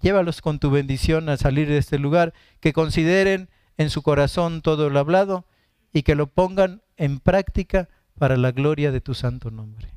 Llévalos 0.00 0.40
con 0.40 0.60
tu 0.60 0.70
bendición 0.70 1.28
a 1.28 1.36
salir 1.36 1.68
de 1.68 1.78
este 1.78 1.98
lugar, 1.98 2.34
que 2.60 2.72
consideren 2.72 3.50
en 3.76 3.90
su 3.90 4.02
corazón 4.02 4.62
todo 4.62 4.88
lo 4.90 5.00
hablado 5.00 5.44
y 5.92 6.02
que 6.02 6.14
lo 6.14 6.28
pongan 6.28 6.80
en 6.96 7.18
práctica 7.18 7.88
para 8.16 8.36
la 8.36 8.52
gloria 8.52 8.92
de 8.92 9.00
tu 9.00 9.14
santo 9.14 9.50
nombre. 9.50 9.88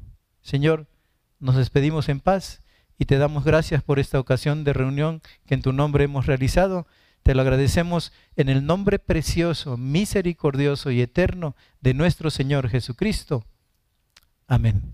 Señor, 0.42 0.88
nos 1.40 1.56
despedimos 1.56 2.10
en 2.10 2.20
paz 2.20 2.62
y 2.98 3.06
te 3.06 3.20
damos 3.20 3.44
gracias 3.44 3.84
por 3.84 4.00
esta 4.00 4.20
ocasión 4.20 4.64
de 4.64 4.74
reunión 4.74 5.22
que 5.46 5.54
en 5.54 5.62
tu 5.62 5.72
nombre 5.72 6.06
hemos 6.06 6.26
realizado. 6.26 6.88
Te 7.24 7.34
lo 7.34 7.42
agradecemos 7.42 8.12
en 8.36 8.50
el 8.50 8.66
nombre 8.66 9.00
precioso, 9.00 9.78
misericordioso 9.78 10.92
y 10.92 11.02
eterno 11.02 11.56
de 11.80 11.94
nuestro 11.94 12.30
Señor 12.30 12.70
Jesucristo. 12.70 13.46
Amén. 14.46 14.94